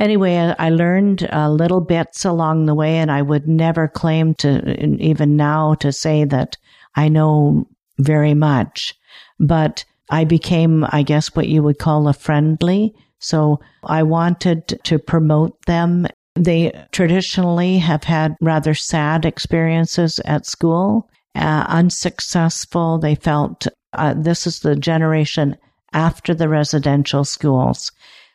Anyway, 0.00 0.34
I 0.58 0.70
learned 0.70 1.28
uh, 1.30 1.50
little 1.50 1.82
bits 1.82 2.24
along 2.24 2.64
the 2.64 2.74
way, 2.74 2.96
and 2.96 3.12
I 3.12 3.20
would 3.20 3.46
never 3.46 3.86
claim 3.86 4.32
to, 4.36 4.82
even 4.82 5.36
now, 5.36 5.74
to 5.74 5.92
say 5.92 6.24
that 6.24 6.56
I 6.96 7.10
know 7.10 7.68
very 7.98 8.32
much. 8.32 8.94
But 9.38 9.84
I 10.08 10.24
became, 10.24 10.86
I 10.88 11.02
guess, 11.02 11.36
what 11.36 11.48
you 11.48 11.62
would 11.62 11.78
call 11.78 12.08
a 12.08 12.14
friendly. 12.14 12.94
So 13.18 13.60
I 13.84 14.02
wanted 14.02 14.80
to 14.84 14.98
promote 14.98 15.60
them. 15.66 16.06
They 16.34 16.72
traditionally 16.92 17.76
have 17.76 18.04
had 18.04 18.36
rather 18.40 18.72
sad 18.72 19.26
experiences 19.26 20.18
at 20.24 20.46
school, 20.46 21.10
uh, 21.34 21.66
unsuccessful. 21.68 22.98
They 22.98 23.16
felt 23.16 23.66
uh, 23.92 24.14
this 24.16 24.46
is 24.46 24.60
the 24.60 24.76
generation 24.76 25.58
after 25.92 26.32
the 26.32 26.48
residential 26.48 27.24
schools 27.24 27.92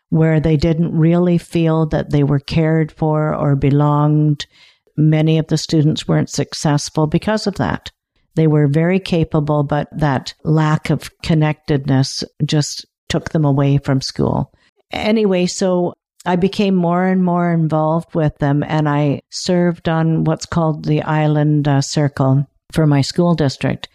where 0.10 0.40
they 0.40 0.58
didn't 0.58 0.98
really 0.98 1.38
feel 1.38 1.86
that 1.88 2.12
they 2.12 2.24
were 2.24 2.40
cared 2.40 2.92
for 2.92 3.36
or 3.36 3.56
belonged. 3.56 4.46
Many 4.98 5.38
of 5.38 5.48
the 5.48 5.58
students 5.58 6.08
weren't 6.08 6.30
successful 6.30 7.08
because 7.08 7.48
of 7.48 7.56
that. 7.56 7.92
They 8.36 8.48
were 8.48 8.68
very 8.68 9.00
capable, 9.00 9.64
but 9.64 9.88
that 9.98 10.34
lack 10.44 10.90
of 10.90 11.10
connectedness 11.22 12.24
just 12.46 12.86
took 13.10 13.30
them 13.30 13.46
away 13.46 13.78
from 13.78 14.02
school. 14.02 14.52
Anyway, 14.92 15.46
so 15.46 15.94
I 16.26 16.36
became 16.36 16.76
more 16.76 17.06
and 17.06 17.24
more 17.24 17.52
involved 17.52 18.16
with 18.16 18.38
them, 18.40 18.64
and 18.64 18.90
I 18.90 19.22
served 19.30 19.88
on 19.88 20.24
what's 20.24 20.46
called 20.46 20.86
the 20.86 21.02
Island 21.02 21.68
uh, 21.68 21.82
Circle 21.82 22.48
for 22.72 22.88
my 22.88 23.02
school 23.02 23.36
district. 23.36 23.88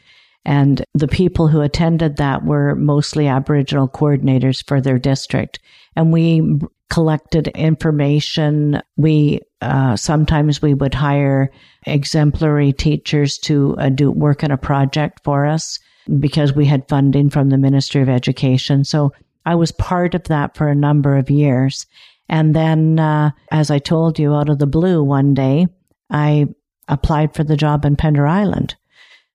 And 0.45 0.85
the 0.95 1.09
people 1.09 1.49
who 1.49 1.61
attended 1.61 2.17
that 2.17 2.45
were 2.45 2.75
mostly 2.75 3.27
Aboriginal 3.27 3.89
coordinators 3.89 4.67
for 4.67 4.81
their 4.81 4.99
district. 4.99 5.59
And 5.97 6.13
we 6.13 6.61
collected 6.89 7.49
information. 7.49 8.83
We 8.97 9.41
uh, 9.61 9.97
sometimes 9.97 10.63
we 10.63 10.75
would 10.75 10.95
hire 10.95 11.51
exemplary 11.87 12.73
teachers 12.73 13.39
to 13.39 13.77
uh, 13.79 13.89
do 13.91 14.11
work 14.11 14.43
on 14.43 14.51
a 14.51 14.57
project 14.57 15.21
for 15.25 15.47
us 15.47 15.79
because 16.19 16.55
we 16.55 16.65
had 16.65 16.89
funding 16.89 17.31
from 17.31 17.51
the 17.51 17.59
Ministry 17.59 18.03
of 18.03 18.09
Education. 18.09 18.85
So 18.85 19.13
I 19.45 19.55
was 19.55 19.73
part 19.73 20.15
of 20.15 20.25
that 20.25 20.57
for 20.57 20.69
a 20.69 20.75
number 20.75 21.17
of 21.17 21.31
years. 21.31 21.87
And 22.29 22.55
then, 22.55 22.99
uh, 22.99 23.31
as 23.51 23.71
I 23.71 23.79
told 23.79 24.19
you, 24.19 24.35
out 24.35 24.49
of 24.49 24.59
the 24.59 24.67
blue 24.67 25.03
one 25.03 25.35
day, 25.35 25.67
I 26.11 26.47
applied 26.89 27.35
for 27.35 27.45
the 27.45 27.57
job 27.57 27.85
in 27.85 27.97
Pender 27.97 28.27
Island. 28.27 28.77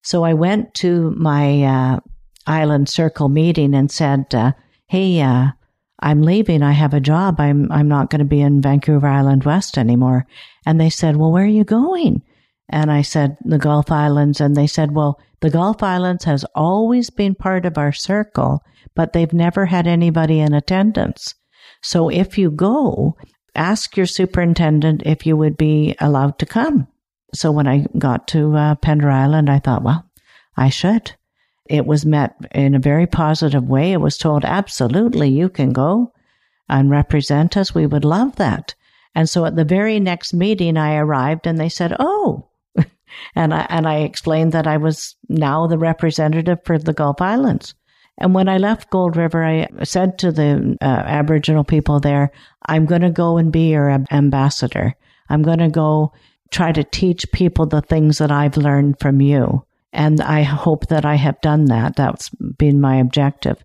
So 0.05 0.23
I 0.23 0.35
went 0.35 0.75
to 0.75 1.15
my 1.17 1.63
uh, 1.63 1.99
island 2.45 2.89
circle 2.89 3.27
meeting 3.27 3.73
and 3.73 3.89
said, 3.91 4.35
uh, 4.35 4.51
"Hey, 4.85 5.19
uh, 5.19 5.47
I'm 5.99 6.21
leaving. 6.21 6.61
I 6.61 6.73
have 6.73 6.93
a 6.93 6.99
job. 6.99 7.39
I'm 7.39 7.71
I'm 7.71 7.87
not 7.87 8.11
going 8.11 8.19
to 8.19 8.25
be 8.25 8.39
in 8.39 8.61
Vancouver 8.61 9.07
Island 9.07 9.45
West 9.45 9.79
anymore." 9.79 10.27
And 10.63 10.79
they 10.79 10.91
said, 10.91 11.17
"Well, 11.17 11.31
where 11.31 11.43
are 11.43 11.47
you 11.47 11.63
going?" 11.63 12.21
And 12.69 12.91
I 12.91 13.01
said, 13.01 13.37
"The 13.43 13.57
Gulf 13.57 13.91
Islands." 13.91 14.39
And 14.39 14.55
they 14.55 14.67
said, 14.67 14.91
"Well, 14.91 15.19
the 15.41 15.49
Gulf 15.49 15.81
Islands 15.81 16.25
has 16.25 16.45
always 16.53 17.09
been 17.09 17.33
part 17.33 17.65
of 17.65 17.79
our 17.79 17.91
circle, 17.91 18.61
but 18.93 19.13
they've 19.13 19.33
never 19.33 19.65
had 19.65 19.87
anybody 19.87 20.39
in 20.39 20.53
attendance. 20.53 21.33
So 21.81 22.09
if 22.09 22.37
you 22.37 22.51
go, 22.51 23.17
ask 23.55 23.97
your 23.97 24.05
superintendent 24.05 25.01
if 25.03 25.25
you 25.25 25.35
would 25.35 25.57
be 25.57 25.95
allowed 25.99 26.37
to 26.37 26.45
come." 26.45 26.89
So 27.35 27.51
when 27.51 27.67
I 27.67 27.85
got 27.97 28.27
to 28.29 28.55
uh, 28.55 28.75
Pender 28.75 29.09
Island, 29.09 29.49
I 29.49 29.59
thought, 29.59 29.83
well, 29.83 30.05
I 30.57 30.69
should. 30.69 31.13
It 31.67 31.85
was 31.85 32.05
met 32.05 32.35
in 32.53 32.75
a 32.75 32.79
very 32.79 33.07
positive 33.07 33.63
way. 33.63 33.91
It 33.91 34.01
was 34.01 34.17
told, 34.17 34.45
absolutely, 34.45 35.29
you 35.29 35.49
can 35.49 35.73
go 35.73 36.13
and 36.69 36.89
represent 36.89 37.57
us. 37.57 37.75
We 37.75 37.85
would 37.85 38.05
love 38.05 38.35
that. 38.37 38.75
And 39.13 39.29
so 39.29 39.45
at 39.45 39.55
the 39.55 39.65
very 39.65 39.99
next 39.99 40.33
meeting, 40.33 40.77
I 40.77 40.95
arrived 40.95 41.47
and 41.47 41.57
they 41.57 41.69
said, 41.69 41.95
oh, 41.99 42.47
and 43.35 43.53
I, 43.53 43.65
and 43.69 43.87
I 43.87 43.99
explained 43.99 44.51
that 44.51 44.67
I 44.67 44.77
was 44.77 45.15
now 45.29 45.67
the 45.67 45.77
representative 45.77 46.59
for 46.65 46.77
the 46.77 46.93
Gulf 46.93 47.21
Islands. 47.21 47.73
And 48.17 48.33
when 48.33 48.47
I 48.47 48.57
left 48.57 48.89
Gold 48.89 49.17
River, 49.17 49.43
I 49.43 49.67
said 49.83 50.17
to 50.19 50.31
the 50.31 50.77
uh, 50.81 50.85
Aboriginal 50.85 51.63
people 51.63 51.99
there, 51.99 52.31
I'm 52.65 52.85
going 52.85 53.01
to 53.01 53.09
go 53.09 53.37
and 53.37 53.51
be 53.51 53.71
your 53.71 53.89
ambassador. 54.11 54.95
I'm 55.29 55.41
going 55.41 55.59
to 55.59 55.69
go 55.69 56.13
try 56.51 56.71
to 56.71 56.83
teach 56.83 57.31
people 57.31 57.65
the 57.65 57.81
things 57.81 58.17
that 58.19 58.31
I've 58.31 58.57
learned 58.57 58.99
from 58.99 59.21
you. 59.21 59.65
And 59.91 60.21
I 60.21 60.43
hope 60.43 60.87
that 60.87 61.05
I 61.05 61.15
have 61.15 61.39
done 61.41 61.65
that. 61.65 61.95
That's 61.95 62.29
been 62.29 62.81
my 62.81 62.97
objective. 62.97 63.63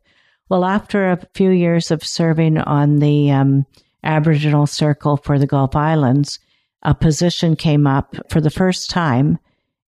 Well, 0.48 0.64
after 0.64 1.10
a 1.10 1.26
few 1.34 1.50
years 1.50 1.90
of 1.90 2.04
serving 2.04 2.58
on 2.58 2.98
the 2.98 3.30
um, 3.30 3.66
Aboriginal 4.02 4.66
Circle 4.66 5.18
for 5.18 5.38
the 5.38 5.46
Gulf 5.46 5.76
Islands, 5.76 6.38
a 6.82 6.94
position 6.94 7.56
came 7.56 7.86
up 7.86 8.16
for 8.30 8.40
the 8.40 8.50
first 8.50 8.90
time 8.90 9.38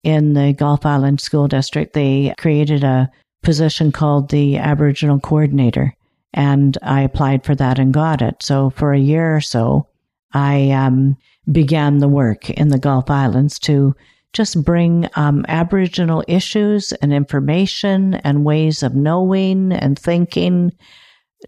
in 0.03 0.33
the 0.33 0.53
Gulf 0.53 0.85
Island 0.85 1.21
School 1.21 1.47
District. 1.47 1.93
They 1.93 2.33
created 2.37 2.83
a 2.83 3.11
position 3.43 3.91
called 3.91 4.29
the 4.29 4.57
Aboriginal 4.57 5.19
Coordinator, 5.19 5.95
and 6.33 6.77
I 6.81 7.01
applied 7.01 7.45
for 7.45 7.55
that 7.55 7.77
and 7.77 7.93
got 7.93 8.21
it. 8.21 8.41
So 8.41 8.69
for 8.69 8.93
a 8.93 8.99
year 8.99 9.35
or 9.35 9.41
so, 9.41 9.87
I 10.33 10.71
um, 10.71 11.17
began 11.51 11.99
the 11.99 12.07
work 12.07 12.49
in 12.49 12.69
the 12.69 12.79
Gulf 12.79 13.09
Islands 13.09 13.59
to 13.59 13.95
just 14.33 14.63
bring 14.63 15.09
um, 15.15 15.45
Aboriginal 15.47 16.23
issues 16.27 16.91
and 16.93 17.13
information 17.13 18.15
and 18.15 18.45
ways 18.45 18.83
of 18.83 18.95
knowing 18.95 19.71
and 19.71 19.97
thinking 19.97 20.71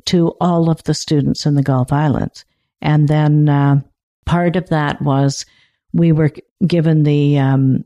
to 0.05 0.29
all 0.39 0.69
of 0.69 0.83
the 0.83 0.93
students 0.93 1.45
in 1.45 1.55
the 1.55 1.63
Gulf 1.63 1.91
Islands. 1.91 2.45
And 2.81 3.07
then 3.07 3.49
uh, 3.49 3.81
part 4.25 4.55
of 4.55 4.69
that 4.69 5.01
was 5.01 5.45
we 5.93 6.11
were 6.11 6.31
given 6.65 7.03
the 7.03 7.37
um, 7.39 7.83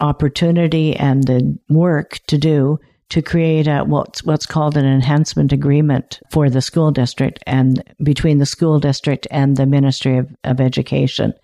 opportunity 0.00 0.96
and 0.96 1.24
the 1.24 1.58
work 1.68 2.20
to 2.28 2.38
do 2.38 2.78
to 3.10 3.20
create 3.20 3.66
a, 3.66 3.84
what's 3.84 4.24
what's 4.24 4.46
called 4.46 4.76
an 4.76 4.86
enhancement 4.86 5.52
agreement 5.52 6.20
for 6.30 6.48
the 6.48 6.62
school 6.62 6.90
district 6.90 7.38
and 7.46 7.82
between 8.02 8.38
the 8.38 8.46
school 8.46 8.80
district 8.80 9.26
and 9.30 9.56
the 9.56 9.66
Ministry 9.66 10.18
of, 10.18 10.34
of 10.44 10.60
Education. 10.60 11.34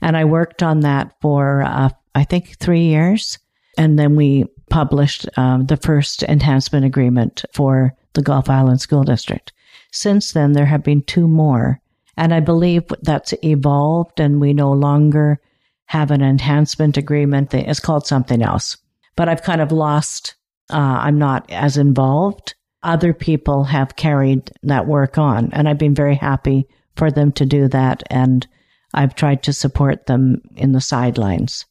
And 0.00 0.16
I 0.16 0.24
worked 0.24 0.62
on 0.62 0.80
that 0.80 1.14
for 1.20 1.62
uh, 1.62 1.90
I 2.14 2.24
think 2.24 2.58
three 2.58 2.86
years, 2.86 3.38
and 3.78 3.98
then 3.98 4.16
we 4.16 4.46
published 4.68 5.28
um, 5.38 5.66
the 5.66 5.76
first 5.76 6.22
enhancement 6.24 6.84
agreement 6.84 7.44
for 7.52 7.94
the 8.14 8.22
Gulf 8.22 8.50
Island 8.50 8.80
School 8.80 9.04
District. 9.04 9.52
Since 9.92 10.32
then, 10.32 10.52
there 10.52 10.66
have 10.66 10.82
been 10.82 11.02
two 11.02 11.28
more, 11.28 11.80
and 12.16 12.34
I 12.34 12.40
believe 12.40 12.84
that's 13.02 13.34
evolved, 13.44 14.18
and 14.18 14.40
we 14.40 14.52
no 14.52 14.72
longer 14.72 15.40
have 15.86 16.10
an 16.10 16.22
enhancement 16.22 16.96
agreement. 16.96 17.54
It's 17.54 17.78
called 17.78 18.06
something 18.06 18.42
else, 18.42 18.76
but 19.14 19.28
I've 19.28 19.42
kind 19.42 19.60
of 19.60 19.70
lost 19.70 20.34
uh, 20.72 20.98
I'm 21.02 21.18
not 21.18 21.50
as 21.50 21.76
involved 21.76 22.54
other 22.82 23.12
people 23.12 23.64
have 23.64 23.96
carried 23.96 24.50
that 24.62 24.86
work 24.86 25.18
on. 25.18 25.50
And 25.52 25.68
I've 25.68 25.78
been 25.78 25.94
very 25.94 26.16
happy 26.16 26.66
for 26.96 27.10
them 27.10 27.32
to 27.32 27.46
do 27.46 27.68
that. 27.68 28.02
And 28.10 28.46
I've 28.92 29.14
tried 29.14 29.42
to 29.44 29.52
support 29.52 30.06
them 30.06 30.42
in 30.56 30.72
the 30.72 30.80
sidelines. 30.80 31.64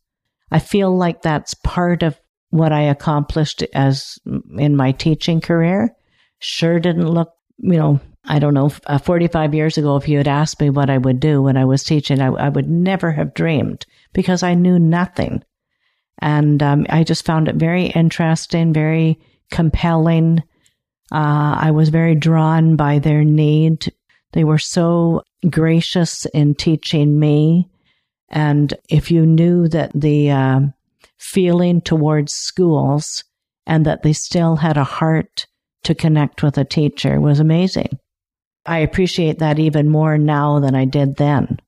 I 0.52 0.60
feel 0.60 0.96
like 0.96 1.22
that's 1.22 1.54
part 1.54 2.04
of 2.04 2.20
what 2.50 2.74
I 2.74 2.82
accomplished 2.82 3.64
as 3.74 4.18
in 4.58 4.76
my 4.76 4.92
teaching 4.92 5.42
career. 5.42 5.96
Sure 6.40 6.80
didn't 6.80 7.10
look, 7.10 7.32
you 7.58 7.78
know, 7.78 8.00
I 8.26 8.40
don't 8.40 8.54
know, 8.54 8.72
uh, 8.86 8.98
45 8.98 9.54
years 9.54 9.78
ago, 9.78 9.96
if 9.96 10.08
you 10.08 10.18
had 10.18 10.28
asked 10.28 10.60
me 10.60 10.70
what 10.70 10.90
I 10.90 10.98
would 10.98 11.20
do 11.20 11.42
when 11.42 11.58
I 11.58 11.66
was 11.66 11.84
teaching, 11.84 12.22
I, 12.22 12.28
I 12.28 12.50
would 12.50 12.70
never 12.70 13.12
have 13.12 13.34
dreamed 13.34 13.86
because 14.14 14.44
I 14.44 14.54
knew 14.54 14.78
nothing. 14.78 15.44
And 16.22 16.62
um, 16.62 16.86
I 16.90 17.04
just 17.04 17.26
found 17.26 17.48
it 17.48 17.56
very 17.56 17.88
interesting, 17.88 18.74
very 18.74 19.20
compelling. 19.50 20.44
Uh, 21.12 21.58
I 21.60 21.72
was 21.72 21.90
very 21.90 22.16
drawn 22.16 22.76
by 22.76 23.00
their 23.00 23.24
need. 23.24 23.92
They 24.34 24.44
were 24.44 24.60
so 24.60 25.24
gracious 25.50 26.26
in 26.28 26.56
teaching 26.56 27.20
me. 27.20 27.70
And 28.30 28.74
if 28.90 29.12
you 29.12 29.26
knew 29.26 29.68
that 29.70 29.92
the 29.94 30.32
uh, 30.32 30.60
feeling 31.18 31.82
towards 31.82 32.34
schools 32.34 33.24
and 33.66 33.86
that 33.86 34.04
they 34.04 34.14
still 34.14 34.56
had 34.56 34.78
a 34.78 34.84
heart 34.84 35.48
to 35.84 35.96
connect 35.96 36.44
with 36.44 36.58
a 36.58 36.66
teacher 36.66 37.20
was 37.20 37.40
amazing. 37.40 38.00
I 38.66 38.80
appreciate 38.80 39.40
that 39.40 39.60
even 39.60 39.90
more 39.90 40.18
now 40.18 40.60
than 40.60 40.76
I 40.76 40.86
did 40.86 41.18
then. 41.18 41.60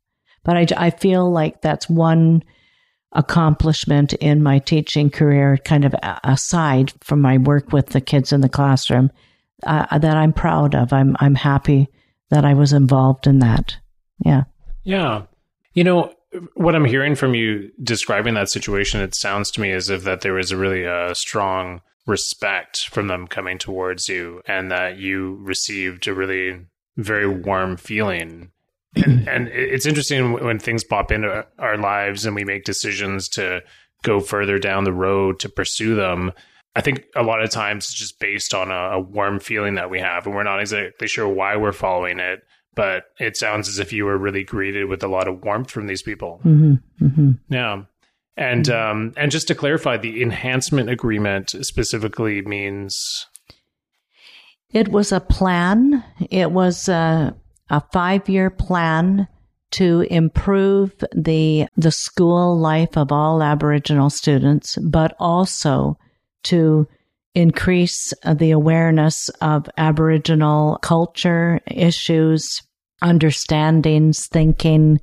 But 0.44 0.58
I, 0.58 0.88
I 0.88 0.90
feel 0.92 1.32
like 1.32 1.62
that's 1.62 1.90
one 1.90 2.44
accomplishment 3.14 4.14
in 4.14 4.44
my 4.44 4.60
teaching 4.60 5.10
career, 5.10 5.58
kind 5.58 5.86
of 5.86 5.96
aside 6.24 6.94
from 7.02 7.22
my 7.22 7.38
work 7.38 7.72
with 7.72 7.88
the 7.88 8.02
kids 8.02 8.34
in 8.34 8.42
the 8.42 8.50
classroom, 8.50 9.12
uh, 9.66 9.98
that 9.98 10.18
I'm 10.18 10.34
proud 10.34 10.76
of. 10.76 10.92
I'm 10.92 11.16
I'm 11.20 11.36
happy 11.36 11.88
that 12.30 12.46
I 12.46 12.54
was 12.54 12.74
involved 12.74 13.28
in 13.28 13.40
that. 13.40 13.78
Yeah. 14.26 14.44
Yeah. 14.84 15.24
You 15.74 15.84
know, 15.84 16.14
what 16.56 16.76
I'm 16.76 16.86
hearing 16.86 17.16
from 17.16 17.36
you 17.36 17.72
describing 17.82 18.34
that 18.34 18.50
situation, 18.50 19.02
it 19.02 19.16
sounds 19.16 19.52
to 19.52 19.62
me 19.62 19.72
as 19.72 19.90
if 19.90 20.04
that 20.04 20.22
there 20.22 20.34
was 20.34 20.52
a 20.52 20.58
really 20.58 20.86
uh, 20.86 21.14
strong 21.14 21.82
respect 22.06 22.90
from 22.90 23.08
them 23.08 23.28
coming 23.28 23.58
towards 23.58 24.10
you 24.10 24.42
and 24.46 24.72
that 24.72 24.98
you 24.98 25.38
received 25.42 26.08
a 26.08 26.14
really 26.14 26.60
very 26.98 27.28
warm 27.28 27.78
feeling. 27.78 28.52
And, 28.96 29.28
and 29.28 29.48
it's 29.48 29.86
interesting 29.86 30.34
when 30.34 30.60
things 30.60 30.84
pop 30.84 31.12
into 31.12 31.46
our 31.58 31.78
lives 31.78 32.26
and 32.26 32.36
we 32.36 32.44
make 32.44 32.64
decisions 32.64 33.28
to 33.30 33.62
go 34.04 34.20
further 34.20 34.60
down 34.60 34.84
the 34.84 34.94
road 34.94 35.40
to 35.40 35.50
pursue 35.50 35.96
them. 35.96 36.32
I 36.76 36.82
think 36.82 37.06
a 37.16 37.24
lot 37.24 37.42
of 37.42 37.50
times 37.50 37.86
it's 37.86 37.94
just 37.94 38.20
based 38.20 38.54
on 38.54 38.72
a, 38.72 38.98
a 38.98 39.00
warm 39.00 39.40
feeling 39.40 39.76
that 39.76 39.90
we 39.90 40.00
have, 40.00 40.26
and 40.26 40.36
we're 40.36 40.44
not 40.44 40.60
exactly 40.60 41.08
sure 41.08 41.28
why 41.28 41.56
we're 41.56 41.72
following 41.72 42.20
it. 42.20 42.42
But 42.76 43.06
it 43.20 43.38
sounds 43.38 43.68
as 43.68 43.78
if 43.78 43.94
you 43.94 44.06
were 44.06 44.18
really 44.18 44.44
greeted 44.44 44.86
with 44.86 45.04
a 45.04 45.08
lot 45.08 45.28
of 45.28 45.44
warmth 45.44 45.70
from 45.70 45.86
these 45.86 46.02
people. 46.02 46.42
Mm-hmm, 46.44 47.06
mm-hmm. 47.06 47.32
Yeah. 47.54 47.84
And 48.36 48.66
mm-hmm. 48.66 48.92
um, 48.92 49.14
and 49.16 49.32
just 49.32 49.48
to 49.50 49.56
clarify, 49.56 49.98
the 49.98 50.24
enhancement 50.24 50.90
agreement 50.90 51.52
specifically 51.62 52.42
means 52.42 53.28
it 54.72 54.88
was 54.88 55.12
a 55.12 55.20
plan. 55.20 56.04
It 56.32 56.52
was 56.52 56.90
a, 56.90 57.36
a 57.74 57.82
five 57.92 58.30
year 58.30 58.52
plan 58.52 59.28
to 59.72 60.02
improve 60.12 60.94
the 61.16 61.66
the 61.76 61.92
school 61.92 62.56
life 62.58 62.96
of 62.96 63.12
all 63.12 63.42
Aboriginal 63.42 64.12
students, 64.12 64.78
but 64.78 65.16
also 65.20 65.98
to 66.44 66.88
increase 67.34 68.14
the 68.36 68.52
awareness 68.52 69.30
of 69.42 69.68
Aboriginal 69.76 70.78
culture 70.84 71.60
issues, 71.66 72.62
understandings, 73.02 74.28
thinking. 74.28 75.02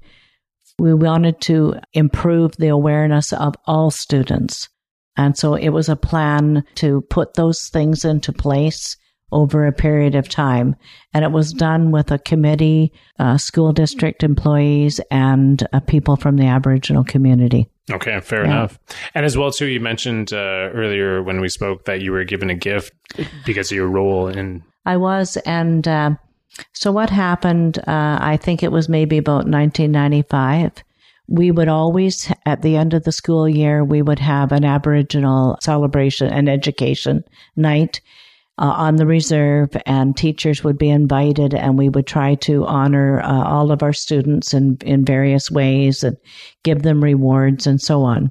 We 0.78 0.94
wanted 0.94 1.40
to 1.42 1.74
improve 1.92 2.56
the 2.56 2.68
awareness 2.68 3.32
of 3.32 3.56
all 3.66 3.90
students. 3.90 4.68
And 5.16 5.36
so 5.36 5.54
it 5.54 5.70
was 5.70 5.88
a 5.88 5.96
plan 5.96 6.62
to 6.76 7.00
put 7.10 7.34
those 7.34 7.68
things 7.68 8.04
into 8.04 8.32
place 8.32 8.96
over 9.32 9.66
a 9.66 9.72
period 9.72 10.14
of 10.14 10.28
time. 10.28 10.76
And 11.12 11.24
it 11.24 11.32
was 11.32 11.52
done 11.52 11.90
with 11.90 12.10
a 12.10 12.18
committee, 12.18 12.92
uh, 13.18 13.38
school 13.38 13.72
district 13.72 14.22
employees, 14.22 15.00
and 15.10 15.66
uh, 15.72 15.80
people 15.80 16.16
from 16.16 16.36
the 16.36 16.46
Aboriginal 16.46 17.04
community. 17.04 17.68
Okay, 17.90 18.20
fair 18.20 18.44
yeah. 18.44 18.50
enough. 18.50 18.78
And 19.14 19.26
as 19.26 19.36
well, 19.36 19.50
too, 19.50 19.66
you 19.66 19.80
mentioned 19.80 20.32
uh, 20.32 20.70
earlier 20.72 21.22
when 21.22 21.40
we 21.40 21.48
spoke 21.48 21.84
that 21.86 22.00
you 22.00 22.12
were 22.12 22.24
given 22.24 22.50
a 22.50 22.54
gift 22.54 22.92
because 23.44 23.72
of 23.72 23.76
your 23.76 23.88
role 23.88 24.28
in. 24.28 24.62
I 24.86 24.96
was, 24.96 25.36
and 25.38 25.86
uh, 25.86 26.10
so 26.72 26.92
what 26.92 27.10
happened? 27.10 27.78
Uh, 27.78 28.18
I 28.20 28.38
think 28.40 28.62
it 28.62 28.72
was 28.72 28.88
maybe 28.88 29.18
about 29.18 29.46
1995 29.46 30.84
we 31.30 31.52
would 31.52 31.68
always, 31.68 32.30
at 32.44 32.60
the 32.60 32.76
end 32.76 32.92
of 32.92 33.04
the 33.04 33.12
school 33.12 33.48
year, 33.48 33.84
we 33.84 34.02
would 34.02 34.18
have 34.18 34.50
an 34.50 34.64
Aboriginal 34.64 35.56
celebration 35.62 36.26
and 36.26 36.48
education 36.48 37.22
night 37.54 38.00
uh, 38.60 38.74
on 38.76 38.96
the 38.96 39.06
reserve, 39.06 39.70
and 39.86 40.16
teachers 40.16 40.62
would 40.62 40.76
be 40.76 40.90
invited, 40.90 41.54
and 41.54 41.78
we 41.78 41.88
would 41.88 42.06
try 42.06 42.34
to 42.36 42.66
honor 42.66 43.20
uh, 43.22 43.42
all 43.42 43.72
of 43.72 43.82
our 43.82 43.92
students 43.92 44.52
in, 44.52 44.76
in 44.82 45.04
various 45.04 45.50
ways 45.50 46.04
and 46.04 46.16
give 46.62 46.82
them 46.82 47.02
rewards 47.02 47.66
and 47.66 47.80
so 47.80 48.02
on. 48.02 48.30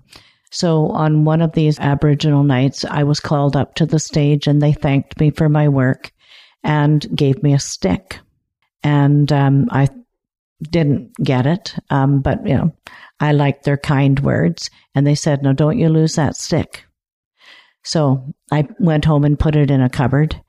So 0.52 0.88
on 0.90 1.26
one 1.26 1.42
of 1.42 1.54
these 1.54 1.80
Aboriginal 1.80 2.44
nights, 2.44 2.86
I 2.86 3.04
was 3.04 3.20
called 3.20 3.56
up 3.56 3.76
to 3.76 3.86
the 3.86 4.00
stage 4.00 4.48
and 4.48 4.62
they 4.62 4.74
thanked 4.74 5.20
me 5.20 5.32
for 5.32 5.50
my 5.50 5.68
work 5.68 6.12
and 6.64 7.06
gave 7.16 7.42
me 7.44 7.54
a 7.54 7.60
stick. 7.60 8.20
And 8.84 9.32
um, 9.32 9.68
I 9.72 9.90
didn't 10.62 11.14
get 11.24 11.46
it, 11.46 11.76
um, 11.90 12.22
but 12.22 12.46
you 12.46 12.56
know, 12.56 12.72
I 13.20 13.32
liked 13.32 13.64
their 13.64 13.78
kind 13.78 14.20
words. 14.20 14.70
And 14.96 15.06
they 15.06 15.16
said, 15.16 15.44
"No, 15.44 15.54
don't 15.54 15.78
you 15.78 15.90
lose 15.90 16.16
that 16.16 16.36
stick." 16.36 16.86
So 17.84 18.34
I 18.52 18.68
went 18.80 19.06
home 19.06 19.24
and 19.24 19.40
put 19.40 19.56
it 19.56 19.72
in 19.72 19.82
a 19.82 19.90
cupboard. 19.90 20.40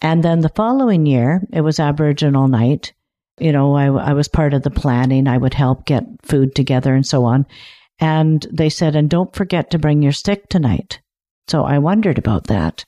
And 0.00 0.22
then 0.22 0.40
the 0.40 0.48
following 0.48 1.06
year, 1.06 1.42
it 1.52 1.60
was 1.60 1.78
Aboriginal 1.78 2.48
night. 2.48 2.92
You 3.38 3.52
know, 3.52 3.74
I, 3.74 3.86
I 3.86 4.12
was 4.12 4.28
part 4.28 4.54
of 4.54 4.62
the 4.62 4.70
planning. 4.70 5.26
I 5.26 5.38
would 5.38 5.54
help 5.54 5.86
get 5.86 6.04
food 6.22 6.54
together 6.54 6.94
and 6.94 7.06
so 7.06 7.24
on. 7.24 7.46
And 8.00 8.46
they 8.52 8.68
said, 8.68 8.96
and 8.96 9.08
don't 9.08 9.34
forget 9.34 9.70
to 9.70 9.78
bring 9.78 10.02
your 10.02 10.12
stick 10.12 10.48
tonight. 10.48 11.00
So 11.48 11.64
I 11.64 11.78
wondered 11.78 12.18
about 12.18 12.48
that. 12.48 12.84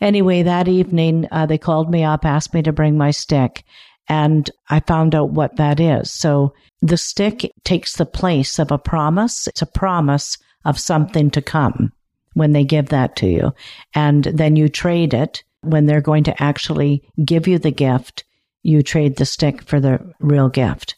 Anyway, 0.00 0.42
that 0.42 0.68
evening, 0.68 1.26
uh, 1.30 1.46
they 1.46 1.58
called 1.58 1.90
me 1.90 2.04
up, 2.04 2.24
asked 2.24 2.52
me 2.52 2.62
to 2.62 2.72
bring 2.72 2.98
my 2.98 3.10
stick, 3.10 3.64
and 4.08 4.50
I 4.68 4.80
found 4.80 5.14
out 5.14 5.30
what 5.30 5.56
that 5.56 5.80
is. 5.80 6.12
So 6.12 6.52
the 6.82 6.98
stick 6.98 7.50
takes 7.64 7.96
the 7.96 8.06
place 8.06 8.58
of 8.58 8.70
a 8.70 8.78
promise. 8.78 9.46
It's 9.46 9.62
a 9.62 9.66
promise 9.66 10.36
of 10.64 10.78
something 10.78 11.30
to 11.30 11.40
come 11.40 11.92
when 12.36 12.52
they 12.52 12.64
give 12.64 12.90
that 12.90 13.16
to 13.16 13.26
you. 13.26 13.50
And 13.94 14.24
then 14.24 14.56
you 14.56 14.68
trade 14.68 15.14
it 15.14 15.42
when 15.62 15.86
they're 15.86 16.02
going 16.02 16.24
to 16.24 16.42
actually 16.42 17.02
give 17.24 17.48
you 17.48 17.58
the 17.58 17.70
gift. 17.70 18.24
You 18.62 18.82
trade 18.82 19.16
the 19.16 19.24
stick 19.24 19.62
for 19.62 19.80
the 19.80 19.98
real 20.20 20.50
gift. 20.50 20.96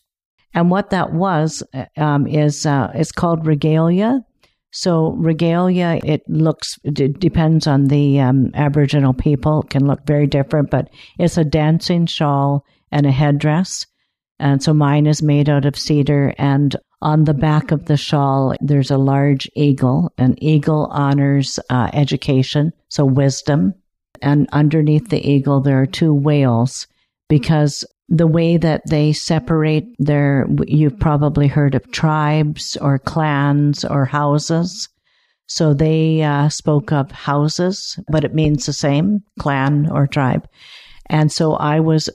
And 0.53 0.69
what 0.69 0.91
that 0.91 1.13
was 1.13 1.63
um, 1.97 2.27
is 2.27 2.67
uh, 2.67 2.91
it's 2.93 3.13
called 3.13 3.47
regalia. 3.47 4.21
So 4.73 5.13
regalia, 5.13 6.01
it 6.05 6.23
looks 6.29 6.77
it 6.83 7.21
depends 7.21 7.69
on 7.69 7.85
the 7.85 8.19
um, 8.19 8.51
Aboriginal 8.55 9.15
people. 9.15 9.63
It 9.63 9.71
can 9.71 9.87
look 9.87 10.05
very 10.07 10.27
different, 10.27 10.71
but 10.71 10.89
it's 11.21 11.39
a 11.39 11.45
dancing 11.45 12.07
shawl 12.07 12.65
and 12.91 13.07
a 13.07 13.13
headdress. 13.13 13.87
And 14.39 14.63
so 14.63 14.73
mine 14.73 15.07
is 15.07 15.23
made 15.23 15.49
out 15.49 15.65
of 15.65 15.79
cedar, 15.79 16.35
and 16.39 16.77
on 17.01 17.25
the 17.25 17.35
back 17.35 17.71
of 17.71 17.87
the 17.87 17.97
shawl, 17.97 18.55
there's 18.61 18.91
a 18.91 18.99
large 18.99 19.49
eagle. 19.55 20.13
An 20.19 20.35
eagle 20.43 20.87
honors 20.91 21.59
uh, 21.71 21.91
education, 21.93 22.73
so 22.89 23.05
wisdom. 23.05 23.75
And 24.21 24.49
underneath 24.53 25.09
the 25.09 25.25
eagle, 25.25 25.61
there 25.61 25.81
are 25.81 25.87
two 25.87 26.13
whales 26.13 26.87
because 27.29 27.85
the 28.09 28.27
way 28.27 28.57
that 28.57 28.83
they 28.89 29.13
separate 29.13 29.85
their, 29.99 30.49
you've 30.67 30.99
probably 30.99 31.47
heard 31.47 31.75
of 31.75 31.91
tribes 31.93 32.77
or 32.81 32.99
clans 32.99 33.85
or 33.85 34.05
houses. 34.05 34.89
So 35.47 35.75
they 35.75 36.23
uh, 36.23 36.49
spoke 36.49 36.91
of 36.91 37.11
houses, 37.11 37.99
but 38.11 38.25
it 38.25 38.35
means 38.35 38.67
the 38.67 38.73
same 38.73 39.21
clan 39.39 39.89
or 39.91 40.07
tribe. 40.07 40.49
And 41.07 41.31
so 41.31 41.55
I 41.55 41.81
was 41.81 42.11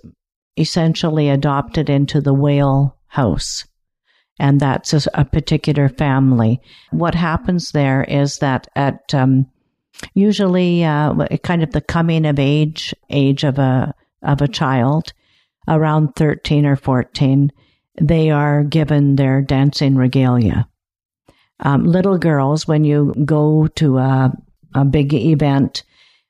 essentially 0.58 1.30
adopted 1.30 1.90
into 1.90 2.22
the 2.22 2.34
whale 2.34 2.98
house 3.08 3.66
and 4.40 4.60
that's 4.60 4.94
a, 4.94 5.02
a 5.14 5.26
particular 5.26 5.90
family. 5.90 6.60
What 6.92 7.16
happens 7.16 7.72
there 7.72 8.04
is 8.04 8.40
that 8.40 8.68
at 8.76 9.14
um, 9.14 9.48
usually 10.14 10.84
uh, 10.84 11.14
kind 11.44 11.64
of 11.64 11.72
the 11.72 11.82
coming 11.82 12.26
of 12.26 12.40
age 12.40 12.94
age 13.10 13.44
of 13.44 13.60
a 13.60 13.94
of 14.22 14.42
a 14.42 14.48
child, 14.48 15.14
around 15.68 16.16
thirteen 16.16 16.66
or 16.66 16.76
fourteen, 16.76 17.52
they 18.02 18.32
are 18.32 18.64
given 18.64 19.16
their 19.16 19.42
dancing 19.42 19.96
regalia. 19.96 20.68
Um, 21.60 21.86
little 21.86 22.18
girls, 22.18 22.68
when 22.68 22.84
you 22.84 23.14
go 23.24 23.68
to 23.76 23.98
a, 23.98 24.34
a 24.74 24.84
big 24.84 25.14
event, 25.14 25.84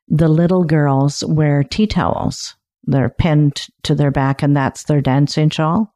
the 0.08 0.28
little 0.28 0.64
girls 0.64 1.24
wear 1.24 1.64
tea 1.64 1.88
towels. 1.88 2.56
They're 2.86 3.10
pinned 3.10 3.68
to 3.84 3.96
their 3.96 4.12
back, 4.12 4.44
and 4.44 4.56
that's 4.56 4.84
their 4.84 5.02
dancing 5.02 5.50
shawl. 5.50 5.94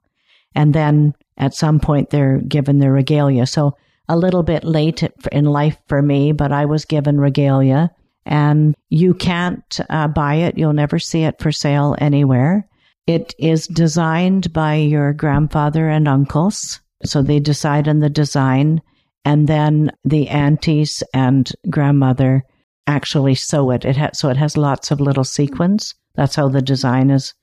And 0.55 0.73
then 0.73 1.13
at 1.37 1.53
some 1.53 1.79
point, 1.79 2.09
they're 2.09 2.39
given 2.39 2.79
their 2.79 2.91
regalia. 2.91 3.45
So 3.45 3.75
a 4.09 4.17
little 4.17 4.43
bit 4.43 4.63
late 4.63 5.03
in 5.31 5.45
life 5.45 5.77
for 5.87 6.01
me, 6.01 6.31
but 6.31 6.51
I 6.51 6.65
was 6.65 6.85
given 6.85 7.19
regalia. 7.19 7.91
And 8.25 8.75
you 8.89 9.13
can't 9.13 9.79
uh, 9.89 10.07
buy 10.07 10.35
it. 10.35 10.57
You'll 10.57 10.73
never 10.73 10.99
see 10.99 11.23
it 11.23 11.39
for 11.39 11.51
sale 11.51 11.95
anywhere. 11.99 12.67
It 13.05 13.33
is 13.39 13.67
designed 13.67 14.51
by 14.51 14.75
your 14.75 15.13
grandfather 15.13 15.87
and 15.87 16.07
uncles. 16.07 16.81
So 17.05 17.21
they 17.21 17.39
decide 17.39 17.87
on 17.87 17.99
the 17.99 18.09
design. 18.09 18.81
And 19.23 19.47
then 19.47 19.91
the 20.03 20.27
aunties 20.29 21.03
and 21.13 21.49
grandmother 21.69 22.43
actually 22.85 23.35
sew 23.35 23.71
it. 23.71 23.85
It 23.85 23.97
ha- 23.97 24.11
so 24.13 24.29
it 24.29 24.37
has 24.37 24.57
lots 24.57 24.91
of 24.91 24.99
little 24.99 25.23
sequins. 25.23 25.93
That's 26.17 26.35
how 26.35 26.49
the 26.49 26.61
design 26.61 27.09
is 27.11 27.33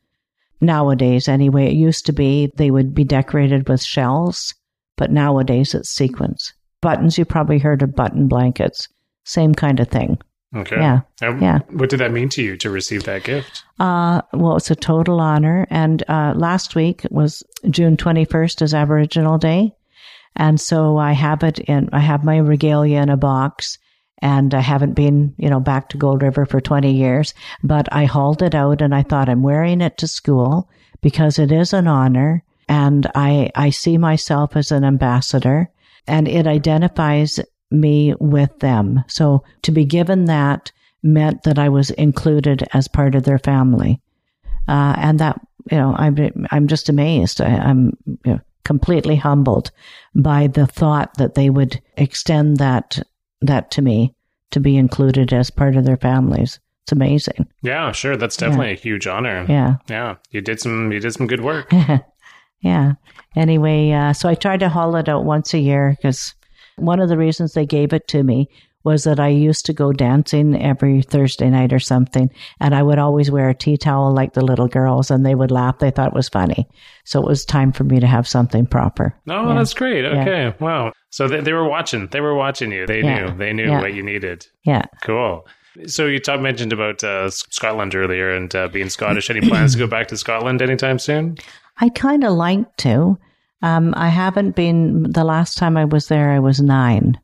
nowadays. 0.61 1.29
Anyway, 1.29 1.67
it 1.67 1.75
used 1.75 2.05
to 2.07 2.13
be 2.13 2.53
they 2.57 2.71
would 2.71 2.95
be 2.95 3.05
decorated 3.05 3.69
with 3.69 3.83
shells, 3.83 4.55
but 4.97 5.11
nowadays 5.11 5.75
it's 5.75 5.91
sequins. 5.91 6.53
Buttons, 6.83 7.17
you 7.17 7.25
probably 7.25 7.59
heard 7.59 7.81
of 7.81 7.95
button 7.95 8.29
blankets. 8.29 8.89
Same 9.25 9.55
kind 9.55 9.81
of 9.81 9.89
thing. 9.89 10.19
Okay. 10.55 10.77
Yeah. 10.77 11.01
And 11.23 11.41
Yeah. 11.41 11.61
What 11.71 11.89
did 11.89 12.01
that 12.01 12.13
mean 12.13 12.29
to 12.31 12.43
you 12.43 12.57
to 12.59 12.71
receive 12.71 13.05
that 13.05 13.25
gift? 13.25 13.65
Uh, 13.81 14.21
well, 14.33 14.57
it's 14.57 14.71
a 14.71 14.77
total 14.77 15.21
honor. 15.21 15.67
And 15.71 16.03
uh, 16.09 16.35
last 16.37 16.75
week 16.75 17.07
was 17.11 17.43
June 17.71 17.97
21st 17.97 18.63
is 18.63 18.75
Aboriginal 18.75 19.39
Day. 19.39 19.73
And 20.37 20.61
so 20.61 20.97
I 20.97 21.13
have 21.13 21.43
it 21.43 21.59
in, 21.61 21.89
I 21.93 22.01
have 22.01 22.25
my 22.25 22.37
regalia 22.37 23.01
in 23.01 23.09
a 23.09 23.17
box 23.17 23.79
and 24.25 24.55
I 24.55 24.61
haven't 24.61 24.95
been, 24.95 25.35
you 25.37 25.51
know, 25.51 25.61
back 25.61 25.91
to 25.91 25.99
Gold 25.99 26.23
River 26.23 26.47
for 26.47 26.59
20 26.59 26.91
years, 26.91 27.35
but 27.63 27.93
I 27.93 28.07
hauled 28.07 28.43
it 28.43 28.55
out 28.55 28.81
and 28.81 28.95
I 28.95 29.03
thought 29.03 29.29
I'm 29.29 29.43
wearing 29.43 29.83
it 29.83 29.99
to 29.99 30.09
school 30.09 30.71
because 31.03 31.39
it 31.39 31.53
is 31.53 31.75
an 31.75 31.87
honor 31.87 32.43
and 32.67 33.07
I, 33.15 33.51
I 33.55 33.69
see 33.69 33.99
myself 33.99 34.57
as 34.57 34.73
an 34.73 34.83
ambassador 34.83 35.69
and 36.07 36.27
it 36.27 36.47
identifies 36.47 37.39
me 37.71 38.15
with 38.19 38.59
them. 38.61 39.05
So 39.09 39.45
to 39.61 39.71
be 39.71 39.85
given 39.85 40.25
that 40.25 40.73
meant 41.03 41.43
that 41.43 41.59
I 41.59 41.69
was 41.69 41.91
included 41.91 42.67
as 42.73 42.89
part 42.89 43.15
of 43.15 43.25
their 43.25 43.39
family. 43.39 44.01
Uh, 44.67 44.95
and 44.97 45.19
that, 45.21 45.39
you 45.71 45.77
know, 45.77 45.95
I'm, 45.99 46.47
I'm 46.51 46.67
just 46.67 46.89
amazed. 46.89 47.43
I, 47.43 47.57
I'm 47.57 47.99
you 48.07 48.33
know, 48.33 48.41
completely 48.65 49.17
humbled 49.17 49.71
by 50.15 50.47
the 50.47 50.67
thought 50.67 51.13
that 51.19 51.35
they 51.35 51.51
would 51.51 51.83
extend 51.99 52.57
that, 52.57 53.03
that 53.47 53.71
to 53.73 53.83
me 53.83 54.15
to 54.51 54.61
be 54.61 54.77
included 54.77 55.33
as 55.33 55.51
part 55.51 55.77
of 55.77 55.85
their 55.85 55.97
families. 55.97 56.61
It's 56.85 56.93
amazing. 56.93 57.49
Yeah, 57.63 57.93
sure. 57.93 58.17
That's 58.17 58.37
definitely 58.37 58.73
a 58.73 58.77
huge 58.77 59.07
honor. 59.07 59.47
Yeah. 59.49 59.77
Yeah. 59.89 60.17
You 60.31 60.41
did 60.43 60.61
some 60.61 60.93
you 60.93 61.01
did 61.01 61.13
some 61.15 61.27
good 61.27 61.41
work. 61.43 61.73
yeah. 62.61 62.93
Anyway, 63.37 63.91
uh, 63.93 64.13
so 64.13 64.29
I 64.29 64.35
tried 64.35 64.61
to 64.61 64.69
haul 64.69 64.95
it 64.97 65.09
out 65.09 65.25
once 65.25 65.55
a 65.55 65.59
year 65.59 65.97
because 65.97 66.35
one 66.77 67.01
of 67.01 67.09
the 67.09 67.19
reasons 67.19 67.53
they 67.55 67.67
gave 67.67 67.93
it 67.93 68.07
to 68.09 68.23
me 68.23 68.49
was 68.85 69.05
that 69.05 69.19
I 69.19 69.29
used 69.29 69.65
to 69.67 69.73
go 69.73 69.93
dancing 69.93 70.61
every 70.61 71.01
Thursday 71.01 71.49
night 71.49 71.73
or 71.73 71.79
something, 71.79 72.29
and 72.61 72.75
I 72.75 72.83
would 72.83 72.99
always 72.99 73.31
wear 73.31 73.49
a 73.49 73.55
tea 73.55 73.79
towel 73.79 74.13
like 74.13 74.35
the 74.35 74.45
little 74.45 74.69
girls, 74.69 75.11
and 75.11 75.25
they 75.25 75.35
would 75.35 75.51
laugh. 75.51 75.79
They 75.79 75.91
thought 75.91 76.09
it 76.09 76.15
was 76.15 76.29
funny. 76.29 76.69
So 77.07 77.19
it 77.23 77.27
was 77.27 77.47
time 77.47 77.73
for 77.73 77.85
me 77.85 77.99
to 78.01 78.07
have 78.07 78.29
something 78.29 78.67
proper. 78.67 79.19
No, 79.25 79.49
Yeah. 79.49 79.55
that's 79.55 79.73
great. 79.73 80.05
Okay. 80.05 80.55
Wow. 80.61 80.93
So 81.15 81.29
they, 81.29 81.41
they 81.41 81.53
were 81.53 81.69
watching. 81.69 82.09
They 82.09 82.21
were 82.21 82.35
watching 82.35 82.73
you. 82.73 82.87
They 82.87 83.01
Yeah. 83.01 83.27
knew. 83.27 83.37
They 83.37 83.53
knew 83.53 83.69
Yeah. 83.71 83.81
what 83.81 83.95
you 83.95 84.03
needed. 84.03 84.49
Yeah. 84.65 84.83
Cool. 85.05 85.47
So 85.87 86.07
you 86.07 86.19
talk, 86.19 86.41
mentioned 86.41 86.73
about 86.73 87.05
uh, 87.05 87.31
Scotland 87.31 87.95
earlier 87.95 88.31
and 88.35 88.53
uh, 88.53 88.67
being 88.67 88.89
Scottish. 88.91 89.31
Any 89.31 89.41
plans 89.41 89.75
to 89.75 89.79
go 89.79 89.87
back 89.87 90.09
to 90.09 90.17
Scotland 90.17 90.61
anytime 90.61 90.99
soon? 90.99 91.37
I 91.81 91.91
kind 91.91 92.25
of 92.25 92.33
like 92.33 92.77
to. 92.79 93.17
Um, 93.63 93.95
I 93.97 94.09
haven't 94.09 94.57
been, 94.57 95.05
the 95.05 95.23
last 95.23 95.57
time 95.57 95.77
I 95.77 95.85
was 95.85 96.09
there, 96.09 96.33
I 96.33 96.41
was 96.41 96.61
nine. 96.61 97.17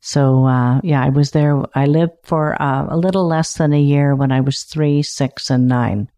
So, 0.00 0.46
uh, 0.46 0.80
yeah, 0.84 1.02
I 1.04 1.08
was 1.08 1.32
there. 1.32 1.60
I 1.74 1.86
lived 1.86 2.12
for 2.22 2.60
uh, 2.62 2.86
a 2.88 2.96
little 2.96 3.26
less 3.26 3.54
than 3.54 3.72
a 3.72 3.80
year 3.80 4.14
when 4.14 4.30
I 4.30 4.40
was 4.40 4.62
three, 4.62 5.02
six, 5.02 5.50
and 5.50 5.66
nine. 5.66 6.08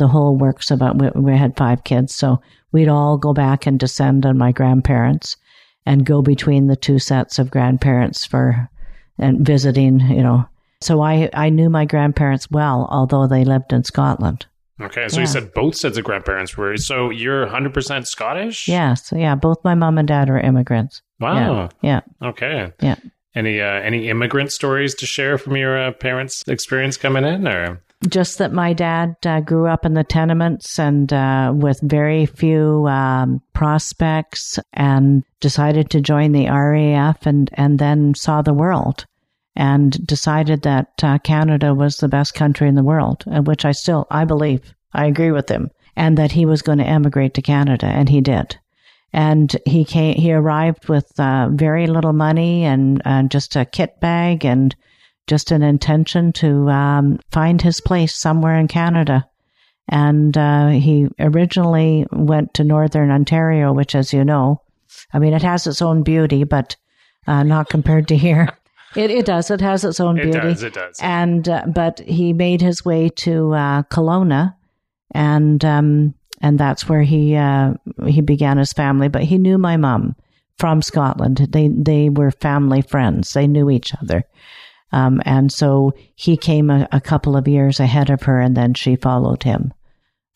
The 0.00 0.08
whole 0.08 0.36
works 0.36 0.72
about, 0.72 0.98
we, 0.98 1.10
we 1.14 1.36
had 1.38 1.56
five 1.56 1.84
kids. 1.84 2.12
So 2.14 2.40
we'd 2.72 2.88
all 2.88 3.18
go 3.18 3.32
back 3.32 3.66
and 3.66 3.78
descend 3.78 4.26
on 4.26 4.36
my 4.36 4.50
grandparents 4.50 5.36
and 5.86 6.04
go 6.06 6.22
between 6.22 6.66
the 6.66 6.76
two 6.76 6.98
sets 6.98 7.38
of 7.38 7.50
grandparents 7.50 8.24
for, 8.24 8.68
and 9.18 9.44
visiting, 9.46 10.00
you 10.00 10.22
know. 10.22 10.46
So 10.80 11.02
I, 11.02 11.28
I 11.34 11.50
knew 11.50 11.68
my 11.68 11.84
grandparents 11.84 12.50
well, 12.50 12.88
although 12.90 13.26
they 13.26 13.44
lived 13.44 13.72
in 13.72 13.84
Scotland. 13.84 14.46
Okay. 14.80 15.08
So 15.08 15.16
Yeah. 15.16 15.20
you 15.22 15.26
said 15.26 15.52
both 15.52 15.76
sets 15.76 15.98
of 15.98 16.04
grandparents 16.04 16.56
were. 16.56 16.76
So 16.78 17.10
you're 17.10 17.46
100% 17.46 18.06
Scottish? 18.06 18.66
Yes. 18.66 19.12
Yeah. 19.14 19.34
Both 19.34 19.58
my 19.62 19.74
mom 19.74 19.98
and 19.98 20.08
dad 20.08 20.30
are 20.30 20.40
immigrants. 20.40 21.02
Wow. 21.20 21.68
Yeah. 21.82 22.00
Okay. 22.22 22.72
Yeah. 22.80 22.96
Any 23.34 23.60
uh, 23.60 23.66
any 23.66 24.08
immigrant 24.08 24.50
stories 24.52 24.94
to 24.96 25.06
share 25.06 25.38
from 25.38 25.56
your 25.56 25.78
uh, 25.78 25.92
parents' 25.92 26.42
experience 26.48 26.96
coming 26.96 27.24
in, 27.24 27.46
or 27.46 27.80
Just 28.08 28.38
that 28.38 28.52
my 28.52 28.72
dad 28.72 29.16
uh, 29.26 29.40
grew 29.40 29.66
up 29.66 29.84
in 29.84 29.92
the 29.92 30.04
tenements 30.04 30.78
and 30.78 31.12
uh, 31.12 31.52
with 31.54 31.80
very 31.82 32.24
few 32.24 32.86
um, 32.88 33.42
prospects 33.52 34.58
and 34.72 35.22
decided 35.40 35.90
to 35.90 36.00
join 36.00 36.32
the 36.32 36.48
RAF 36.48 37.26
and, 37.26 37.50
and 37.54 37.78
then 37.78 38.14
saw 38.14 38.40
the 38.40 38.54
world 38.54 39.04
and 39.54 40.06
decided 40.06 40.62
that 40.62 40.88
uh, 41.02 41.18
Canada 41.18 41.74
was 41.74 41.98
the 41.98 42.08
best 42.08 42.34
country 42.34 42.68
in 42.68 42.74
the 42.74 42.82
world, 42.82 43.24
and 43.26 43.46
which 43.46 43.66
I 43.66 43.72
still, 43.72 44.06
I 44.10 44.24
believe, 44.24 44.74
I 44.94 45.06
agree 45.06 45.32
with 45.32 45.50
him, 45.50 45.70
and 45.96 46.16
that 46.16 46.32
he 46.32 46.46
was 46.46 46.62
going 46.62 46.78
to 46.78 46.86
emigrate 46.86 47.34
to 47.34 47.42
Canada, 47.42 47.86
and 47.86 48.08
he 48.08 48.22
did. 48.22 48.58
And 49.12 49.54
he 49.66 49.84
came, 49.84 50.14
he 50.14 50.32
arrived 50.32 50.88
with 50.88 51.18
uh, 51.18 51.48
very 51.50 51.86
little 51.88 52.12
money 52.12 52.64
and 52.64 53.02
uh, 53.04 53.24
just 53.24 53.56
a 53.56 53.64
kit 53.64 54.00
bag 54.00 54.44
and 54.44 54.74
just 55.30 55.52
an 55.52 55.62
intention 55.62 56.32
to 56.32 56.68
um, 56.68 57.20
find 57.30 57.62
his 57.62 57.80
place 57.80 58.14
somewhere 58.14 58.58
in 58.58 58.66
Canada. 58.66 59.26
And 59.88 60.36
uh, 60.36 60.70
he 60.70 61.06
originally 61.20 62.04
went 62.10 62.54
to 62.54 62.64
Northern 62.64 63.10
Ontario, 63.12 63.72
which, 63.72 63.94
as 63.94 64.12
you 64.12 64.24
know, 64.24 64.60
I 65.12 65.20
mean, 65.20 65.32
it 65.32 65.42
has 65.42 65.68
its 65.68 65.80
own 65.80 66.02
beauty, 66.02 66.42
but 66.42 66.76
uh, 67.28 67.44
not 67.44 67.68
compared 67.70 68.08
to 68.08 68.16
here. 68.16 68.48
It, 68.96 69.12
it 69.12 69.24
does. 69.24 69.52
It 69.52 69.60
has 69.60 69.84
its 69.84 70.00
own 70.00 70.18
it 70.18 70.24
beauty. 70.24 70.40
does, 70.40 70.64
it 70.64 70.74
does. 70.74 70.98
And 71.00 71.48
uh, 71.48 71.62
but 71.72 72.00
he 72.00 72.32
made 72.32 72.60
his 72.60 72.84
way 72.84 73.08
to 73.08 73.54
uh, 73.54 73.82
Kelowna, 73.84 74.56
and 75.12 75.64
um, 75.64 76.14
and 76.40 76.58
that's 76.58 76.88
where 76.88 77.02
he 77.02 77.36
uh, 77.36 77.74
he 78.08 78.20
began 78.20 78.58
his 78.58 78.72
family. 78.72 79.06
But 79.06 79.22
he 79.22 79.38
knew 79.38 79.58
my 79.58 79.76
mom 79.76 80.16
from 80.58 80.82
Scotland. 80.82 81.36
They 81.50 81.68
they 81.68 82.08
were 82.08 82.32
family 82.32 82.82
friends. 82.82 83.32
They 83.32 83.46
knew 83.46 83.70
each 83.70 83.94
other, 84.02 84.24
um, 84.92 85.20
and 85.24 85.52
so 85.52 85.92
he 86.14 86.36
came 86.36 86.70
a, 86.70 86.88
a 86.92 87.00
couple 87.00 87.36
of 87.36 87.48
years 87.48 87.80
ahead 87.80 88.10
of 88.10 88.22
her, 88.22 88.40
and 88.40 88.56
then 88.56 88.74
she 88.74 88.96
followed 88.96 89.42
him. 89.42 89.72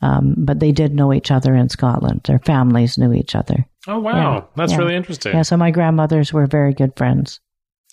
Um, 0.01 0.35
but 0.37 0.61
they 0.61 0.73
did 0.73 0.95
know 0.95 1.13
each 1.13 1.31
other 1.31 1.55
in 1.55 1.69
Scotland. 1.69 2.23
Their 2.25 2.39
families 2.41 2.99
knew 2.99 3.13
each 3.13 3.35
other. 3.35 3.67
oh 3.87 4.01
wow, 4.01 4.35
yeah, 4.37 4.41
that's 4.57 4.73
yeah. 4.73 4.79
really 4.79 4.97
interesting. 4.97 5.33
Yeah, 5.33 5.43
so 5.43 5.57
my 5.57 5.71
grandmothers 5.71 6.33
were 6.33 6.47
very 6.47 6.75
good 6.75 6.93
friends. 6.97 7.41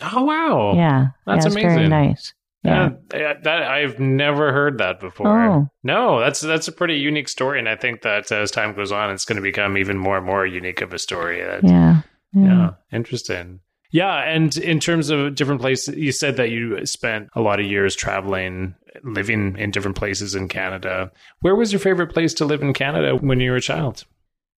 Oh 0.02 0.24
wow. 0.24 0.74
yeah, 0.76 1.10
that's 1.26 1.46
yeah, 1.46 1.52
it's 1.52 1.62
very 1.62 1.88
nice. 1.88 2.34
Yeah. 2.64 2.92
Yeah, 3.12 3.20
yeah, 3.20 3.34
that 3.44 3.64
I've 3.64 4.00
never 4.00 4.54
heard 4.54 4.78
that 4.78 5.00
before. 5.00 5.28
Oh. 5.28 5.70
No, 5.84 6.20
that's 6.20 6.42
that's 6.42 6.68
a 6.68 6.72
pretty 6.72 6.96
unique 6.96 7.30
story, 7.30 7.58
and 7.58 7.68
I 7.68 7.76
think 7.76 8.04
that 8.04 8.32
as 8.32 8.52
time 8.52 8.76
goes 8.76 8.92
on, 8.92 9.10
it's 9.10 9.26
going 9.26 9.38
to 9.38 9.42
become 9.42 9.78
even 9.78 9.98
more 9.98 10.18
and 10.18 10.26
more 10.26 10.46
unique 10.46 10.82
of 10.82 10.94
a 10.94 11.00
story. 11.00 11.42
That, 11.42 11.64
yeah. 11.64 12.02
yeah, 12.34 12.72
interesting. 12.92 13.62
Yeah, 13.92 14.24
and 14.24 14.56
in 14.58 14.80
terms 14.80 15.10
of 15.10 15.36
different 15.36 15.60
places, 15.60 15.96
you 15.96 16.12
said 16.14 16.38
that 16.38 16.50
you 16.50 16.86
spent 16.86 17.30
a 17.36 17.42
lot 17.42 17.60
of 17.60 17.66
years 17.66 17.96
traveling, 17.96 18.74
living 19.04 19.58
in 19.58 19.72
different 19.72 19.98
places 19.98 20.34
in 20.34 20.48
Canada. 20.48 21.12
Where 21.42 21.56
was 21.56 21.74
your 21.74 21.80
favorite 21.80 22.14
place 22.14 22.34
to 22.36 22.46
live 22.46 22.62
in 22.62 22.74
Canada 22.74 23.18
when 23.18 23.42
you 23.42 23.52
were 23.52 23.58
a 23.58 23.62
child? 23.62 24.06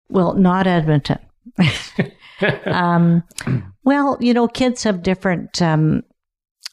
Well, 0.09 0.36
not 0.36 0.67
Edmonton. 0.67 1.17
um, 2.65 3.23
well, 3.84 4.17
you 4.19 4.34
know, 4.36 4.47
kids 4.47 4.84
have 4.84 5.01
different 5.01 5.61
um, 5.61 6.03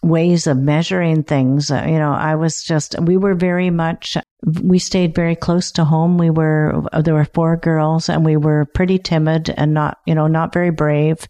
ways 0.02 0.46
of 0.46 0.58
measuring 0.58 1.22
things. 1.22 1.70
Uh, 1.70 1.84
you 1.86 1.98
know, 1.98 2.12
I 2.12 2.34
was 2.34 2.62
just, 2.62 2.98
we 3.00 3.16
were 3.16 3.34
very 3.34 3.70
much, 3.70 4.16
we 4.62 4.78
stayed 4.78 5.14
very 5.14 5.36
close 5.36 5.72
to 5.72 5.84
home. 5.84 6.18
We 6.18 6.28
were, 6.30 6.82
there 7.02 7.14
were 7.14 7.24
four 7.24 7.56
girls 7.56 8.08
and 8.08 8.24
we 8.24 8.36
were 8.36 8.66
pretty 8.66 8.98
timid 8.98 9.50
and 9.56 9.74
not, 9.74 9.98
you 10.06 10.14
know, 10.14 10.26
not 10.26 10.52
very 10.52 10.70
brave. 10.70 11.26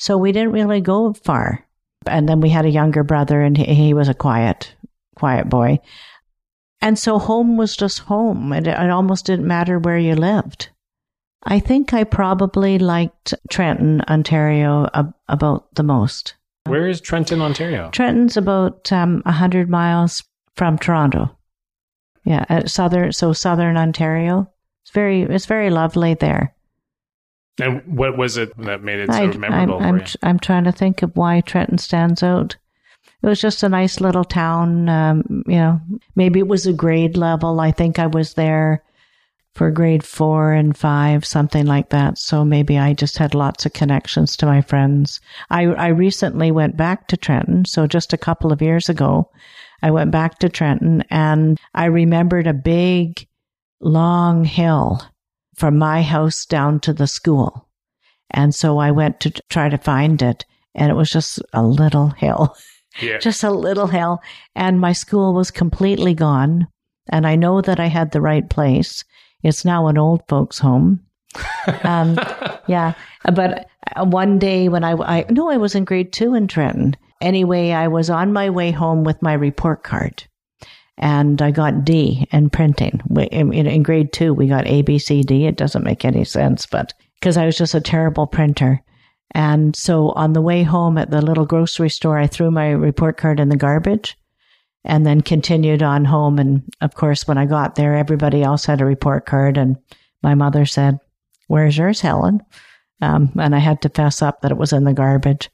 So 0.00 0.16
we 0.16 0.32
didn't 0.32 0.52
really 0.52 0.80
go 0.80 1.12
far. 1.12 1.66
And 2.06 2.26
then 2.26 2.40
we 2.40 2.48
had 2.48 2.64
a 2.64 2.70
younger 2.70 3.04
brother 3.04 3.42
and 3.42 3.54
he, 3.54 3.64
he 3.74 3.94
was 3.94 4.08
a 4.08 4.14
quiet, 4.14 4.74
quiet 5.14 5.50
boy. 5.50 5.80
And 6.80 6.98
so 6.98 7.18
home 7.18 7.58
was 7.58 7.76
just 7.76 7.98
home. 7.98 8.54
It, 8.54 8.66
it 8.66 8.90
almost 8.90 9.26
didn't 9.26 9.46
matter 9.46 9.78
where 9.78 9.98
you 9.98 10.14
lived. 10.14 10.70
I 11.44 11.60
think 11.60 11.92
I 11.92 12.04
probably 12.04 12.78
liked 12.78 13.34
Trenton, 13.50 14.00
Ontario, 14.08 14.88
ab- 14.94 15.12
about 15.28 15.74
the 15.74 15.82
most. 15.82 16.34
Where 16.64 16.88
is 16.88 17.02
Trenton, 17.02 17.42
Ontario? 17.42 17.90
Trenton's 17.90 18.38
about 18.38 18.90
um, 18.90 19.20
100 19.26 19.68
miles 19.68 20.24
from 20.56 20.78
Toronto. 20.78 21.36
Yeah, 22.24 22.46
uh, 22.48 22.66
southern 22.66 23.12
so 23.12 23.34
southern 23.34 23.76
Ontario. 23.76 24.50
It's 24.84 24.92
very 24.92 25.22
it's 25.22 25.46
very 25.46 25.70
lovely 25.70 26.14
there. 26.14 26.54
And 27.60 27.96
what 27.96 28.16
was 28.16 28.36
it 28.36 28.56
that 28.58 28.82
made 28.82 29.00
it 29.00 29.12
so 29.12 29.18
I, 29.18 29.26
memorable 29.36 29.78
I'm, 29.78 29.82
I'm, 29.82 29.98
you? 29.98 30.06
I'm 30.22 30.38
trying 30.38 30.64
to 30.64 30.72
think 30.72 31.02
of 31.02 31.16
why 31.16 31.40
Trenton 31.40 31.78
stands 31.78 32.22
out. 32.22 32.56
It 33.22 33.26
was 33.26 33.40
just 33.40 33.62
a 33.62 33.68
nice 33.68 34.00
little 34.00 34.24
town. 34.24 34.88
Um, 34.88 35.44
you 35.46 35.56
know, 35.56 35.80
maybe 36.16 36.38
it 36.38 36.48
was 36.48 36.66
a 36.66 36.72
grade 36.72 37.16
level. 37.16 37.60
I 37.60 37.70
think 37.70 37.98
I 37.98 38.06
was 38.06 38.34
there 38.34 38.82
for 39.54 39.70
grade 39.70 40.04
four 40.04 40.52
and 40.52 40.76
five, 40.76 41.24
something 41.24 41.66
like 41.66 41.90
that. 41.90 42.18
So 42.18 42.44
maybe 42.44 42.78
I 42.78 42.94
just 42.94 43.18
had 43.18 43.34
lots 43.34 43.66
of 43.66 43.72
connections 43.72 44.36
to 44.36 44.46
my 44.46 44.62
friends. 44.62 45.20
I, 45.50 45.64
I 45.64 45.88
recently 45.88 46.50
went 46.50 46.76
back 46.76 47.08
to 47.08 47.16
Trenton. 47.16 47.64
So 47.64 47.86
just 47.86 48.12
a 48.12 48.18
couple 48.18 48.52
of 48.52 48.62
years 48.62 48.88
ago, 48.88 49.30
I 49.82 49.90
went 49.90 50.12
back 50.12 50.38
to 50.38 50.48
Trenton 50.48 51.04
and 51.10 51.58
I 51.74 51.86
remembered 51.86 52.46
a 52.46 52.54
big, 52.54 53.26
long 53.80 54.44
hill 54.44 55.02
from 55.60 55.76
my 55.76 56.00
house 56.02 56.46
down 56.46 56.80
to 56.80 56.92
the 56.94 57.06
school. 57.06 57.68
And 58.30 58.54
so 58.54 58.78
I 58.78 58.90
went 58.90 59.20
to 59.20 59.30
try 59.50 59.68
to 59.68 59.76
find 59.76 60.22
it 60.22 60.46
and 60.74 60.90
it 60.90 60.94
was 60.94 61.10
just 61.10 61.38
a 61.52 61.62
little 61.62 62.08
hill, 62.08 62.56
Yeah. 63.02 63.18
just 63.18 63.44
a 63.44 63.50
little 63.50 63.86
hill. 63.86 64.20
And 64.56 64.80
my 64.80 64.92
school 64.92 65.34
was 65.34 65.50
completely 65.50 66.14
gone. 66.14 66.66
And 67.10 67.26
I 67.26 67.36
know 67.36 67.60
that 67.60 67.78
I 67.78 67.86
had 67.86 68.10
the 68.12 68.20
right 68.22 68.48
place. 68.48 69.04
It's 69.42 69.64
now 69.64 69.86
an 69.88 69.98
old 69.98 70.22
folks 70.28 70.58
home. 70.58 71.00
um, 71.84 72.18
yeah. 72.66 72.94
But 73.24 73.68
uh, 73.96 74.04
one 74.06 74.38
day 74.38 74.68
when 74.68 74.82
I, 74.82 74.92
I, 74.92 75.26
no, 75.28 75.50
I 75.50 75.58
was 75.58 75.74
in 75.74 75.84
grade 75.84 76.12
two 76.12 76.34
in 76.34 76.48
Trenton. 76.48 76.96
Anyway, 77.20 77.72
I 77.72 77.88
was 77.88 78.08
on 78.08 78.32
my 78.32 78.48
way 78.48 78.70
home 78.70 79.04
with 79.04 79.20
my 79.22 79.34
report 79.34 79.82
card 79.82 80.24
and 81.00 81.40
I 81.40 81.50
got 81.50 81.84
D 81.84 82.28
in 82.30 82.50
printing. 82.50 83.00
In, 83.32 83.52
in 83.54 83.82
grade 83.82 84.12
two, 84.12 84.34
we 84.34 84.46
got 84.46 84.66
A, 84.66 84.82
B, 84.82 84.98
C, 84.98 85.22
D. 85.22 85.46
It 85.46 85.56
doesn't 85.56 85.82
make 85.82 86.04
any 86.04 86.24
sense, 86.24 86.66
but 86.66 86.92
because 87.18 87.38
I 87.38 87.46
was 87.46 87.56
just 87.56 87.74
a 87.74 87.80
terrible 87.80 88.26
printer. 88.26 88.82
And 89.32 89.74
so 89.74 90.10
on 90.10 90.34
the 90.34 90.42
way 90.42 90.62
home 90.62 90.98
at 90.98 91.10
the 91.10 91.22
little 91.22 91.46
grocery 91.46 91.88
store, 91.88 92.18
I 92.18 92.26
threw 92.26 92.50
my 92.50 92.70
report 92.70 93.16
card 93.16 93.40
in 93.40 93.48
the 93.48 93.56
garbage 93.56 94.16
and 94.84 95.06
then 95.06 95.22
continued 95.22 95.82
on 95.82 96.04
home. 96.04 96.38
And 96.38 96.62
of 96.82 96.94
course, 96.94 97.26
when 97.26 97.38
I 97.38 97.46
got 97.46 97.76
there, 97.76 97.96
everybody 97.96 98.42
else 98.42 98.66
had 98.66 98.82
a 98.82 98.86
report 98.86 99.24
card. 99.24 99.56
And 99.56 99.78
my 100.22 100.34
mother 100.34 100.66
said, 100.66 100.98
Where's 101.46 101.78
yours, 101.78 102.00
Helen? 102.00 102.42
Um, 103.00 103.32
and 103.38 103.54
I 103.54 103.58
had 103.58 103.80
to 103.82 103.88
fess 103.88 104.20
up 104.20 104.42
that 104.42 104.50
it 104.50 104.58
was 104.58 104.74
in 104.74 104.84
the 104.84 104.92
garbage. 104.92 105.48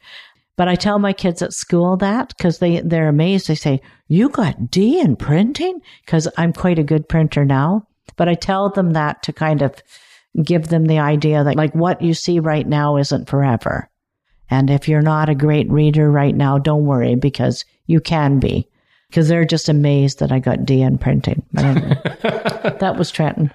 But 0.57 0.69
I 0.69 0.75
tell 0.75 0.99
my 0.99 1.13
kids 1.13 1.43
at 1.43 1.53
school 1.53 1.97
that 1.99 2.35
because 2.37 2.59
they, 2.59 2.81
they're 2.81 3.09
amazed. 3.09 3.49
They 3.49 3.55
say, 3.55 3.81
You 4.09 4.31
got 4.31 4.71
D 4.71 4.99
in 4.99 5.17
printing? 5.17 5.81
Because 6.05 6.29
I'm 6.37 6.53
quite 6.53 6.79
a 6.79 6.85
good 6.85 7.09
printer 7.09 7.45
now. 7.45 7.87
But 8.17 8.29
I 8.29 8.35
tell 8.35 8.71
them 8.71 8.93
that 8.93 9.23
to 9.25 9.33
kind 9.33 9.61
of 9.63 9.75
give 10.43 10.69
them 10.69 10.87
the 10.87 10.99
idea 10.99 11.45
that, 11.45 11.57
like, 11.57 11.75
what 11.75 12.01
you 12.01 12.15
see 12.15 12.41
right 12.41 12.67
now 12.67 12.97
isn't 12.97 13.29
forever. 13.29 13.91
And 14.49 14.71
if 14.71 14.89
you're 14.89 15.03
not 15.03 15.29
a 15.29 15.35
great 15.35 15.71
reader 15.71 16.11
right 16.11 16.35
now, 16.35 16.59
don't 16.59 16.87
worry 16.87 17.15
because 17.15 17.65
you 17.87 18.01
can 18.01 18.39
be. 18.39 18.69
Because 19.09 19.29
they're 19.29 19.45
just 19.45 19.69
amazed 19.69 20.19
that 20.21 20.33
I 20.33 20.39
got 20.39 20.65
D 20.65 20.83
in 20.83 20.99
printing. 20.99 21.43
Anyway, 21.57 22.01
that 22.23 22.97
was 22.97 23.11
Trenton. 23.11 23.53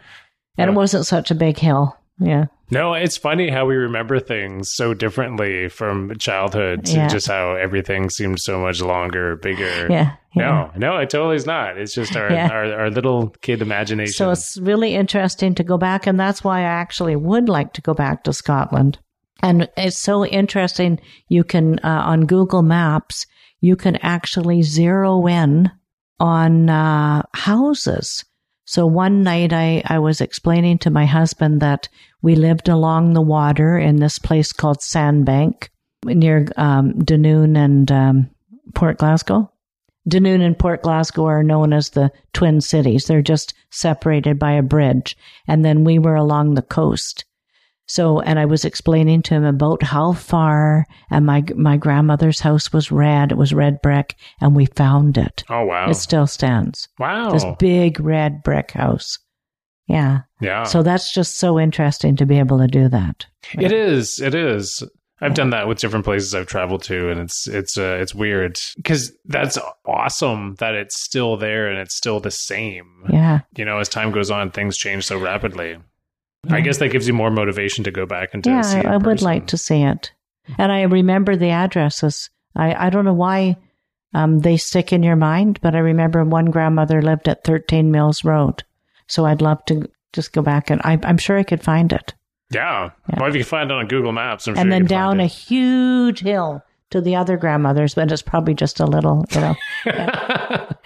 And 0.58 0.70
it 0.70 0.74
wasn't 0.74 1.06
such 1.06 1.32
a 1.32 1.36
big 1.36 1.58
hill. 1.58 1.98
Yeah. 2.20 2.46
No, 2.70 2.94
it's 2.94 3.18
funny 3.18 3.50
how 3.50 3.66
we 3.66 3.76
remember 3.76 4.20
things 4.20 4.72
so 4.74 4.94
differently 4.94 5.68
from 5.68 6.18
childhood 6.20 6.86
to 6.86 6.94
Yeah. 6.94 7.08
just 7.10 7.28
how 7.28 7.56
everything 7.56 8.10
seemed 8.10 8.40
so 8.40 8.60
much 8.62 8.82
longer, 8.82 9.36
bigger. 9.36 9.88
Yeah. 9.90 10.16
yeah. 10.36 10.70
No, 10.78 10.92
no, 10.94 10.98
it 10.98 11.10
totally 11.10 11.36
is 11.36 11.46
not. 11.46 11.78
It's 11.78 11.94
just 11.94 12.16
our, 12.16 12.32
Yeah. 12.32 12.48
our, 12.50 12.74
our 12.82 12.90
little 12.90 13.30
kid 13.42 13.62
imagination. 13.62 14.14
So 14.14 14.32
it's 14.32 14.58
really 14.62 14.96
interesting 14.96 15.54
to 15.56 15.64
go 15.64 15.78
back, 15.78 16.08
and 16.08 16.18
that's 16.20 16.44
why 16.44 16.60
I 16.60 16.64
actually 16.64 17.16
would 17.18 17.50
like 17.50 17.74
to 17.74 17.82
go 17.82 17.94
back 17.94 18.24
to 18.24 18.34
Scotland. 18.34 19.00
And 19.44 19.68
it's 19.76 19.98
so 19.98 20.26
interesting. 20.26 21.00
You 21.28 21.44
can 21.44 21.80
uh, 21.80 22.04
on 22.06 22.26
Google 22.28 22.62
Maps, 22.62 23.26
you 23.60 23.76
can 23.76 23.98
actually 23.98 24.62
zero 24.62 25.26
in 25.28 25.70
on 26.20 26.70
uh, 26.70 27.24
houses. 27.34 28.24
So 28.72 28.86
one 28.86 29.24
night 29.24 29.52
I, 29.52 29.84
I 29.86 30.00
was 30.00 30.22
explaining 30.22 30.78
to 30.78 30.90
my 30.90 31.06
husband 31.06 31.60
that 31.62 31.90
we 32.22 32.36
lived 32.36 32.70
along 32.70 33.12
the 33.12 33.22
water 33.22 33.78
in 33.78 33.98
this 33.98 34.18
place 34.18 34.54
called 34.54 34.82
Sandbank 34.82 35.70
near 36.06 36.48
um, 36.56 36.94
Dunoon 36.94 37.58
and 37.58 37.92
um, 37.92 38.30
Port 38.74 38.98
Glasgow. 38.98 39.52
Dunoon 40.08 40.40
and 40.40 40.58
Port 40.58 40.84
Glasgow 40.84 41.26
are 41.26 41.44
known 41.44 41.74
as 41.74 41.90
the 41.90 42.14
Twin 42.32 42.62
Cities. 42.62 43.08
They're 43.08 43.22
just 43.22 43.54
separated 43.72 44.40
by 44.40 44.54
a 44.54 44.64
bridge. 44.64 45.18
And 45.50 45.66
then 45.66 45.84
we 45.84 46.00
were 46.00 46.16
along 46.16 46.54
the 46.54 46.62
coast. 46.62 47.26
So, 47.88 48.22
and 48.22 48.40
I 48.40 48.46
was 48.46 48.64
explaining 48.64 49.22
to 49.24 49.34
him 49.34 49.44
about 49.44 49.84
how 49.84 50.14
far, 50.14 50.86
and 51.10 51.26
my 51.26 51.44
my 51.56 51.78
grandmother's 51.78 52.40
house 52.40 52.72
was 52.72 52.92
red. 52.92 53.32
It 53.32 53.38
was 53.38 53.54
red 53.54 53.82
brick, 53.82 54.16
and 54.40 54.56
we 54.56 54.66
found 54.66 55.18
it. 55.18 55.44
oh, 55.50 55.66
wow. 55.66 55.90
It 55.90 55.96
still 55.96 56.28
stands. 56.28 56.88
wow. 57.00 57.32
This 57.32 57.46
big 57.60 58.00
red 58.00 58.44
brick 58.44 58.72
house. 58.72 59.18
Yeah. 59.88 60.22
yeah. 60.40 60.64
So 60.64 60.84
that's 60.84 61.14
just 61.14 61.38
so 61.38 61.60
interesting 61.60 62.16
to 62.16 62.26
be 62.26 62.40
able 62.40 62.60
to 62.60 62.68
do 62.68 62.88
that. 62.88 63.26
It 63.60 63.74
is. 63.74 64.20
It 64.20 64.34
is. 64.34 64.84
I've 65.20 65.34
done 65.36 65.52
that 65.52 65.68
with 65.68 65.78
different 65.78 66.06
places 66.06 66.34
I've 66.34 66.48
traveled 66.48 66.82
to, 66.84 67.12
and 67.12 67.20
it's 67.20 67.48
it's 67.48 67.78
uh, 67.78 67.98
it's 68.02 68.16
weird 68.16 68.58
because 68.78 69.16
that's 69.26 69.58
awesome 69.86 70.56
that 70.56 70.74
it's 70.74 71.00
still 71.00 71.38
there 71.38 71.68
and 71.68 71.78
it's 71.78 71.96
still 71.96 72.20
the 72.20 72.32
same. 72.32 73.04
Yeah. 73.08 73.42
You 73.56 73.66
know, 73.66 73.78
as 73.78 73.88
time 73.88 74.12
goes 74.12 74.32
on, 74.32 74.50
things 74.50 74.78
change 74.78 75.06
so 75.06 75.20
rapidly. 75.20 75.78
I 76.50 76.62
guess 76.62 76.80
that 76.80 76.92
gives 76.92 77.08
you 77.08 77.14
more 77.14 77.30
motivation 77.30 77.84
to 77.84 77.92
go 77.92 78.06
back 78.06 78.30
and 78.34 78.44
to 78.44 78.50
yeah, 78.50 78.62
see. 78.62 78.78
I, 78.80 78.94
I 78.94 78.98
would 78.98 79.22
like 79.22 79.48
to 79.48 79.58
see 79.58 79.84
it. 79.84 80.12
And 80.58 80.72
I 80.72 80.82
remember 80.84 81.36
the 81.36 81.50
addresses. 81.50 82.30
I, 82.56 82.88
I 82.88 82.90
don't 82.90 83.06
know 83.06 83.14
why 83.14 83.58
um, 84.14 84.40
they 84.40 84.58
stick 84.58 84.92
in 84.92 85.04
your 85.04 85.16
mind, 85.16 85.60
but 85.62 85.76
I 85.76 85.80
remember 85.80 86.24
one 86.24 86.46
grandmother 86.46 87.02
lived 87.02 87.28
at 87.30 87.44
13 87.44 87.92
Mills 87.92 88.24
Road. 88.24 88.64
So 89.08 89.26
I'd 89.26 89.42
love 89.42 89.64
to 89.66 89.88
just 90.14 90.34
go 90.34 90.42
back 90.42 90.70
and 90.70 90.82
I, 90.84 91.00
I'm 91.04 91.18
sure 91.18 91.38
I 91.38 91.44
could 91.44 91.64
find 91.64 91.94
it. 91.94 92.14
Yeah. 92.50 92.90
Well, 93.18 93.30
if 93.30 93.36
you 93.36 93.42
can 93.42 93.50
find 93.50 93.72
it 93.72 93.78
on 93.78 93.88
Google 93.88 94.12
Maps, 94.12 94.48
I'm 94.48 94.56
sure 94.56 94.62
and 94.62 94.72
then 94.72 94.86
down 94.86 95.20
a 95.20 95.28
huge 95.28 96.20
hill 96.20 96.64
to 96.90 97.00
the 97.00 97.16
other 97.16 97.38
grandmother's, 97.38 97.96
but 97.96 98.12
it's 98.12 98.22
probably 98.22 98.54
just 98.54 98.80
a 98.80 98.86
little, 98.86 99.24
you 99.32 99.40
know. 99.40 99.56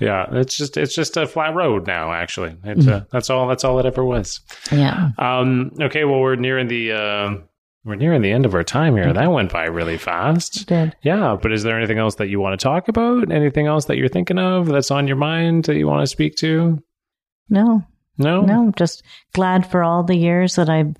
yeah, 0.00 0.26
it's 0.32 0.56
just 0.56 0.76
it's 0.76 0.94
just 0.94 1.16
a 1.16 1.26
flat 1.26 1.54
road 1.54 1.86
now. 1.86 2.12
Actually, 2.12 2.56
it's, 2.64 2.84
Mm-hmm. 2.84 2.92
uh, 2.94 3.00
that's 3.12 3.30
all. 3.30 3.48
That's 3.48 3.64
all 3.64 3.78
it 3.78 3.86
ever 3.86 4.04
was. 4.04 4.40
yeah. 4.72 5.10
Um. 5.18 5.72
Okay. 5.80 6.04
Well, 6.04 6.20
we're 6.20 6.36
nearing 6.36 6.68
the 6.68 6.92
uh, 6.92 7.34
we're 7.84 7.94
nearing 7.96 8.22
the 8.22 8.32
end 8.32 8.46
of 8.46 8.54
our 8.54 8.64
time 8.64 8.96
here. 8.96 9.12
That 9.12 9.30
went 9.32 9.52
by 9.52 9.64
really 9.66 9.98
fast. 9.98 10.66
Did. 10.66 10.94
Yeah, 11.02 11.36
but 11.40 11.52
is 11.52 11.62
there 11.62 11.76
anything 11.78 11.98
else 11.98 12.14
that 12.16 12.28
you 12.28 12.40
want 12.40 12.58
to 12.58 12.62
talk 12.64 12.88
about? 12.88 13.30
Anything 13.30 13.66
else 13.66 13.86
that 13.86 13.96
you're 13.96 14.08
thinking 14.08 14.38
of 14.38 14.66
that's 14.66 14.90
on 14.90 15.06
your 15.06 15.16
mind 15.16 15.64
that 15.64 15.76
you 15.76 15.86
want 15.86 16.02
to 16.02 16.06
speak 16.06 16.36
to? 16.36 16.82
No, 17.50 17.82
No. 18.16 18.40
no, 18.42 18.72
just 18.76 19.02
glad 19.34 19.66
for 19.70 19.82
all 19.82 20.02
the 20.02 20.16
years 20.16 20.56
that 20.56 20.70
I've 20.70 20.94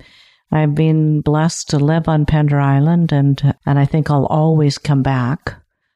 I've 0.51 0.75
been 0.75 1.21
blessed 1.21 1.69
to 1.71 1.79
live 1.79 2.07
on 2.07 2.25
Pender 2.27 2.59
Island, 2.59 3.11
and 3.11 3.55
and 3.65 3.79
I 3.79 3.85
think 3.85 4.11
I'll 4.11 4.27
always 4.27 4.77
come 4.77 5.01
back. 5.01 5.55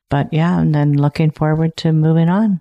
But 0.09 0.31
yeah, 0.33 0.59
and 0.59 0.73
then 0.73 0.93
looking 0.93 1.31
forward 1.31 1.77
to 1.77 1.91
moving 1.93 2.29
on. 2.29 2.59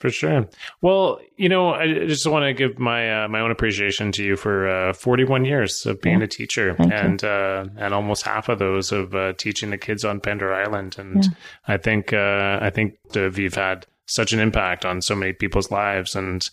For 0.00 0.10
sure. 0.10 0.46
Well, 0.82 1.18
you 1.36 1.48
know, 1.48 1.70
I 1.72 1.86
just 2.06 2.26
want 2.26 2.44
to 2.44 2.52
give 2.52 2.78
my 2.78 3.24
uh, 3.24 3.28
my 3.28 3.40
own 3.40 3.50
appreciation 3.50 4.12
to 4.12 4.24
you 4.24 4.36
for 4.36 4.68
uh, 4.68 4.92
41 4.92 5.44
years 5.46 5.86
of 5.86 6.00
being 6.02 6.18
Yeah. 6.18 6.24
a 6.24 6.28
teacher, 6.28 6.74
Thank 6.74 6.92
and 6.92 7.24
uh, 7.24 7.64
and 7.78 7.94
almost 7.94 8.22
half 8.24 8.48
of 8.50 8.58
those 8.58 8.92
of 8.92 9.14
uh, 9.14 9.32
teaching 9.34 9.70
the 9.70 9.78
kids 9.78 10.04
on 10.04 10.20
Pender 10.20 10.52
Island. 10.52 10.96
And 10.98 11.24
Yeah. 11.24 11.30
I 11.68 11.78
think 11.78 12.12
uh, 12.12 12.58
I 12.60 12.70
think 12.70 12.98
you've 13.14 13.54
had 13.54 13.86
such 14.06 14.34
an 14.34 14.40
impact 14.40 14.84
on 14.84 15.00
so 15.00 15.14
many 15.14 15.32
people's 15.32 15.70
lives, 15.70 16.14
and 16.14 16.48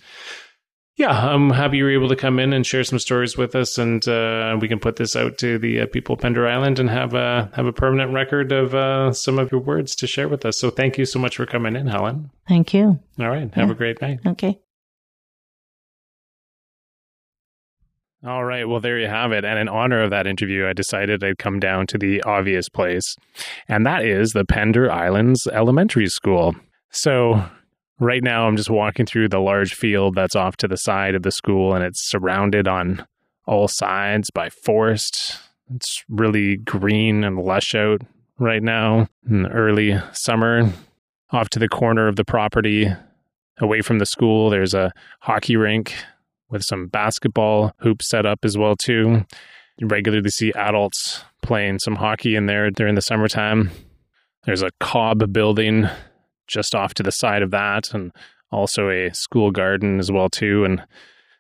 yeah, 0.98 1.10
I'm 1.34 1.50
happy 1.52 1.78
you 1.78 1.86
were 1.86 1.92
able 1.92 2.10
to 2.10 2.16
come 2.16 2.38
in 2.38 2.54
and 2.54 2.66
share 2.66 2.84
some 2.84 3.00
stories 3.00 3.38
with 3.38 3.56
us, 3.56 3.78
and 3.78 4.06
uh, 4.08 4.58
we 4.60 4.68
can 4.68 4.80
put 4.80 4.98
this 4.98 5.16
out 5.16 5.38
to 5.40 5.58
the 5.58 5.82
uh, 5.82 5.86
people 5.88 6.14
of 6.16 6.22
Pender 6.22 6.48
Island 6.48 6.80
and 6.80 6.90
have 6.90 7.14
a 7.14 7.50
have 7.56 7.66
a 7.66 7.74
permanent 7.74 8.14
record 8.14 8.52
of 8.52 8.76
uh, 8.76 9.12
some 9.14 9.40
of 9.40 9.52
your 9.52 9.62
words 9.62 9.96
to 9.96 10.08
share 10.08 10.28
with 10.28 10.46
us. 10.46 10.60
So 10.60 10.70
thank 10.70 10.98
you 10.98 11.06
so 11.06 11.18
much 11.20 11.38
for 11.38 11.46
coming 11.46 11.76
in, 11.76 11.88
Helen. 11.88 12.30
Thank 12.48 12.74
you. 12.74 13.00
All 13.20 13.30
right, 13.30 13.52
have 13.54 13.68
Yeah. 13.68 13.72
a 13.72 13.76
great 13.76 14.02
night. 14.02 14.20
Okay. 14.28 14.60
All 18.24 18.44
right. 18.46 18.68
Well, 18.68 18.80
there 18.80 19.00
you 19.00 19.08
have 19.08 19.32
it. 19.32 19.44
And 19.44 19.58
in 19.58 19.68
honor 19.68 20.04
of 20.04 20.12
that 20.12 20.28
interview, 20.28 20.68
I 20.68 20.74
decided 20.74 21.24
I'd 21.24 21.40
come 21.40 21.60
down 21.60 21.88
to 21.88 21.98
the 21.98 22.22
obvious 22.22 22.70
place, 22.70 23.16
and 23.68 23.84
that 23.88 24.06
is 24.06 24.32
the 24.34 24.46
Pender 24.46 24.92
Islands 24.92 25.48
Elementary 25.48 26.08
School. 26.08 26.56
So, 26.92 27.44
right 28.02 28.24
now, 28.24 28.48
I'm 28.48 28.58
just 28.58 28.70
walking 28.70 29.06
through 29.06 29.30
the 29.30 29.40
large 29.40 29.76
field 29.76 30.16
that's 30.16 30.36
off 30.36 30.58
to 30.58 30.68
the 30.68 30.76
side 30.76 31.16
of 31.16 31.24
the 31.24 31.32
school, 31.32 31.74
and 31.74 31.86
it's 31.86 32.10
surrounded 32.10 32.68
on 32.68 33.06
all 33.46 33.68
sides 33.68 34.30
by 34.32 34.50
forest. 34.50 35.38
It's 35.74 36.04
really 36.10 36.58
green 36.58 37.24
and 37.24 37.40
lush 37.40 37.76
out 37.76 38.02
right 38.40 38.62
now 38.62 39.08
in 39.30 39.46
early 39.46 39.98
summer. 40.12 40.74
off 41.32 41.50
to 41.50 41.60
the 41.60 41.70
corner 41.70 42.08
of 42.08 42.18
the 42.18 42.26
property, 42.26 42.88
away 43.60 43.82
from 43.82 44.00
the 44.00 44.06
school, 44.06 44.50
there's 44.50 44.74
a 44.74 44.92
hockey 45.22 45.56
rink 45.56 45.94
with 46.50 46.64
some 46.64 46.88
basketball 46.88 47.74
hoops 47.80 48.10
set 48.10 48.26
up 48.26 48.40
as 48.44 48.58
well 48.58 48.76
too. 48.76 49.26
You 49.78 49.88
regularly 49.88 50.30
see 50.30 50.52
adults 50.54 51.24
playing 51.42 51.80
some 51.80 51.96
hockey 51.96 52.36
in 52.36 52.48
there 52.48 52.70
during 52.70 52.96
the 52.96 53.02
summertime. 53.02 53.72
There's 54.44 54.62
a 54.64 54.72
cob 54.80 55.32
building 55.32 55.88
just 56.52 56.76
off 56.76 56.94
to 56.96 57.04
the 57.04 57.12
side 57.12 57.42
of 57.42 57.52
that 57.52 57.94
and 57.94 58.12
also 58.52 58.90
a 58.90 59.10
school 59.14 59.52
garden 59.52 60.00
as 60.00 60.12
well 60.12 60.30
too. 60.30 60.66
And 60.66 60.84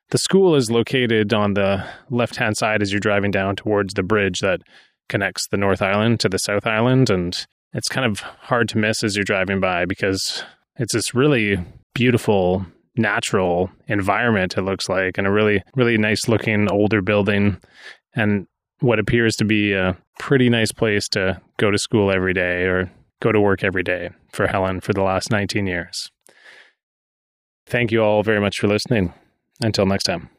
the 0.09 0.17
school 0.17 0.55
is 0.55 0.71
located 0.71 1.33
on 1.33 1.53
the 1.53 1.85
left-hand 2.09 2.57
side 2.57 2.81
as 2.81 2.91
you're 2.91 2.99
driving 2.99 3.31
down 3.31 3.55
towards 3.55 3.93
the 3.93 4.03
bridge 4.03 4.39
that 4.39 4.61
connects 5.09 5.47
the 5.49 5.57
North 5.57 5.81
Island 5.81 6.19
to 6.21 6.29
the 6.29 6.37
South 6.39 6.65
Island. 6.65 7.09
And 7.09 7.45
it's 7.73 7.89
kind 7.89 8.05
of 8.05 8.19
hard 8.19 8.69
to 8.69 8.77
miss 8.77 9.03
as 9.03 9.15
you're 9.15 9.23
driving 9.23 9.59
by 9.59 9.85
because 9.85 10.43
it's 10.77 10.93
this 10.93 11.13
really 11.13 11.57
beautiful 11.93 12.65
natural 12.97 13.69
environment 13.87 14.57
it 14.57 14.63
looks 14.63 14.89
like 14.89 15.17
and 15.17 15.25
a 15.25 15.31
really 15.31 15.63
really 15.75 15.97
nice 15.97 16.27
looking 16.27 16.69
older 16.69 17.01
building 17.01 17.57
and 18.15 18.45
what 18.81 18.99
appears 18.99 19.35
to 19.35 19.45
be 19.45 19.71
a 19.71 19.97
pretty 20.19 20.49
nice 20.49 20.73
place 20.73 21.07
to 21.07 21.39
go 21.57 21.71
to 21.71 21.77
school 21.77 22.11
every 22.11 22.33
day 22.33 22.63
or 22.63 22.91
go 23.21 23.31
to 23.31 23.39
work 23.39 23.63
every 23.63 23.83
day 23.83 24.09
for 24.33 24.47
Helen 24.47 24.81
for 24.81 24.93
the 24.93 25.03
last 25.03 25.31
19 25.31 25.67
years. 25.67 26.09
Thank 27.65 27.91
you 27.91 28.03
all 28.03 28.23
very 28.23 28.41
much 28.41 28.59
for 28.59 28.67
listening. 28.67 29.13
Until 29.63 29.85
next 29.85 30.03
time. 30.05 30.29